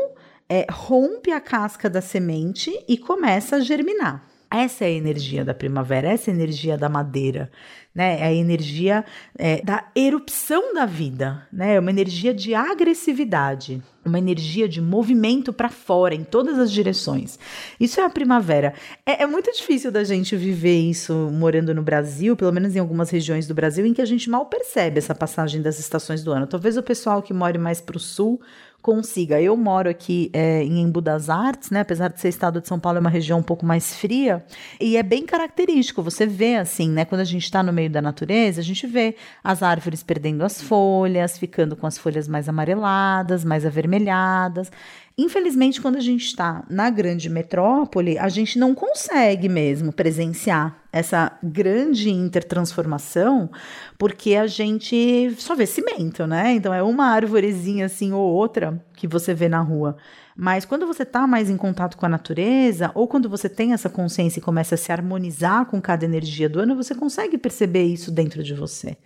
é, 0.47 0.67
rompe 0.69 1.31
a 1.31 1.39
casca 1.39 1.89
da 1.89 2.01
semente 2.01 2.71
e 2.87 2.97
começa 2.97 3.55
a 3.55 3.59
germinar. 3.61 4.34
Essa 4.49 4.85
é 4.85 4.87
a 4.87 4.91
energia 4.91 5.43
da 5.43 5.53
primavera, 5.53 6.09
essa 6.09 6.29
é 6.29 6.33
a 6.33 6.35
energia 6.35 6.77
da 6.77 6.87
madeira, 6.87 7.51
né? 7.93 8.19
É 8.19 8.25
a 8.25 8.33
energia 8.33 9.03
é, 9.37 9.61
da 9.61 9.85
erupção 9.95 10.73
da 10.73 10.85
vida, 10.85 11.47
né? 11.51 11.75
É 11.75 11.79
uma 11.79 11.89
energia 11.89 12.33
de 12.33 12.53
agressividade, 12.53 13.81
uma 14.05 14.19
energia 14.19 14.67
de 14.67 14.81
movimento 14.81 15.51
para 15.51 15.69
fora, 15.69 16.13
em 16.13 16.23
todas 16.23 16.59
as 16.59 16.71
direções. 16.71 17.39
Isso 17.79 17.99
é 17.99 18.05
a 18.05 18.09
primavera. 18.09 18.73
É, 19.05 19.23
é, 19.23 19.25
muito 19.25 19.51
difícil 19.51 19.91
da 19.91 20.03
gente 20.03 20.35
viver 20.35 20.79
isso 20.79 21.13
morando 21.31 21.73
no 21.73 21.81
Brasil, 21.81 22.35
pelo 22.35 22.51
menos 22.51 22.75
em 22.75 22.79
algumas 22.79 23.09
regiões 23.09 23.47
do 23.47 23.55
Brasil, 23.55 23.85
em 23.85 23.93
que 23.93 24.01
a 24.01 24.05
gente 24.05 24.29
mal 24.29 24.45
percebe 24.45 24.99
essa 24.99 25.15
passagem 25.15 25.61
das 25.61 25.79
estações 25.79 26.23
do 26.23 26.31
ano. 26.31 26.47
Talvez 26.47 26.77
o 26.77 26.83
pessoal 26.83 27.21
que 27.21 27.33
more 27.33 27.57
mais 27.57 27.81
para 27.81 27.97
o 27.97 27.99
sul 27.99 28.39
consiga. 28.85 29.41
Eu 29.41 29.57
moro 29.57 29.89
aqui 29.89 30.29
é, 30.31 30.61
em 30.61 30.79
Embu 30.83 31.01
das 31.01 31.27
Artes, 31.27 31.71
né? 31.71 31.79
Apesar 31.79 32.07
de 32.09 32.21
ser 32.21 32.29
estado 32.29 32.61
de 32.61 32.67
São 32.67 32.79
Paulo, 32.79 32.99
é 32.99 33.01
uma 33.01 33.09
região 33.09 33.39
um 33.39 33.43
pouco 33.43 33.65
mais 33.65 33.95
fria 33.95 34.45
e 34.79 34.95
é 34.95 35.01
bem 35.01 35.25
característico. 35.25 36.03
Você 36.03 36.27
vê 36.27 36.57
assim, 36.57 36.91
né? 36.91 37.03
Quando 37.03 37.21
a 37.21 37.25
gente 37.25 37.45
está 37.45 37.63
no 37.63 37.73
meio 37.73 37.89
da 37.89 37.99
natureza, 37.99 38.61
a 38.61 38.63
gente 38.63 38.85
vê 38.85 39.15
as 39.43 39.63
árvores 39.63 40.03
perdendo 40.03 40.43
as 40.43 40.61
folhas, 40.61 41.35
ficando 41.35 41.75
com 41.75 41.87
as 41.87 41.97
folhas 41.97 42.27
mais 42.27 42.47
amareladas, 42.47 43.43
mais 43.43 43.65
avermelhadas. 43.65 44.71
Infelizmente, 45.17 45.79
quando 45.81 45.95
a 45.95 46.01
gente 46.01 46.25
está 46.25 46.65
na 46.69 46.89
grande 46.89 47.29
metrópole, 47.29 48.17
a 48.17 48.27
gente 48.27 48.59
não 48.59 48.75
consegue 48.75 49.47
mesmo 49.47 49.93
presenciar 49.93 50.77
essa 50.91 51.31
grande 51.41 52.09
intertransformação, 52.09 53.49
porque 53.97 54.35
a 54.35 54.45
gente 54.45 55.33
só 55.37 55.55
vê 55.55 55.65
cimento, 55.65 56.27
né? 56.27 56.51
Então 56.51 56.73
é 56.73 56.83
uma 56.83 57.05
árvorezinha 57.05 57.85
assim 57.85 58.11
ou 58.11 58.33
outra 58.33 58.83
que 58.93 59.07
você 59.07 59.33
vê 59.33 59.47
na 59.47 59.61
rua. 59.61 59.95
Mas 60.35 60.65
quando 60.65 60.85
você 60.85 61.03
está 61.03 61.25
mais 61.25 61.49
em 61.49 61.55
contato 61.55 61.95
com 61.95 62.05
a 62.05 62.09
natureza, 62.09 62.91
ou 62.93 63.07
quando 63.07 63.29
você 63.29 63.47
tem 63.47 63.71
essa 63.71 63.89
consciência 63.89 64.39
e 64.39 64.43
começa 64.43 64.75
a 64.75 64.77
se 64.77 64.91
harmonizar 64.91 65.65
com 65.65 65.81
cada 65.81 66.03
energia 66.03 66.49
do 66.49 66.59
ano, 66.59 66.75
você 66.75 66.93
consegue 66.93 67.37
perceber 67.37 67.83
isso 67.83 68.11
dentro 68.11 68.43
de 68.43 68.53
você. 68.53 68.97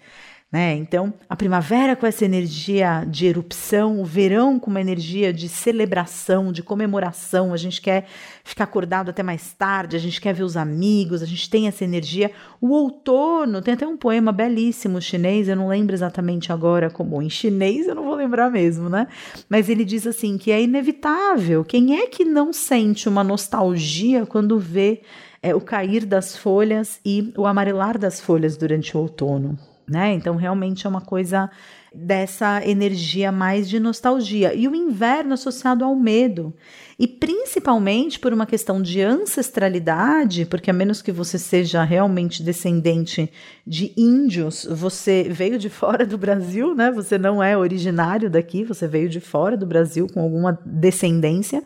Né? 0.51 0.75
Então, 0.77 1.13
a 1.29 1.35
primavera 1.35 1.95
com 1.95 2.07
essa 2.07 2.25
energia 2.25 3.05
de 3.07 3.27
erupção, 3.27 4.01
o 4.01 4.03
verão 4.03 4.57
com 4.57 4.71
uma 4.71 4.81
energia 4.81 5.31
de 5.31 5.47
celebração, 5.47 6.51
de 6.51 6.63
comemoração, 6.63 7.53
a 7.53 7.57
gente 7.57 7.79
quer 7.79 8.07
ficar 8.43 8.63
acordado 8.63 9.09
até 9.09 9.21
mais 9.21 9.53
tarde, 9.53 9.95
a 9.95 9.99
gente 9.99 10.19
quer 10.19 10.33
ver 10.33 10.41
os 10.41 10.57
amigos, 10.57 11.21
a 11.21 11.25
gente 11.27 11.47
tem 11.47 11.67
essa 11.67 11.83
energia. 11.83 12.31
O 12.59 12.69
outono, 12.69 13.61
tem 13.61 13.75
até 13.75 13.85
um 13.85 13.95
poema 13.95 14.31
belíssimo 14.31 14.99
chinês, 14.99 15.47
eu 15.47 15.55
não 15.55 15.67
lembro 15.67 15.93
exatamente 15.93 16.51
agora 16.51 16.89
como, 16.89 17.21
em 17.21 17.29
chinês 17.29 17.87
eu 17.87 17.93
não 17.93 18.03
vou 18.03 18.15
lembrar 18.15 18.49
mesmo, 18.49 18.89
né? 18.89 19.07
Mas 19.47 19.69
ele 19.69 19.85
diz 19.85 20.07
assim 20.07 20.35
que 20.35 20.51
é 20.51 20.59
inevitável. 20.59 21.63
Quem 21.63 21.99
é 21.99 22.07
que 22.07 22.25
não 22.25 22.51
sente 22.51 23.07
uma 23.07 23.23
nostalgia 23.23 24.25
quando 24.25 24.57
vê 24.57 25.03
é, 25.43 25.53
o 25.53 25.61
cair 25.61 26.07
das 26.07 26.35
folhas 26.35 26.99
e 27.05 27.31
o 27.37 27.45
amarelar 27.45 27.99
das 27.99 28.19
folhas 28.19 28.57
durante 28.57 28.97
o 28.97 29.01
outono? 29.01 29.68
Né? 29.89 30.13
Então 30.13 30.35
realmente 30.35 30.85
é 30.85 30.89
uma 30.89 31.01
coisa 31.01 31.49
dessa 31.93 32.65
energia 32.65 33.31
mais 33.31 33.67
de 33.67 33.79
nostalgia. 33.79 34.53
E 34.53 34.67
o 34.67 34.75
inverno 34.75 35.33
associado 35.33 35.83
ao 35.83 35.95
medo. 35.95 36.53
E 36.97 37.07
principalmente 37.07 38.19
por 38.19 38.33
uma 38.33 38.45
questão 38.45 38.81
de 38.81 39.01
ancestralidade, 39.01 40.45
porque 40.45 40.69
a 40.69 40.73
menos 40.73 41.01
que 41.01 41.11
você 41.11 41.39
seja 41.39 41.83
realmente 41.83 42.43
descendente 42.43 43.31
de 43.65 43.93
índios, 43.97 44.67
você 44.69 45.27
veio 45.29 45.57
de 45.57 45.69
fora 45.69 46.05
do 46.05 46.17
Brasil, 46.17 46.75
né? 46.75 46.91
Você 46.91 47.17
não 47.17 47.41
é 47.41 47.57
originário 47.57 48.29
daqui, 48.29 48.63
você 48.63 48.87
veio 48.87 49.09
de 49.09 49.19
fora 49.19 49.57
do 49.57 49.65
Brasil 49.65 50.07
com 50.13 50.21
alguma 50.21 50.59
descendência. 50.65 51.63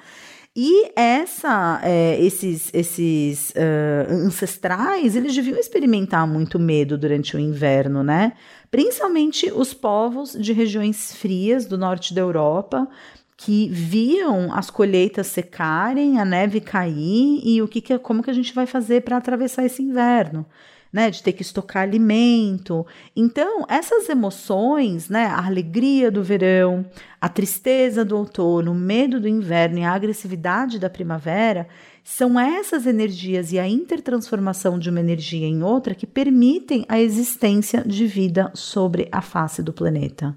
E 0.56 0.92
essa, 0.96 1.82
é, 1.84 2.24
esses, 2.24 2.70
esses 2.74 3.50
uh, 3.52 4.14
ancestrais, 4.14 5.16
eles 5.16 5.34
deviam 5.34 5.58
experimentar 5.58 6.28
muito 6.28 6.60
medo 6.60 6.96
durante 6.96 7.36
o 7.36 7.40
inverno, 7.40 8.04
né? 8.04 8.34
Principalmente 8.70 9.52
os 9.52 9.74
povos 9.74 10.34
de 10.34 10.54
regiões 10.54 11.16
frias 11.16 11.66
do 11.66 11.76
norte 11.76 12.14
da 12.14 12.22
Europa, 12.22 12.88
que 13.36 13.68
viam 13.70 14.54
as 14.54 14.70
colheitas 14.70 15.26
secarem, 15.26 16.20
a 16.20 16.26
neve 16.26 16.62
cair 16.62 17.42
e 17.44 17.60
o 17.60 17.68
que, 17.68 17.82
que 17.82 17.98
como 17.98 18.22
que 18.22 18.30
a 18.30 18.34
gente 18.34 18.54
vai 18.54 18.68
fazer 18.68 19.02
para 19.02 19.18
atravessar 19.18 19.66
esse 19.66 19.82
inverno 19.82 20.46
né, 20.94 21.10
de 21.10 21.24
ter 21.24 21.34
que 21.34 21.42
estocar 21.42 21.82
alimento. 21.82 22.86
Então, 23.16 23.66
essas 23.68 24.08
emoções, 24.08 25.10
né, 25.10 25.26
a 25.26 25.44
alegria 25.44 26.12
do 26.12 26.22
verão, 26.22 26.86
a 27.20 27.28
tristeza 27.28 28.06
do 28.06 28.16
outono, 28.16 28.72
o 28.72 28.76
medo 28.76 29.20
do 29.20 29.28
inverno 29.28 29.80
e 29.80 29.84
a 29.84 29.92
agressividade 29.92 30.78
da 30.78 30.92
primavera, 30.92 31.68
são 32.04 32.40
essas 32.40 32.86
energias 32.86 33.52
e 33.52 33.58
a 33.58 33.68
intertransformação 33.68 34.78
de 34.78 34.90
uma 34.90 35.00
energia 35.00 35.48
em 35.48 35.64
outra 35.64 35.96
que 35.96 36.06
permitem 36.06 36.86
a 36.88 37.00
existência 37.00 37.82
de 37.84 38.06
vida 38.06 38.52
sobre 38.54 39.08
a 39.12 39.22
face 39.22 39.64
do 39.64 39.74
planeta. 39.74 40.36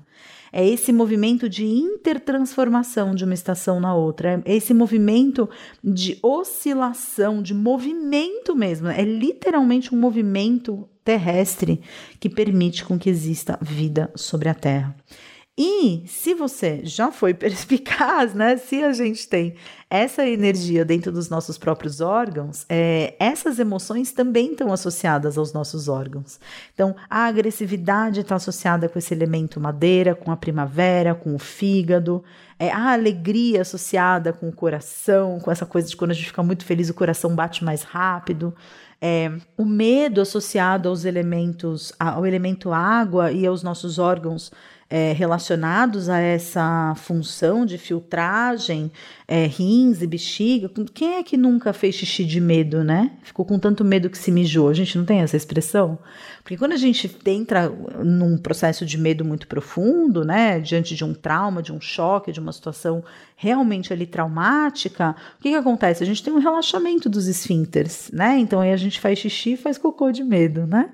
É 0.58 0.66
esse 0.66 0.90
movimento 0.90 1.50
de 1.50 1.66
intertransformação 1.66 3.14
de 3.14 3.26
uma 3.26 3.34
estação 3.34 3.78
na 3.78 3.94
outra, 3.94 4.42
é 4.42 4.56
esse 4.56 4.72
movimento 4.72 5.46
de 5.84 6.18
oscilação, 6.22 7.42
de 7.42 7.52
movimento 7.52 8.56
mesmo. 8.56 8.88
É 8.88 9.04
literalmente 9.04 9.94
um 9.94 9.98
movimento 9.98 10.88
terrestre 11.04 11.82
que 12.18 12.30
permite 12.30 12.86
com 12.86 12.98
que 12.98 13.10
exista 13.10 13.58
vida 13.60 14.10
sobre 14.16 14.48
a 14.48 14.54
Terra. 14.54 14.96
E 15.58 16.04
se 16.06 16.34
você 16.34 16.80
já 16.84 17.10
foi 17.10 17.32
perspicaz, 17.34 18.34
né? 18.34 18.58
Se 18.58 18.84
a 18.84 18.92
gente 18.92 19.26
tem 19.26 19.54
essa 19.88 20.26
energia 20.26 20.84
dentro 20.84 21.10
dos 21.10 21.30
nossos 21.30 21.56
próprios 21.56 22.00
órgãos, 22.00 22.66
é, 22.68 23.14
essas 23.18 23.58
emoções 23.58 24.12
também 24.12 24.50
estão 24.50 24.72
associadas 24.72 25.38
aos 25.38 25.52
nossos 25.52 25.88
órgãos. 25.88 26.38
Então, 26.74 26.94
a 27.08 27.24
agressividade 27.24 28.20
está 28.20 28.34
associada 28.34 28.88
com 28.88 28.98
esse 28.98 29.14
elemento 29.14 29.58
madeira, 29.60 30.14
com 30.14 30.30
a 30.30 30.36
primavera, 30.36 31.14
com 31.14 31.34
o 31.34 31.38
fígado. 31.38 32.22
É, 32.58 32.70
a 32.70 32.92
alegria 32.92 33.62
associada 33.62 34.32
com 34.32 34.48
o 34.48 34.52
coração, 34.52 35.38
com 35.40 35.50
essa 35.50 35.64
coisa 35.64 35.88
de 35.88 35.96
quando 35.96 36.10
a 36.10 36.14
gente 36.14 36.26
fica 36.26 36.42
muito 36.42 36.64
feliz, 36.64 36.90
o 36.90 36.94
coração 36.94 37.34
bate 37.34 37.64
mais 37.64 37.82
rápido. 37.82 38.54
É, 39.00 39.30
o 39.56 39.64
medo 39.64 40.20
associado 40.20 40.88
aos 40.88 41.04
elementos, 41.04 41.92
ao 41.98 42.26
elemento 42.26 42.72
água 42.72 43.30
e 43.30 43.46
aos 43.46 43.62
nossos 43.62 43.98
órgãos 43.98 44.50
é, 44.88 45.12
relacionados 45.12 46.08
a 46.08 46.18
essa 46.18 46.94
função 46.96 47.66
de 47.66 47.76
filtragem, 47.76 48.90
é, 49.26 49.46
rins 49.46 50.00
e 50.00 50.06
bexiga. 50.06 50.70
Quem 50.94 51.16
é 51.16 51.22
que 51.22 51.36
nunca 51.36 51.72
fez 51.72 51.96
xixi 51.96 52.24
de 52.24 52.40
medo, 52.40 52.84
né? 52.84 53.10
Ficou 53.22 53.44
com 53.44 53.58
tanto 53.58 53.84
medo 53.84 54.08
que 54.08 54.18
se 54.18 54.30
mijou. 54.30 54.68
A 54.68 54.74
gente 54.74 54.96
não 54.96 55.04
tem 55.04 55.20
essa 55.20 55.36
expressão? 55.36 55.98
Porque 56.42 56.56
quando 56.56 56.72
a 56.72 56.76
gente 56.76 57.10
entra 57.26 57.68
num 58.04 58.38
processo 58.38 58.86
de 58.86 58.96
medo 58.96 59.24
muito 59.24 59.48
profundo, 59.48 60.24
né, 60.24 60.60
diante 60.60 60.94
de 60.94 61.04
um 61.04 61.12
trauma, 61.12 61.60
de 61.60 61.72
um 61.72 61.80
choque, 61.80 62.30
de 62.30 62.38
uma 62.38 62.52
situação 62.52 63.02
realmente 63.34 63.92
ali 63.92 64.06
traumática, 64.06 65.16
o 65.38 65.42
que, 65.42 65.50
que 65.50 65.56
acontece? 65.56 66.04
A 66.04 66.06
gente 66.06 66.22
tem 66.22 66.32
um 66.32 66.38
relaxamento 66.38 67.08
dos 67.08 67.26
esfíncteres, 67.26 68.10
né? 68.12 68.38
Então 68.38 68.60
aí 68.60 68.72
a 68.72 68.76
gente 68.76 69.00
faz 69.00 69.18
xixi 69.18 69.54
e 69.54 69.56
faz 69.56 69.76
cocô 69.76 70.12
de 70.12 70.22
medo, 70.22 70.68
né? 70.68 70.90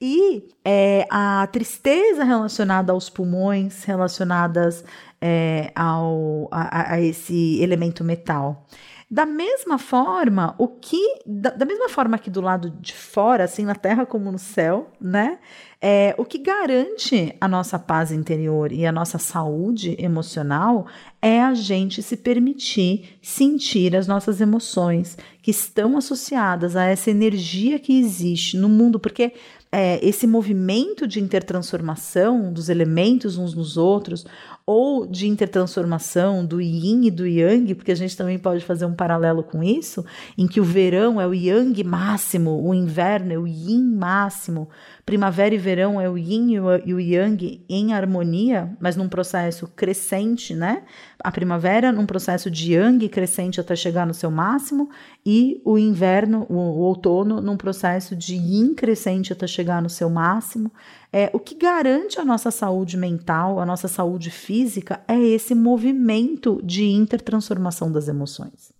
E 0.00 0.48
é, 0.64 1.06
a 1.10 1.46
tristeza 1.46 2.24
relacionada 2.24 2.92
aos 2.92 3.08
pulmões, 3.08 3.84
relacionadas 3.84 4.84
é, 5.20 5.72
ao, 5.74 6.48
a, 6.50 6.94
a 6.94 7.00
esse 7.00 7.60
elemento 7.62 8.04
metal. 8.04 8.66
Da 9.14 9.24
mesma 9.24 9.78
forma, 9.78 10.56
o 10.58 10.66
que 10.66 11.20
da, 11.24 11.50
da 11.50 11.64
mesma 11.64 11.88
forma 11.88 12.18
que 12.18 12.28
do 12.28 12.40
lado 12.40 12.68
de 12.80 12.92
fora, 12.92 13.44
assim 13.44 13.64
na 13.64 13.76
terra 13.76 14.04
como 14.04 14.32
no 14.32 14.40
céu, 14.40 14.90
né? 15.00 15.38
É, 15.80 16.16
o 16.18 16.24
que 16.24 16.36
garante 16.36 17.32
a 17.40 17.46
nossa 17.46 17.78
paz 17.78 18.10
interior 18.10 18.72
e 18.72 18.84
a 18.84 18.90
nossa 18.90 19.16
saúde 19.16 19.94
emocional 20.00 20.88
é 21.22 21.40
a 21.40 21.54
gente 21.54 22.02
se 22.02 22.16
permitir 22.16 23.16
sentir 23.22 23.94
as 23.94 24.08
nossas 24.08 24.40
emoções 24.40 25.16
que 25.40 25.52
estão 25.52 25.96
associadas 25.96 26.74
a 26.74 26.82
essa 26.82 27.08
energia 27.08 27.78
que 27.78 27.96
existe 27.96 28.56
no 28.56 28.68
mundo, 28.68 28.98
porque 28.98 29.32
é, 29.70 29.98
esse 30.04 30.26
movimento 30.26 31.06
de 31.06 31.20
intertransformação 31.20 32.52
dos 32.52 32.68
elementos 32.68 33.36
uns 33.36 33.54
nos 33.54 33.76
outros, 33.76 34.24
ou 34.66 35.06
de 35.06 35.28
intertransformação 35.28 36.44
do 36.44 36.60
yin 36.60 37.06
e 37.06 37.10
do 37.10 37.26
yang, 37.26 37.74
porque 37.74 37.92
a 37.92 37.94
gente 37.94 38.16
também 38.16 38.38
pode 38.38 38.64
fazer 38.64 38.86
um 38.86 38.94
paralelo 38.94 39.42
com 39.42 39.62
isso, 39.62 40.04
em 40.38 40.46
que 40.46 40.60
o 40.60 40.64
verão 40.64 41.20
é 41.20 41.26
o 41.26 41.34
yang 41.34 41.84
máximo, 41.84 42.66
o 42.66 42.74
inverno 42.74 43.32
é 43.32 43.38
o 43.38 43.46
yin 43.46 43.84
máximo, 43.84 44.68
primavera 45.04 45.54
e 45.54 45.58
verão 45.58 46.00
é 46.00 46.08
o 46.08 46.16
yin 46.16 46.54
e 46.54 46.94
o 46.94 47.00
yang 47.00 47.64
em 47.68 47.92
harmonia, 47.92 48.74
mas 48.80 48.96
num 48.96 49.08
processo 49.08 49.68
crescente, 49.68 50.54
né? 50.54 50.82
A 51.22 51.30
primavera 51.30 51.92
num 51.92 52.06
processo 52.06 52.50
de 52.50 52.72
yang 52.72 53.08
crescente 53.08 53.60
até 53.60 53.76
chegar 53.76 54.06
no 54.06 54.14
seu 54.14 54.30
máximo, 54.30 54.88
e 55.24 55.60
o 55.64 55.78
inverno, 55.78 56.46
o, 56.48 56.54
o 56.54 56.78
outono, 56.80 57.40
num 57.40 57.56
processo 57.56 58.16
de 58.16 58.34
yin 58.34 58.74
crescente 58.74 59.32
até 59.32 59.46
chegar 59.46 59.80
no 59.80 59.90
seu 59.90 60.10
máximo. 60.10 60.72
É, 61.12 61.30
o 61.32 61.38
que 61.38 61.54
garante 61.54 62.18
a 62.18 62.24
nossa 62.24 62.50
saúde 62.50 62.96
mental, 62.96 63.60
a 63.60 63.66
nossa 63.66 63.86
saúde 63.86 64.30
física, 64.30 65.00
é 65.06 65.18
esse 65.18 65.54
movimento 65.54 66.60
de 66.64 66.90
intertransformação 66.90 67.92
das 67.92 68.08
emoções. 68.08 68.73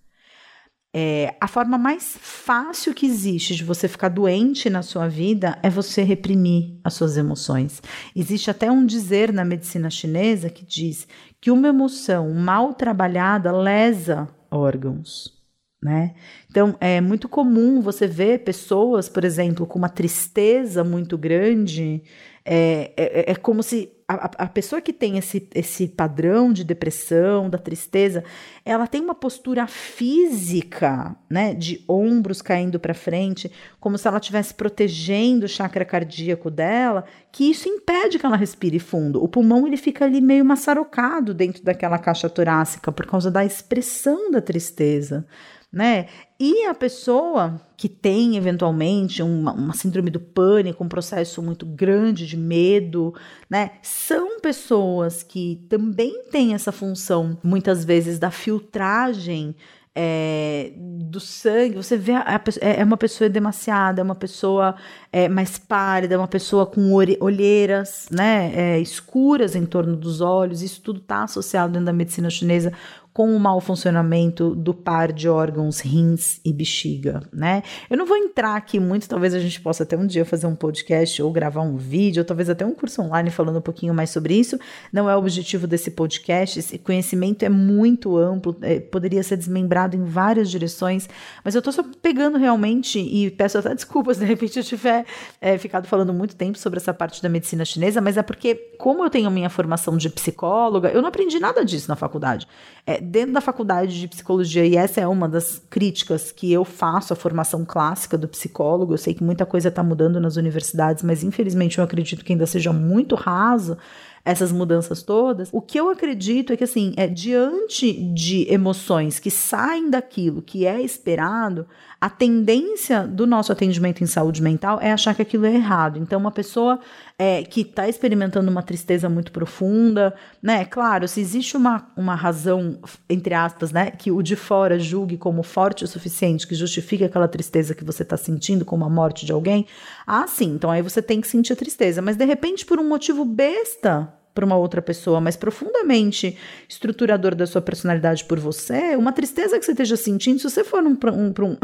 É, 0.96 1.34
a 1.40 1.48
forma 1.48 1.76
mais 1.76 2.16
fácil 2.20 2.94
que 2.94 3.04
existe 3.04 3.56
de 3.56 3.64
você 3.64 3.88
ficar 3.88 4.08
doente 4.08 4.70
na 4.70 4.80
sua 4.80 5.08
vida 5.08 5.58
é 5.60 5.68
você 5.68 6.04
reprimir 6.04 6.78
as 6.84 6.94
suas 6.94 7.16
emoções. 7.16 7.82
Existe 8.14 8.48
até 8.48 8.70
um 8.70 8.86
dizer 8.86 9.32
na 9.32 9.44
medicina 9.44 9.90
chinesa 9.90 10.48
que 10.48 10.64
diz 10.64 11.08
que 11.40 11.50
uma 11.50 11.66
emoção 11.66 12.32
mal 12.32 12.74
trabalhada 12.74 13.50
lesa 13.50 14.28
órgãos. 14.48 15.34
Né? 15.82 16.14
Então, 16.48 16.76
é 16.80 17.00
muito 17.00 17.28
comum 17.28 17.80
você 17.80 18.06
ver 18.06 18.44
pessoas, 18.44 19.08
por 19.08 19.24
exemplo, 19.24 19.66
com 19.66 19.78
uma 19.78 19.88
tristeza 19.88 20.84
muito 20.84 21.18
grande. 21.18 22.04
É, 22.44 22.92
é, 22.96 23.32
é 23.32 23.34
como 23.34 23.64
se 23.64 23.93
a, 24.06 24.44
a, 24.44 24.46
pessoa 24.46 24.80
que 24.80 24.92
tem 24.92 25.16
esse, 25.16 25.48
esse 25.54 25.88
padrão 25.88 26.52
de 26.52 26.62
depressão, 26.62 27.48
da 27.48 27.56
tristeza, 27.56 28.22
ela 28.64 28.86
tem 28.86 29.00
uma 29.00 29.14
postura 29.14 29.66
física, 29.66 31.16
né, 31.28 31.54
de 31.54 31.82
ombros 31.88 32.42
caindo 32.42 32.78
para 32.78 32.92
frente, 32.92 33.50
como 33.80 33.96
se 33.96 34.06
ela 34.06 34.18
estivesse 34.18 34.54
protegendo 34.54 35.46
o 35.46 35.48
chakra 35.48 35.84
cardíaco 35.84 36.50
dela, 36.50 37.04
que 37.32 37.50
isso 37.50 37.68
impede 37.68 38.18
que 38.18 38.26
ela 38.26 38.36
respire 38.36 38.78
fundo. 38.78 39.22
O 39.22 39.28
pulmão 39.28 39.66
ele 39.66 39.76
fica 39.76 40.04
ali 40.04 40.20
meio 40.20 40.44
maçarocado 40.44 41.32
dentro 41.32 41.64
daquela 41.64 41.98
caixa 41.98 42.28
torácica 42.28 42.92
por 42.92 43.06
causa 43.06 43.30
da 43.30 43.44
expressão 43.44 44.30
da 44.30 44.40
tristeza 44.40 45.26
né? 45.74 46.06
E 46.38 46.66
a 46.66 46.74
pessoa 46.74 47.60
que 47.76 47.88
tem 47.88 48.36
eventualmente 48.36 49.22
uma, 49.22 49.52
uma, 49.52 49.72
síndrome 49.72 50.10
do 50.10 50.18
pânico, 50.18 50.82
um 50.82 50.88
processo 50.88 51.40
muito 51.40 51.64
grande 51.64 52.26
de 52.26 52.36
medo, 52.36 53.14
né? 53.48 53.72
São 53.82 54.40
pessoas 54.40 55.22
que 55.22 55.64
também 55.68 56.24
têm 56.30 56.52
essa 56.52 56.72
função, 56.72 57.38
muitas 57.42 57.84
vezes, 57.84 58.18
da 58.18 58.32
filtragem 58.32 59.54
é, 59.96 60.72
do 60.76 61.20
sangue, 61.20 61.76
você 61.76 61.96
vê 61.96 62.12
a, 62.12 62.40
é, 62.60 62.80
é 62.80 62.84
uma 62.84 62.96
pessoa 62.96 63.30
demasiada, 63.30 64.00
é 64.00 64.04
uma 64.04 64.16
pessoa 64.16 64.74
é, 65.12 65.28
mais 65.28 65.56
pálida, 65.56 66.16
é 66.16 66.18
uma 66.18 66.26
pessoa 66.26 66.66
com 66.66 66.92
olheiras 66.92 68.08
né, 68.10 68.52
é, 68.54 68.80
escuras 68.80 69.54
em 69.54 69.64
torno 69.64 69.96
dos 69.96 70.20
olhos, 70.20 70.62
isso 70.62 70.82
tudo 70.82 70.98
está 70.98 71.22
associado 71.22 71.72
dentro 71.72 71.86
da 71.86 71.92
medicina 71.92 72.28
chinesa 72.28 72.72
com 73.14 73.34
o 73.34 73.38
mau 73.38 73.60
funcionamento 73.60 74.56
do 74.56 74.74
par 74.74 75.12
de 75.12 75.28
órgãos 75.28 75.78
rins 75.78 76.40
e 76.44 76.52
bexiga, 76.52 77.22
né? 77.32 77.62
Eu 77.88 77.96
não 77.96 78.04
vou 78.04 78.16
entrar 78.16 78.56
aqui 78.56 78.80
muito, 78.80 79.08
talvez 79.08 79.32
a 79.32 79.38
gente 79.38 79.60
possa 79.60 79.84
até 79.84 79.96
um 79.96 80.04
dia 80.04 80.24
fazer 80.24 80.48
um 80.48 80.56
podcast 80.56 81.22
ou 81.22 81.30
gravar 81.30 81.60
um 81.60 81.76
vídeo, 81.76 82.22
ou 82.22 82.24
talvez 82.24 82.50
até 82.50 82.66
um 82.66 82.74
curso 82.74 83.00
online 83.00 83.30
falando 83.30 83.58
um 83.58 83.62
pouquinho 83.62 83.94
mais 83.94 84.10
sobre 84.10 84.34
isso. 84.34 84.58
Não 84.92 85.08
é 85.08 85.14
o 85.14 85.20
objetivo 85.20 85.68
desse 85.68 85.92
podcast, 85.92 86.58
esse 86.58 86.76
conhecimento 86.76 87.44
é 87.44 87.48
muito 87.48 88.16
amplo, 88.16 88.56
é, 88.60 88.80
poderia 88.80 89.22
ser 89.22 89.36
desmembrado 89.36 89.96
em 89.96 90.02
várias 90.02 90.50
direções, 90.50 91.08
mas 91.44 91.54
eu 91.54 91.62
tô 91.62 91.70
só 91.70 91.84
pegando 92.02 92.36
realmente, 92.36 92.98
e 92.98 93.30
peço 93.30 93.58
até 93.58 93.72
desculpas 93.76 94.18
de 94.18 94.24
repente 94.24 94.58
eu 94.58 94.64
tiver 94.64 95.06
é, 95.40 95.56
ficado 95.56 95.86
falando 95.86 96.12
muito 96.12 96.34
tempo 96.34 96.58
sobre 96.58 96.78
essa 96.78 96.92
parte 96.92 97.22
da 97.22 97.28
medicina 97.28 97.64
chinesa, 97.64 98.00
mas 98.00 98.16
é 98.16 98.24
porque, 98.24 98.56
como 98.76 99.04
eu 99.04 99.10
tenho 99.10 99.30
minha 99.30 99.48
formação 99.48 99.96
de 99.96 100.10
psicóloga, 100.10 100.88
eu 100.88 101.00
não 101.00 101.10
aprendi 101.10 101.38
nada 101.38 101.64
disso 101.64 101.88
na 101.88 101.94
faculdade. 101.94 102.48
É, 102.84 103.03
dentro 103.04 103.34
da 103.34 103.40
faculdade 103.40 104.00
de 104.00 104.08
psicologia, 104.08 104.66
e 104.66 104.76
essa 104.76 105.00
é 105.00 105.06
uma 105.06 105.28
das 105.28 105.62
críticas 105.70 106.32
que 106.32 106.52
eu 106.52 106.64
faço 106.64 107.12
à 107.12 107.16
formação 107.16 107.64
clássica 107.64 108.18
do 108.18 108.26
psicólogo, 108.26 108.94
eu 108.94 108.98
sei 108.98 109.14
que 109.14 109.22
muita 109.22 109.46
coisa 109.46 109.68
está 109.68 109.82
mudando 109.82 110.18
nas 110.18 110.36
universidades, 110.36 111.04
mas 111.04 111.22
infelizmente 111.22 111.78
eu 111.78 111.84
acredito 111.84 112.24
que 112.24 112.32
ainda 112.32 112.46
seja 112.46 112.72
muito 112.72 113.14
raso 113.14 113.76
essas 114.24 114.50
mudanças 114.50 115.02
todas, 115.02 115.50
o 115.52 115.60
que 115.60 115.78
eu 115.78 115.90
acredito 115.90 116.52
é 116.52 116.56
que, 116.56 116.64
assim, 116.64 116.94
é 116.96 117.06
diante 117.06 117.92
de 117.92 118.50
emoções 118.50 119.18
que 119.18 119.30
saem 119.30 119.90
daquilo 119.90 120.40
que 120.40 120.64
é 120.64 120.80
esperado, 120.80 121.66
a 122.00 122.08
tendência 122.08 123.06
do 123.06 123.26
nosso 123.26 123.52
atendimento 123.52 124.02
em 124.02 124.06
saúde 124.06 124.42
mental 124.42 124.80
é 124.80 124.92
achar 124.92 125.14
que 125.14 125.20
aquilo 125.20 125.44
é 125.44 125.54
errado. 125.54 125.98
Então, 125.98 126.18
uma 126.18 126.30
pessoa 126.30 126.80
é, 127.18 127.44
que 127.44 127.60
está 127.60 127.88
experimentando 127.88 128.50
uma 128.50 128.62
tristeza 128.62 129.08
muito 129.08 129.30
profunda, 129.30 130.14
né? 130.42 130.64
Claro, 130.64 131.06
se 131.06 131.20
existe 131.20 131.56
uma, 131.56 131.90
uma 131.96 132.14
razão, 132.14 132.78
entre 133.08 133.34
aspas, 133.34 133.70
né, 133.70 133.90
que 133.90 134.10
o 134.10 134.20
de 134.22 134.34
fora 134.34 134.78
julgue 134.78 135.16
como 135.16 135.42
forte 135.42 135.84
o 135.84 135.88
suficiente, 135.88 136.46
que 136.46 136.54
justifique 136.54 137.04
aquela 137.04 137.28
tristeza 137.28 137.74
que 137.74 137.84
você 137.84 138.02
está 138.02 138.16
sentindo, 138.16 138.64
como 138.64 138.84
a 138.84 138.90
morte 138.90 139.24
de 139.24 139.32
alguém, 139.32 139.66
ah, 140.06 140.26
sim, 140.26 140.54
então 140.54 140.70
aí 140.70 140.82
você 140.82 141.00
tem 141.00 141.20
que 141.20 141.28
sentir 141.28 141.54
tristeza. 141.54 142.02
Mas 142.02 142.16
de 142.16 142.24
repente, 142.24 142.66
por 142.66 142.80
um 142.80 142.88
motivo 142.88 143.24
besta, 143.24 144.12
para 144.34 144.44
uma 144.44 144.56
outra 144.56 144.82
pessoa, 144.82 145.20
mas 145.20 145.36
profundamente 145.36 146.36
estruturador 146.68 147.36
da 147.36 147.46
sua 147.46 147.62
personalidade 147.62 148.24
por 148.24 148.40
você, 148.40 148.96
uma 148.96 149.12
tristeza 149.12 149.56
que 149.58 149.64
você 149.64 149.70
esteja 149.70 149.96
sentindo, 149.96 150.40
se 150.40 150.50
você 150.50 150.64
for 150.64 150.82
um, 150.82 150.98
um, 151.12 151.32
um 151.44 151.56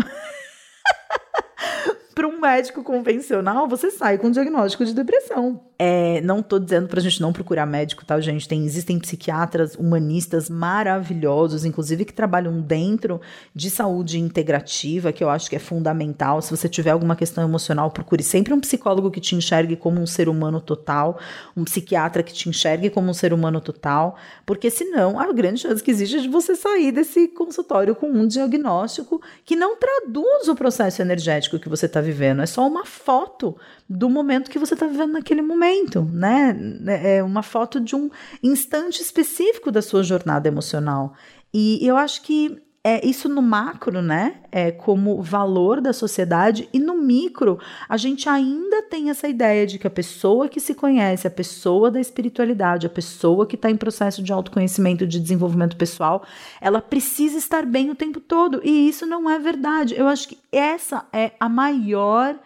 para 2.15 2.27
um 2.27 2.41
médico 2.41 2.83
convencional, 2.83 3.69
você 3.69 3.91
sai 3.91 4.19
com 4.19 4.29
um 4.29 4.31
diagnóstico 4.31 4.85
de 4.85 4.95
depressão. 4.95 5.70
É, 5.83 6.21
não 6.21 6.43
tô 6.43 6.59
dizendo 6.59 6.89
pra 6.89 7.01
gente 7.01 7.23
não 7.23 7.33
procurar 7.33 7.65
médico, 7.65 8.05
tá, 8.05 8.21
gente? 8.21 8.47
Tem, 8.47 8.67
existem 8.67 8.99
psiquiatras 8.99 9.75
humanistas 9.77 10.51
maravilhosos, 10.51 11.65
inclusive 11.65 12.05
que 12.05 12.13
trabalham 12.13 12.61
dentro 12.61 13.19
de 13.55 13.71
saúde 13.71 14.19
integrativa, 14.19 15.11
que 15.11 15.25
eu 15.25 15.31
acho 15.31 15.49
que 15.49 15.57
é 15.57 15.59
fundamental. 15.59 16.43
Se 16.43 16.51
você 16.51 16.69
tiver 16.69 16.91
alguma 16.91 17.17
questão 17.17 17.43
emocional, 17.43 17.91
procure 17.91 18.23
sempre 18.23 18.53
um 18.53 18.61
psicólogo 18.61 19.11
que 19.11 19.23
te 19.23 19.35
enxergue 19.35 19.75
como 19.75 19.99
um 19.99 20.07
ser 20.07 20.29
humano 20.29 20.61
total, 20.61 21.19
um 21.57 21.65
psiquiatra 21.65 22.23
que 22.23 22.35
te 22.35 22.51
enxergue 22.51 22.91
como 22.91 23.09
um 23.09 23.15
ser 23.15 23.33
humano 23.33 23.59
total, 23.59 24.19
porque 24.45 24.69
senão 24.69 25.19
a 25.19 25.33
grande 25.33 25.61
chance 25.61 25.83
que 25.83 25.91
existe 25.91 26.19
é 26.19 26.21
de 26.21 26.29
você 26.29 26.55
sair 26.57 26.93
desse 26.93 27.27
consultório 27.29 27.95
com 27.95 28.07
um 28.07 28.27
diagnóstico 28.27 29.23
que 29.47 29.57
não 29.57 29.79
traduz 29.79 30.47
o 30.47 30.55
processo 30.55 31.01
energético 31.01 31.59
que 31.59 31.71
você 31.71 31.87
está 31.87 32.03
vivendo, 32.03 32.43
é 32.43 32.47
só 32.47 32.69
uma 32.69 32.85
foto 32.85 33.57
do 33.93 34.09
momento 34.09 34.49
que 34.49 34.59
você 34.59 34.75
está 34.75 34.87
vivendo 34.87 35.15
naquele 35.15 35.43
momento, 35.43 36.09
né? 36.13 36.57
É 36.87 37.21
uma 37.25 37.43
foto 37.43 37.81
de 37.81 37.97
um 37.97 38.09
instante 38.41 39.03
específico 39.03 39.73
da 39.73 39.83
sua 39.83 40.05
jornada 40.05 40.47
emocional. 40.47 41.15
E 41.53 41.85
eu 41.85 41.97
acho 41.97 42.23
que 42.23 42.63
é 42.85 43.05
isso 43.05 43.29
no 43.29 43.43
macro, 43.43 44.01
né? 44.01 44.37
É 44.53 44.71
como 44.71 45.21
valor 45.21 45.81
da 45.81 45.93
sociedade 45.93 46.69
e 46.73 46.79
no 46.79 46.97
micro, 46.97 47.59
a 47.89 47.97
gente 47.97 48.29
ainda 48.29 48.81
tem 48.85 49.11
essa 49.11 49.29
ideia 49.29 49.67
de 49.67 49.77
que 49.77 49.89
a 49.89 49.91
pessoa 49.91 50.49
que 50.49 50.61
se 50.61 50.73
conhece, 50.73 51.27
a 51.27 51.31
pessoa 51.31 51.91
da 51.91 52.01
espiritualidade, 52.01 52.87
a 52.87 52.91
pessoa 52.91 53.45
que 53.45 53.57
está 53.57 53.69
em 53.69 53.77
processo 53.77 54.23
de 54.23 54.33
autoconhecimento, 54.33 55.05
de 55.05 55.19
desenvolvimento 55.19 55.77
pessoal, 55.77 56.25
ela 56.61 56.81
precisa 56.81 57.37
estar 57.37 57.67
bem 57.67 57.91
o 57.91 57.97
tempo 57.97 58.21
todo. 58.21 58.61
E 58.63 58.89
isso 58.89 59.05
não 59.05 59.29
é 59.29 59.37
verdade. 59.39 59.97
Eu 59.97 60.07
acho 60.07 60.29
que 60.29 60.39
essa 60.53 61.05
é 61.13 61.33
a 61.41 61.49
maior 61.49 62.39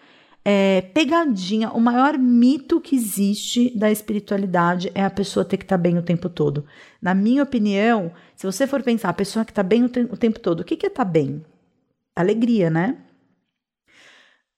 é, 0.44 0.82
pegadinha, 0.82 1.70
o 1.70 1.80
maior 1.80 2.18
mito 2.18 2.78
que 2.78 2.94
existe 2.94 3.76
da 3.76 3.90
espiritualidade 3.90 4.92
é 4.94 5.02
a 5.02 5.08
pessoa 5.10 5.44
ter 5.44 5.56
que 5.56 5.64
estar 5.64 5.78
tá 5.78 5.82
bem 5.82 5.96
o 5.96 6.02
tempo 6.02 6.28
todo. 6.28 6.66
Na 7.00 7.14
minha 7.14 7.42
opinião, 7.42 8.12
se 8.36 8.44
você 8.44 8.66
for 8.66 8.82
pensar, 8.82 9.08
a 9.08 9.14
pessoa 9.14 9.44
que 9.44 9.52
está 9.52 9.62
bem 9.62 9.84
o, 9.84 9.88
te 9.88 10.00
o, 10.00 10.16
tempo 10.18 10.38
todo, 10.38 10.60
o 10.60 10.64
que, 10.64 10.76
que 10.76 10.84
é 10.84 10.90
estar 10.90 11.04
tá 11.04 11.10
bem? 11.10 11.42
Alegria, 12.14 12.68
né? 12.68 12.98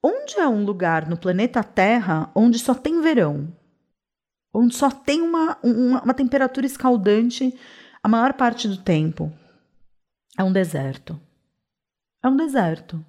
Onde 0.03 0.39
é 0.39 0.49
um 0.49 0.64
lugar 0.64 1.09
no 1.09 1.16
planeta 1.16 1.62
Terra 1.62 2.30
onde 2.34 2.59
só 2.59 2.74
tem 2.74 3.01
verão? 3.01 3.53
Onde 4.53 4.74
só 4.74 4.91
tem 4.91 5.22
uma, 5.22 5.57
uma, 5.62 6.03
uma 6.03 6.14
temperatura 6.14 6.66
escaldante 6.66 7.57
a 8.03 8.09
maior 8.09 8.32
parte 8.34 8.66
do 8.66 8.76
tempo? 8.76 9.32
É 10.37 10.43
um 10.43 10.53
deserto. 10.53 11.20
É 12.22 12.28
um 12.28 12.37
deserto. 12.37 13.05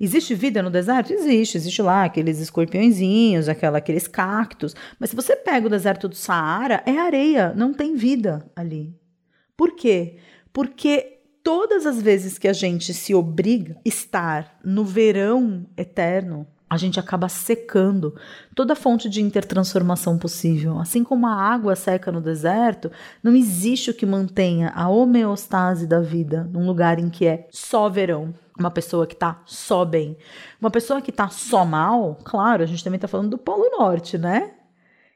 Existe 0.00 0.34
vida 0.34 0.62
no 0.62 0.70
deserto? 0.70 1.12
Existe. 1.12 1.56
Existe 1.56 1.82
lá 1.82 2.04
aqueles 2.04 2.38
escorpiõezinhos, 2.38 3.48
aquela, 3.48 3.78
aqueles 3.78 4.08
cactos. 4.08 4.74
Mas 4.98 5.10
se 5.10 5.16
você 5.16 5.36
pega 5.36 5.66
o 5.66 5.70
deserto 5.70 6.08
do 6.08 6.14
Saara, 6.14 6.82
é 6.86 6.98
areia, 6.98 7.52
não 7.54 7.72
tem 7.72 7.94
vida 7.94 8.44
ali. 8.56 8.94
Por 9.56 9.72
quê? 9.76 10.16
Porque 10.52 11.20
todas 11.42 11.86
as 11.86 12.00
vezes 12.00 12.38
que 12.38 12.48
a 12.48 12.52
gente 12.52 12.94
se 12.94 13.14
obriga 13.14 13.74
a 13.74 13.80
estar 13.84 14.58
no 14.64 14.84
verão 14.84 15.66
eterno, 15.76 16.46
a 16.72 16.78
gente 16.78 16.98
acaba 16.98 17.28
secando 17.28 18.14
toda 18.54 18.74
fonte 18.74 19.06
de 19.06 19.20
intertransformação 19.20 20.16
possível. 20.16 20.78
Assim 20.78 21.04
como 21.04 21.26
a 21.26 21.34
água 21.34 21.76
seca 21.76 22.10
no 22.10 22.18
deserto, 22.18 22.90
não 23.22 23.36
existe 23.36 23.90
o 23.90 23.94
que 23.94 24.06
mantenha 24.06 24.72
a 24.74 24.88
homeostase 24.88 25.86
da 25.86 26.00
vida 26.00 26.48
num 26.50 26.66
lugar 26.66 26.98
em 26.98 27.10
que 27.10 27.26
é 27.26 27.46
só 27.50 27.90
verão. 27.90 28.32
Uma 28.58 28.70
pessoa 28.70 29.06
que 29.06 29.14
tá 29.14 29.42
só 29.44 29.84
bem. 29.84 30.16
Uma 30.58 30.70
pessoa 30.70 31.02
que 31.02 31.12
tá 31.12 31.28
só 31.28 31.62
mal, 31.62 32.18
claro, 32.24 32.62
a 32.62 32.66
gente 32.66 32.82
também 32.82 32.98
tá 32.98 33.06
falando 33.06 33.28
do 33.28 33.38
Polo 33.38 33.68
Norte, 33.78 34.16
né? 34.16 34.52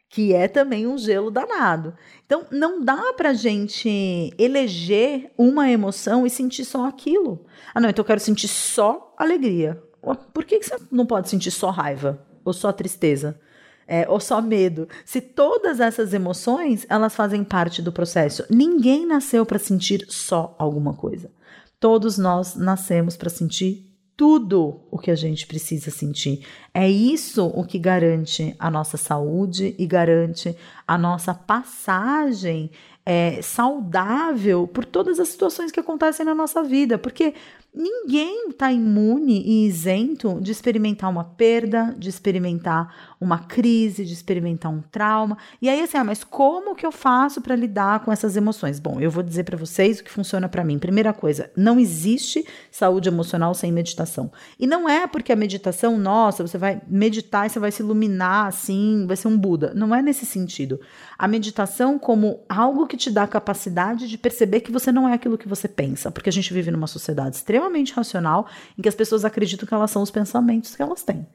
que 0.09 0.33
é 0.33 0.47
também 0.47 0.87
um 0.87 0.97
gelo 0.97 1.33
danado. 1.33 1.95
Então, 2.25 2.47
não 2.51 2.81
dá 2.81 3.13
pra 3.15 3.35
gente 3.35 4.33
eleger 4.39 5.33
uma 5.37 5.69
emoção 5.69 6.25
e 6.25 6.31
sentir 6.31 6.65
só 6.65 6.87
aquilo. 6.87 7.45
Ah, 7.75 7.81
não, 7.81 7.91
então 7.91 8.03
eu 8.03 8.07
quero 8.07 8.21
sentir 8.21 8.47
só 8.47 9.13
alegria. 9.19 9.83
Por 10.15 10.45
que, 10.45 10.59
que 10.59 10.67
você 10.67 10.77
não 10.91 11.07
pode 11.07 11.29
sentir 11.29 11.51
só 11.51 11.71
raiva? 11.71 12.19
Ou 12.45 12.53
só 12.53 12.73
tristeza? 12.73 13.39
É, 13.89 14.09
ou 14.09 14.19
só 14.19 14.41
medo. 14.43 14.89
Se 15.05 15.21
todas 15.21 15.81
essas 15.81 16.13
emoções 16.13 16.85
elas 16.89 17.15
fazem 17.15 17.45
parte 17.45 17.81
do 17.81 17.93
processo, 17.93 18.45
ninguém 18.51 19.07
nasceu 19.07 19.47
para 19.47 19.59
sentir 19.59 20.05
só 20.09 20.55
alguma 20.59 20.93
coisa. 20.93 21.31
Todos 21.79 22.19
nós 22.19 22.57
nascemos 22.57 23.17
para 23.17 23.31
sentir 23.31 23.87
tudo 24.17 24.81
o 24.91 24.99
que 24.99 25.11
a 25.11 25.15
gente 25.15 25.47
precisa 25.47 25.91
sentir. 25.91 26.45
É 26.73 26.89
isso 26.89 27.47
o 27.47 27.65
que 27.65 27.79
garante 27.79 28.57
a 28.59 28.71
nossa 28.71 28.97
saúde 28.97 29.75
e 29.79 29.87
garante 29.87 30.57
a 30.89 30.97
nossa 30.97 31.35
passagem 31.35 32.71
é, 33.05 33.41
saudável 33.43 34.67
por 34.67 34.85
todas 34.85 35.21
as 35.21 35.29
situações 35.29 35.71
que 35.71 35.79
acontecem 35.79 36.25
na 36.25 36.35
nossa 36.35 36.63
vida. 36.63 36.97
Porque 36.97 37.35
ninguém 37.77 38.49
está 38.49 38.73
imune 38.73 39.43
e 39.43 39.67
isento 39.67 40.41
de 40.41 40.51
experimentar 40.51 41.11
uma 41.11 41.23
perda, 41.25 41.95
de 41.99 42.09
experimentar 42.09 43.16
uma 43.21 43.39
crise, 43.39 44.05
de 44.05 44.13
experimentar 44.13 44.71
um 44.71 44.81
trauma. 44.81 45.39
E 45.61 45.69
aí, 45.69 45.81
assim, 45.81 45.97
ah, 45.97 46.05
mas 46.05 46.23
como 46.23 46.75
que 46.75 46.85
eu 46.85 46.93
faço 46.93 47.41
para 47.41 47.57
lidar 47.57 48.01
com 48.01 48.13
essas 48.13 48.37
emoções? 48.37 48.79
Bom, 48.79 49.01
eu 49.01 49.11
vou 49.11 49.23
dizer 49.23 49.45
para 49.45 49.57
vocês 49.57 50.01
o 50.01 50.05
que 50.05 50.11
funciona 50.11 50.49
para 50.49 50.65
mim. 50.65 50.79
Primeira 50.79 51.13
coisa, 51.13 51.51
não 51.57 51.81
existe 51.81 52.47
saúde 52.71 53.09
emocional 53.09 53.55
sem 53.55 53.73
meditação. 53.73 54.31
E 54.59 54.67
não 54.67 54.89
é 54.89 55.07
porque 55.07 55.33
a 55.33 55.37
meditação, 55.37 55.99
nossa, 55.99 56.47
você 56.47 56.59
vai 56.59 56.81
meditar 56.87 57.47
e 57.47 57.51
você 57.51 57.59
vai 57.59 57.73
se 57.73 57.83
iluminar 57.83 58.47
assim, 58.47 59.07
vai 59.07 59.17
ser 59.17 59.29
um 59.29 59.39
Buda. 59.39 59.73
Não 59.75 59.95
é 59.95 60.03
nesse 60.03 60.27
sentido. 60.27 60.81
A 61.19 61.27
meditação 61.27 61.99
como 61.99 62.41
algo 62.49 62.87
que 62.87 62.97
te 62.97 63.11
dá 63.11 63.23
a 63.23 63.29
capacidade 63.29 64.09
de 64.09 64.19
perceber 64.19 64.61
que 64.61 64.73
você 64.73 64.93
não 64.93 65.09
é 65.09 65.15
aquilo 65.15 65.39
que 65.39 65.49
você 65.49 65.69
pensa, 65.69 66.11
porque 66.11 66.29
a 66.29 66.33
gente 66.33 66.53
vive 66.53 66.71
numa 66.71 66.87
sociedade 66.87 67.37
extremamente 67.37 67.93
racional 67.93 68.47
em 68.77 68.83
que 68.83 68.89
as 68.89 68.95
pessoas 68.95 69.25
acreditam 69.25 69.67
que 69.67 69.75
elas 69.75 69.91
são 69.91 70.03
os 70.03 70.11
pensamentos 70.11 70.77
que 70.77 70.83
elas 70.83 71.03
têm 71.03 71.27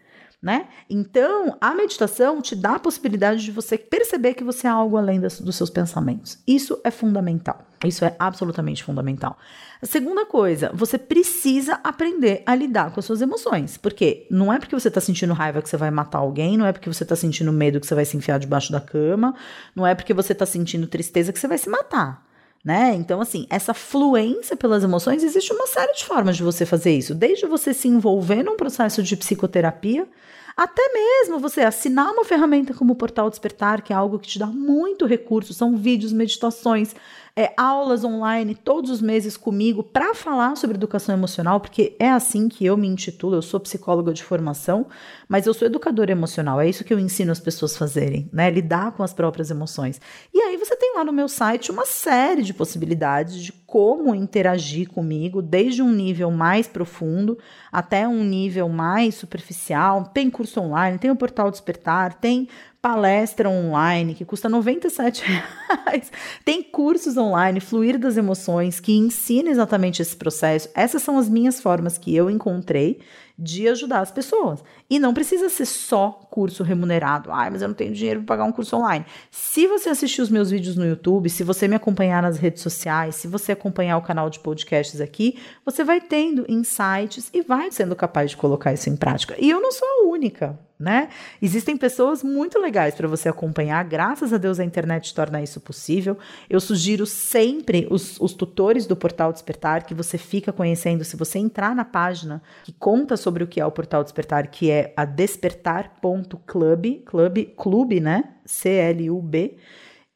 né? 0.41 0.67
Então, 0.89 1.55
a 1.61 1.73
meditação 1.75 2.41
te 2.41 2.55
dá 2.55 2.75
a 2.75 2.79
possibilidade 2.79 3.43
de 3.43 3.51
você 3.51 3.77
perceber 3.77 4.33
que 4.33 4.43
você 4.43 4.65
é 4.65 4.71
algo 4.71 4.97
além 4.97 5.19
das, 5.19 5.39
dos 5.39 5.55
seus 5.55 5.69
pensamentos. 5.69 6.39
Isso 6.47 6.79
é 6.83 6.89
fundamental. 6.89 7.63
Isso 7.85 8.03
é 8.03 8.15
absolutamente 8.17 8.83
fundamental. 8.83 9.37
A 9.81 9.85
segunda 9.85 10.25
coisa, 10.25 10.71
você 10.73 10.97
precisa 10.97 11.79
aprender 11.83 12.41
a 12.45 12.55
lidar 12.55 12.91
com 12.91 12.99
as 12.99 13.05
suas 13.05 13.21
emoções. 13.21 13.77
Porque 13.77 14.25
não 14.31 14.51
é 14.51 14.57
porque 14.57 14.75
você 14.75 14.87
está 14.87 14.99
sentindo 14.99 15.33
raiva 15.33 15.61
que 15.61 15.69
você 15.69 15.77
vai 15.77 15.91
matar 15.91 16.19
alguém, 16.19 16.57
não 16.57 16.65
é 16.65 16.71
porque 16.71 16.91
você 16.91 17.03
está 17.03 17.15
sentindo 17.15 17.53
medo 17.53 17.79
que 17.79 17.85
você 17.85 17.95
vai 17.95 18.05
se 18.05 18.17
enfiar 18.17 18.39
debaixo 18.39 18.71
da 18.71 18.81
cama, 18.81 19.35
não 19.75 19.85
é 19.85 19.93
porque 19.93 20.13
você 20.13 20.33
está 20.33 20.45
sentindo 20.45 20.87
tristeza 20.87 21.31
que 21.31 21.39
você 21.39 21.47
vai 21.47 21.57
se 21.59 21.69
matar. 21.69 22.30
Né? 22.63 22.93
Então, 22.93 23.19
assim, 23.19 23.47
essa 23.49 23.73
fluência 23.73 24.55
pelas 24.55 24.83
emoções, 24.83 25.23
existe 25.23 25.51
uma 25.51 25.65
série 25.65 25.93
de 25.93 26.05
formas 26.05 26.37
de 26.37 26.43
você 26.43 26.63
fazer 26.63 26.95
isso. 26.95 27.15
Desde 27.15 27.47
você 27.47 27.73
se 27.73 27.87
envolver 27.87 28.43
num 28.43 28.55
processo 28.55 29.01
de 29.01 29.17
psicoterapia, 29.17 30.07
até 30.55 30.81
mesmo 30.93 31.39
você 31.39 31.61
assinar 31.61 32.11
uma 32.11 32.23
ferramenta 32.23 32.73
como 32.73 32.93
o 32.93 32.95
Portal 32.95 33.31
Despertar, 33.31 33.81
que 33.81 33.91
é 33.91 33.95
algo 33.95 34.19
que 34.19 34.27
te 34.27 34.37
dá 34.37 34.45
muito 34.45 35.07
recurso, 35.07 35.55
são 35.55 35.75
vídeos, 35.75 36.13
meditações, 36.13 36.93
é, 37.35 37.53
aulas 37.55 38.03
online 38.03 38.55
todos 38.55 38.89
os 38.89 39.01
meses 39.01 39.37
comigo 39.37 39.83
para 39.83 40.13
falar 40.13 40.55
sobre 40.55 40.75
educação 40.75 41.15
emocional, 41.15 41.59
porque 41.59 41.95
é 41.99 42.09
assim 42.09 42.49
que 42.49 42.65
eu 42.65 42.75
me 42.75 42.87
intitulo. 42.87 43.35
Eu 43.35 43.41
sou 43.41 43.59
psicóloga 43.59 44.13
de 44.13 44.23
formação, 44.23 44.87
mas 45.27 45.45
eu 45.45 45.53
sou 45.53 45.65
educadora 45.65 46.11
emocional. 46.11 46.59
É 46.59 46.67
isso 46.67 46.83
que 46.83 46.93
eu 46.93 46.99
ensino 46.99 47.31
as 47.31 47.39
pessoas 47.39 47.75
a 47.75 47.79
fazerem, 47.79 48.29
né? 48.31 48.49
Lidar 48.49 48.91
com 48.91 49.03
as 49.03 49.13
próprias 49.13 49.49
emoções. 49.49 49.99
E 50.33 50.39
aí 50.39 50.57
você 50.57 50.75
tem 50.75 50.95
lá 50.95 51.03
no 51.03 51.13
meu 51.13 51.27
site 51.27 51.71
uma 51.71 51.85
série 51.85 52.41
de 52.41 52.53
possibilidades 52.53 53.35
de 53.35 53.51
como 53.71 54.13
interagir 54.13 54.89
comigo, 54.89 55.41
desde 55.41 55.81
um 55.81 55.93
nível 55.93 56.29
mais 56.29 56.67
profundo 56.67 57.37
até 57.71 58.05
um 58.05 58.21
nível 58.21 58.67
mais 58.67 59.15
superficial. 59.15 60.03
Tem 60.13 60.29
curso 60.29 60.59
online, 60.59 60.97
tem 60.97 61.09
o 61.09 61.15
portal 61.15 61.49
Despertar, 61.49 62.15
tem 62.15 62.49
palestra 62.81 63.49
online 63.49 64.13
que 64.13 64.25
custa 64.25 64.49
97 64.49 65.23
reais. 65.23 66.11
Tem 66.43 66.61
cursos 66.61 67.15
online, 67.15 67.61
Fluir 67.61 67.97
das 67.97 68.17
Emoções, 68.17 68.81
que 68.81 68.91
ensina 68.91 69.49
exatamente 69.49 70.01
esse 70.01 70.17
processo. 70.17 70.67
Essas 70.75 71.01
são 71.01 71.17
as 71.17 71.29
minhas 71.29 71.61
formas 71.61 71.97
que 71.97 72.13
eu 72.13 72.29
encontrei 72.29 72.99
de 73.39 73.69
ajudar 73.69 74.01
as 74.01 74.11
pessoas. 74.11 74.61
E 74.91 74.99
não 74.99 75.13
precisa 75.13 75.47
ser 75.47 75.65
só 75.65 76.09
curso 76.29 76.63
remunerado. 76.63 77.31
Ai, 77.31 77.49
mas 77.49 77.61
eu 77.61 77.69
não 77.69 77.75
tenho 77.75 77.93
dinheiro 77.93 78.19
para 78.19 78.35
pagar 78.35 78.43
um 78.43 78.51
curso 78.51 78.75
online. 78.75 79.05
Se 79.31 79.65
você 79.65 79.87
assistir 79.87 80.21
os 80.21 80.29
meus 80.29 80.51
vídeos 80.51 80.75
no 80.75 80.85
YouTube, 80.85 81.29
se 81.29 81.45
você 81.45 81.65
me 81.65 81.75
acompanhar 81.75 82.21
nas 82.21 82.37
redes 82.37 82.61
sociais, 82.61 83.15
se 83.15 83.25
você 83.25 83.53
acompanhar 83.53 83.95
o 83.95 84.01
canal 84.01 84.29
de 84.29 84.41
podcasts 84.41 84.99
aqui, 84.99 85.39
você 85.63 85.81
vai 85.81 86.01
tendo 86.01 86.45
insights 86.49 87.29
e 87.33 87.41
vai 87.41 87.71
sendo 87.71 87.95
capaz 87.95 88.31
de 88.31 88.35
colocar 88.35 88.73
isso 88.73 88.89
em 88.89 88.97
prática. 88.97 89.33
E 89.39 89.49
eu 89.49 89.61
não 89.61 89.71
sou 89.71 89.87
a 89.87 90.07
única 90.09 90.59
né? 90.81 91.09
Existem 91.39 91.77
pessoas 91.77 92.23
muito 92.23 92.59
legais 92.59 92.95
para 92.95 93.07
você 93.07 93.29
acompanhar. 93.29 93.83
Graças 93.85 94.33
a 94.33 94.37
Deus 94.37 94.59
a 94.59 94.65
internet 94.65 95.13
torna 95.13 95.41
isso 95.41 95.61
possível. 95.61 96.17
Eu 96.49 96.59
sugiro 96.59 97.05
sempre 97.05 97.87
os, 97.89 98.19
os, 98.19 98.33
tutores 98.33 98.87
do 98.87 98.95
Portal 98.95 99.31
Despertar 99.31 99.85
que 99.85 99.93
você 99.93 100.17
fica 100.17 100.51
conhecendo. 100.51 101.05
Se 101.05 101.15
você 101.15 101.37
entrar 101.37 101.75
na 101.75 101.85
página 101.85 102.41
que 102.63 102.73
conta 102.73 103.15
sobre 103.15 103.43
o 103.43 103.47
que 103.47 103.61
é 103.61 103.65
o 103.65 103.71
Portal 103.71 104.03
Despertar, 104.03 104.47
que 104.47 104.71
é 104.81 104.93
a 104.95 105.05
despertar.club, 105.05 107.03
clube, 107.05 107.53
clube, 107.57 107.99
né? 107.99 108.35
C-L-U-B. 108.45 109.57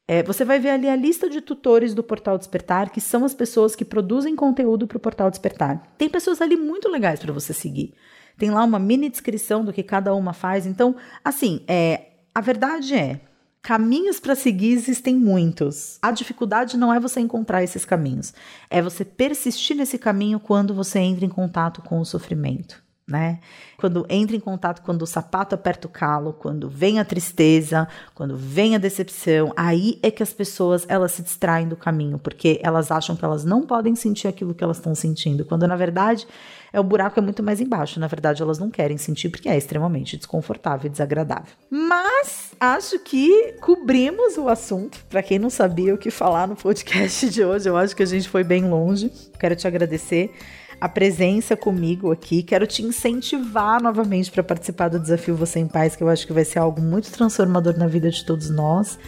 É, 0.08 0.22
você 0.22 0.44
vai 0.44 0.60
ver 0.60 0.70
ali 0.70 0.88
a 0.88 0.94
lista 0.94 1.28
de 1.28 1.40
tutores 1.40 1.92
do 1.92 2.02
Portal 2.02 2.38
Despertar, 2.38 2.90
que 2.90 3.00
são 3.00 3.24
as 3.24 3.34
pessoas 3.34 3.74
que 3.74 3.84
produzem 3.84 4.36
conteúdo 4.36 4.86
para 4.86 4.96
o 4.96 5.00
Portal 5.00 5.30
Despertar. 5.30 5.82
Tem 5.98 6.08
pessoas 6.08 6.40
ali 6.40 6.56
muito 6.56 6.88
legais 6.88 7.18
para 7.18 7.32
você 7.32 7.52
seguir. 7.52 7.94
Tem 8.38 8.50
lá 8.50 8.62
uma 8.62 8.78
mini 8.78 9.08
descrição 9.08 9.64
do 9.64 9.72
que 9.72 9.82
cada 9.82 10.14
uma 10.14 10.32
faz. 10.32 10.64
Então, 10.64 10.94
assim, 11.24 11.64
é, 11.66 12.10
a 12.32 12.40
verdade 12.40 12.94
é, 12.94 13.20
caminhos 13.60 14.20
para 14.20 14.36
seguir 14.36 14.72
existem 14.72 15.16
muitos. 15.16 15.98
A 16.00 16.12
dificuldade 16.12 16.76
não 16.76 16.94
é 16.94 17.00
você 17.00 17.18
encontrar 17.18 17.64
esses 17.64 17.84
caminhos, 17.84 18.32
é 18.70 18.80
você 18.80 19.04
persistir 19.04 19.76
nesse 19.76 19.98
caminho 19.98 20.38
quando 20.38 20.72
você 20.72 21.00
entra 21.00 21.24
em 21.24 21.30
contato 21.30 21.82
com 21.82 21.98
o 21.98 22.04
sofrimento 22.04 22.85
né? 23.08 23.38
Quando 23.76 24.04
entra 24.08 24.34
em 24.34 24.40
contato, 24.40 24.82
quando 24.82 25.02
o 25.02 25.06
sapato 25.06 25.54
aperta 25.54 25.86
o 25.86 25.90
calo, 25.90 26.32
quando 26.32 26.68
vem 26.68 26.98
a 26.98 27.04
tristeza, 27.04 27.86
quando 28.14 28.36
vem 28.36 28.74
a 28.74 28.78
decepção, 28.78 29.52
aí 29.56 29.98
é 30.02 30.10
que 30.10 30.22
as 30.22 30.32
pessoas 30.32 30.84
elas 30.88 31.12
se 31.12 31.22
distraem 31.22 31.68
do 31.68 31.76
caminho, 31.76 32.18
porque 32.18 32.58
elas 32.62 32.90
acham 32.90 33.14
que 33.14 33.24
elas 33.24 33.44
não 33.44 33.64
podem 33.64 33.94
sentir 33.94 34.26
aquilo 34.26 34.54
que 34.54 34.64
elas 34.64 34.78
estão 34.78 34.94
sentindo, 34.94 35.44
quando 35.44 35.66
na 35.68 35.76
verdade 35.76 36.26
é 36.72 36.80
o 36.80 36.84
buraco 36.84 37.18
é 37.18 37.22
muito 37.22 37.42
mais 37.42 37.58
embaixo. 37.60 37.98
Na 37.98 38.06
verdade, 38.06 38.42
elas 38.42 38.58
não 38.58 38.70
querem 38.70 38.98
sentir 38.98 39.30
porque 39.30 39.48
é 39.48 39.56
extremamente 39.56 40.16
desconfortável 40.16 40.86
e 40.86 40.90
desagradável. 40.90 41.54
Mas 41.70 42.52
acho 42.60 42.98
que 42.98 43.54
cobrimos 43.62 44.36
o 44.36 44.46
assunto. 44.46 45.02
Para 45.08 45.22
quem 45.22 45.38
não 45.38 45.48
sabia 45.48 45.94
o 45.94 45.98
que 45.98 46.10
falar 46.10 46.46
no 46.46 46.54
podcast 46.54 47.30
de 47.30 47.42
hoje, 47.42 47.66
eu 47.66 47.76
acho 47.78 47.96
que 47.96 48.02
a 48.02 48.06
gente 48.06 48.28
foi 48.28 48.44
bem 48.44 48.68
longe. 48.68 49.10
Quero 49.38 49.56
te 49.56 49.66
agradecer 49.66 50.34
a 50.80 50.88
presença 50.88 51.56
comigo 51.56 52.12
aqui. 52.12 52.42
Quero 52.42 52.66
te 52.66 52.82
incentivar 52.82 53.82
novamente 53.82 54.30
para 54.30 54.42
participar 54.42 54.88
do 54.88 54.98
desafio 55.00 55.34
Você 55.34 55.58
em 55.58 55.66
Paz, 55.66 55.96
que 55.96 56.02
eu 56.02 56.08
acho 56.08 56.26
que 56.26 56.32
vai 56.32 56.44
ser 56.44 56.58
algo 56.58 56.80
muito 56.80 57.10
transformador 57.10 57.76
na 57.78 57.86
vida 57.86 58.10
de 58.10 58.24
todos 58.24 58.50
nós. 58.50 58.98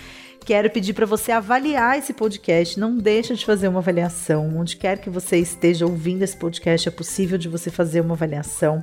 Quero 0.44 0.70
pedir 0.70 0.94
para 0.94 1.04
você 1.04 1.30
avaliar 1.30 1.98
esse 1.98 2.14
podcast. 2.14 2.80
Não 2.80 2.96
deixa 2.96 3.34
de 3.34 3.44
fazer 3.44 3.68
uma 3.68 3.80
avaliação. 3.80 4.56
Onde 4.56 4.76
quer 4.76 4.98
que 4.98 5.10
você 5.10 5.36
esteja 5.36 5.84
ouvindo 5.84 6.22
esse 6.22 6.36
podcast, 6.36 6.88
é 6.88 6.90
possível 6.90 7.36
de 7.36 7.48
você 7.48 7.70
fazer 7.70 8.00
uma 8.00 8.14
avaliação. 8.14 8.82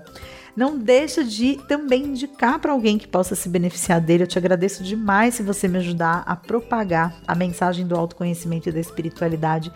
Não 0.56 0.78
deixa 0.78 1.24
de 1.24 1.58
também 1.68 2.06
indicar 2.06 2.60
para 2.60 2.72
alguém 2.72 2.98
que 2.98 3.08
possa 3.08 3.36
se 3.36 3.50
beneficiar 3.50 4.00
dele. 4.00 4.24
Eu 4.24 4.28
te 4.28 4.38
agradeço 4.38 4.84
demais 4.84 5.36
se 5.36 5.44
você 5.44 5.68
me 5.68 5.78
ajudar 5.78 6.24
a 6.26 6.36
propagar 6.36 7.14
a 7.28 7.36
mensagem 7.36 7.86
do 7.86 7.96
autoconhecimento 7.96 8.70
e 8.70 8.72
da 8.72 8.80
espiritualidade 8.80 9.72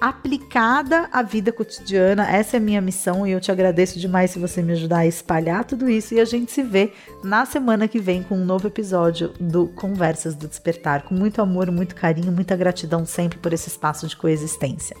aplicada 0.00 1.08
à 1.12 1.22
vida 1.22 1.50
cotidiana. 1.50 2.30
Essa 2.30 2.56
é 2.56 2.58
a 2.58 2.62
minha 2.62 2.80
missão 2.80 3.26
e 3.26 3.32
eu 3.32 3.40
te 3.40 3.50
agradeço 3.50 3.98
demais 3.98 4.30
se 4.30 4.38
você 4.38 4.62
me 4.62 4.72
ajudar 4.72 4.98
a 4.98 5.06
espalhar 5.06 5.64
tudo 5.64 5.88
isso. 5.88 6.14
E 6.14 6.20
a 6.20 6.24
gente 6.24 6.52
se 6.52 6.62
vê 6.62 6.92
na 7.24 7.44
semana 7.44 7.88
que 7.88 7.98
vem 7.98 8.22
com 8.22 8.36
um 8.36 8.44
novo 8.44 8.66
episódio 8.66 9.32
do 9.40 9.68
Conversas 9.68 10.34
do 10.34 10.46
Despertar. 10.46 11.02
Com 11.02 11.14
muito 11.14 11.40
amor, 11.40 11.70
muito 11.70 11.94
carinho, 11.94 12.30
muita 12.30 12.54
gratidão 12.54 13.04
sempre 13.04 13.38
por 13.38 13.52
esse 13.52 13.68
espaço 13.68 14.06
de 14.06 14.16
coexistência. 14.16 14.96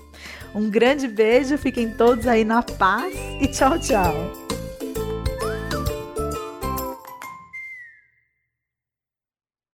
Um 0.54 0.68
grande 0.68 1.06
beijo, 1.06 1.56
fiquem 1.58 1.90
todos 1.90 2.26
aí 2.26 2.44
na 2.44 2.62
paz 2.62 3.14
e 3.40 3.46
tchau, 3.46 3.78
tchau. 3.78 4.67